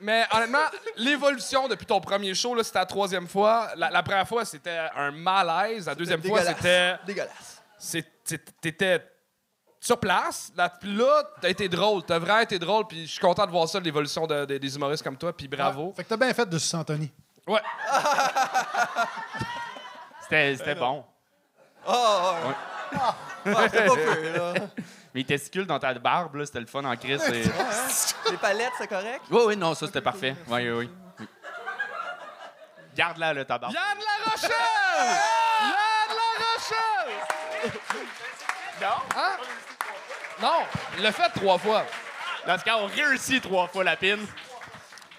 Mais 0.00 0.24
honnêtement, 0.32 0.64
l'évolution 0.96 1.66
depuis 1.66 1.86
ton 1.86 2.00
premier 2.00 2.34
show, 2.34 2.54
là, 2.54 2.62
c'était 2.62 2.78
la 2.78 2.86
troisième 2.86 3.26
fois. 3.26 3.70
La, 3.74 3.90
la 3.90 4.02
première 4.04 4.28
fois, 4.28 4.44
c'était 4.44 4.78
un 4.94 5.10
malaise. 5.10 5.86
La 5.86 5.94
deuxième 5.96 6.22
fois, 6.22 6.38
Dégueulasse. 6.38 6.56
c'était... 6.58 6.96
Dégueulasse. 7.04 7.62
c'est- 7.78 8.60
T'étais 8.60 9.04
sur 9.80 9.98
place. 9.98 10.52
Là, 10.56 10.68
puis 10.68 10.94
là, 10.94 11.24
t'as 11.40 11.48
été 11.48 11.68
drôle. 11.68 12.04
T'as 12.04 12.18
vraiment 12.20 12.40
été 12.40 12.58
drôle. 12.60 12.86
Puis 12.86 13.06
je 13.06 13.12
suis 13.12 13.20
content 13.20 13.44
de 13.46 13.50
voir 13.50 13.68
ça, 13.68 13.80
l'évolution 13.80 14.26
de- 14.28 14.44
de- 14.44 14.58
des 14.58 14.76
humoristes 14.76 15.02
comme 15.02 15.16
toi. 15.16 15.32
Puis 15.36 15.48
bravo. 15.48 15.92
Fait 15.96 16.04
que 16.04 16.08
t'as 16.10 16.16
bien 16.16 16.32
fait 16.32 16.46
de 16.48 16.58
sucer 16.58 16.76
Anthony. 16.76 17.10
Ouais. 17.48 17.60
C'était 20.22 20.56
c'était 20.56 20.74
bon. 20.74 21.04
Ah, 21.86 22.34
ouais. 22.46 22.54
Ah, 22.94 23.14
c'est 23.70 23.86
pas 23.86 23.94
peu, 23.94 24.32
là. 24.32 24.52
Mais 25.14 25.20
les 25.20 25.24
testicules 25.24 25.66
dans 25.66 25.78
ta 25.78 25.94
barbe, 25.94 26.34
là, 26.36 26.46
c'était 26.46 26.60
le 26.60 26.66
fun 26.66 26.84
en 26.84 26.96
crise. 26.96 27.22
et- 27.28 27.42
Les 28.30 28.36
palettes, 28.36 28.72
c'est 28.78 28.86
correct? 28.86 29.22
Oui, 29.30 29.42
oui, 29.46 29.56
non, 29.56 29.74
ça, 29.74 29.86
c'était 29.86 30.00
parfait. 30.02 30.34
Oui, 30.48 30.68
oui, 30.70 30.88
oui. 31.18 31.26
Garde-la, 32.94 33.34
là, 33.34 33.44
ta 33.44 33.58
barbe. 33.58 33.74
Yann 33.74 33.98
La 33.98 34.30
Rochelle! 34.30 34.50
Yann 35.62 36.16
La 36.16 36.44
Rochelle! 36.54 37.72
Non? 38.80 39.20
Hein? 39.20 39.36
Non, 40.40 40.62
il 40.96 41.02
l'a 41.02 41.12
fait 41.12 41.28
trois 41.34 41.58
fois. 41.58 41.84
Dans 42.46 42.58
ce 42.58 42.64
cas, 42.64 42.76
on 42.78 42.86
réussit 42.86 43.42
trois 43.42 43.66
fois 43.68 43.84
la 43.84 43.96
pine. 43.96 44.24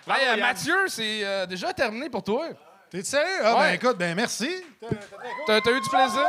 Bravo, 0.05 0.21
Hey, 0.21 0.27
euh, 0.27 0.31
Yann. 0.31 0.39
Mathieu, 0.41 0.87
c'est 0.87 1.23
euh, 1.23 1.45
déjà 1.45 1.73
terminé 1.73 2.09
pour 2.09 2.23
toi. 2.23 2.45
T'es 2.89 3.03
sérieux? 3.03 3.41
Ah, 3.43 3.53
ben 3.53 3.59
Ouais. 3.59 3.75
écoute, 3.75 3.97
ben 3.97 4.15
merci. 4.15 4.49
T'as 5.45 5.59
t'as 5.61 5.71
eu 5.71 5.81
du 5.81 5.89
plaisir? 5.89 6.25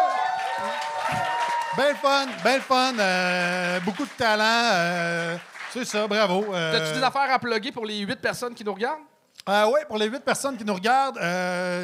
Belle 1.78 1.94
fun, 1.94 2.26
belle 2.42 2.60
fun. 2.60 2.92
euh, 2.98 3.78
beaucoup 3.80 4.02
de 4.04 4.10
talent. 4.18 4.42
euh, 4.72 5.36
c'est 5.72 5.84
ça, 5.84 6.08
bravo. 6.08 6.52
euh, 6.52 6.72
T'as-tu 6.72 6.98
des 6.98 7.04
affaires 7.04 7.30
à 7.32 7.38
plugger 7.38 7.70
pour 7.70 7.86
les 7.86 7.98
huit 8.00 8.20
personnes 8.20 8.52
qui 8.52 8.64
nous 8.64 8.74
regardent? 8.74 8.98
Oui, 9.46 9.78
pour 9.86 9.96
les 9.96 10.06
huit 10.06 10.24
personnes 10.24 10.56
qui 10.56 10.64
nous 10.64 10.74
regardent, 10.74 11.20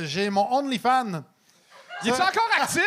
j'ai 0.05 0.29
mon 0.31 0.53
OnlyFans. 0.53 1.23
Il 2.03 2.09
est 2.09 2.13
encore 2.13 2.49
actif? 2.61 2.83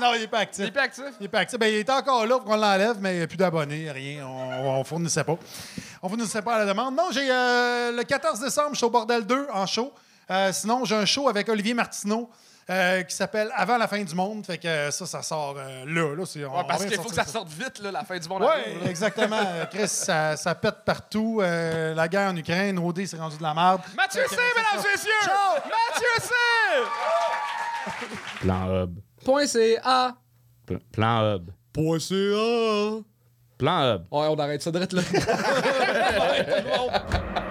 Non, 0.00 0.14
il 0.14 0.22
n'est 0.22 0.26
pas 0.26 0.38
actif. 0.38 0.64
Il 0.64 0.68
est 0.68 0.72
pas 0.72 0.82
actif? 0.84 1.04
Il 1.20 1.26
est 1.26 1.28
pas 1.28 1.40
actif. 1.40 1.58
Ben, 1.58 1.66
il 1.66 1.76
est 1.80 1.90
encore 1.90 2.24
là, 2.26 2.36
faut 2.36 2.44
qu'on 2.46 2.56
l'enlève, 2.56 2.96
mais 2.98 3.14
il 3.14 3.18
n'y 3.18 3.22
a 3.24 3.26
plus 3.26 3.36
d'abonnés, 3.36 3.90
rien. 3.90 4.26
On, 4.26 4.80
on 4.80 4.84
fournissait 4.84 5.24
pas. 5.24 5.36
On 6.02 6.08
fournissait 6.08 6.40
pas 6.40 6.54
à 6.54 6.58
la 6.60 6.64
demande. 6.66 6.96
Non, 6.96 7.08
j'ai 7.12 7.26
le 7.28 8.02
14 8.04 8.40
décembre, 8.40 8.70
je 8.72 8.76
suis 8.78 8.86
au 8.86 8.90
Bordel 8.90 9.26
2 9.26 9.48
en 9.52 9.66
show. 9.66 9.92
Sinon, 10.52 10.86
j'ai 10.86 10.96
un 10.96 11.04
show 11.04 11.28
avec 11.28 11.46
Olivier 11.50 11.74
Martineau 11.74 12.30
euh, 12.70 13.02
qui 13.02 13.14
s'appelle 13.14 13.50
Avant 13.56 13.76
la 13.78 13.86
fin 13.88 14.02
du 14.02 14.14
monde. 14.14 14.44
Fait 14.46 14.58
que 14.58 14.66
euh, 14.68 14.90
ça, 14.90 15.06
ça 15.06 15.22
sort 15.22 15.54
euh, 15.58 15.84
là. 15.86 16.14
là 16.16 16.24
c'est- 16.26 16.44
on- 16.44 16.52
Ouais, 16.52 16.60
on 16.62 16.64
parce 16.64 16.84
qu'il 16.84 16.94
faut 16.96 17.02
que 17.08 17.14
sortir 17.14 17.24
ça 17.26 17.32
sorte 17.32 17.48
vite, 17.48 17.78
là, 17.80 17.90
la 17.90 18.04
fin 18.04 18.18
du 18.18 18.28
monde. 18.28 18.42
Oui, 18.42 18.88
exactement. 18.88 19.40
Chris, 19.70 19.88
ça, 19.88 20.36
ça 20.36 20.54
pète 20.54 20.84
partout. 20.84 21.40
Euh, 21.42 21.94
la 21.94 22.06
guerre 22.08 22.30
en 22.30 22.36
Ukraine, 22.36 22.78
OD, 22.78 23.06
c'est 23.06 23.16
rendu 23.18 23.36
de 23.38 23.42
la 23.42 23.54
merde. 23.54 23.80
Mathieu 23.96 24.22
C, 24.28 24.36
mesdames 24.36 24.84
et 24.86 24.92
messieurs! 24.92 25.10
Mathieu 25.64 26.14
C! 26.20 26.30
Plan 28.40 28.68
Hub. 28.82 28.98
Point 29.24 29.46
CA. 29.46 30.14
Pl- 30.66 30.80
Plan 30.92 31.34
Hub. 31.34 31.50
Point 31.72 31.98
CA. 31.98 33.00
Plan 33.58 33.94
Hub. 33.94 34.02
Ouais, 34.10 34.26
on 34.28 34.38
arrête 34.38 34.62
ça 34.62 34.70
direct 34.70 34.92
là. 34.92 35.02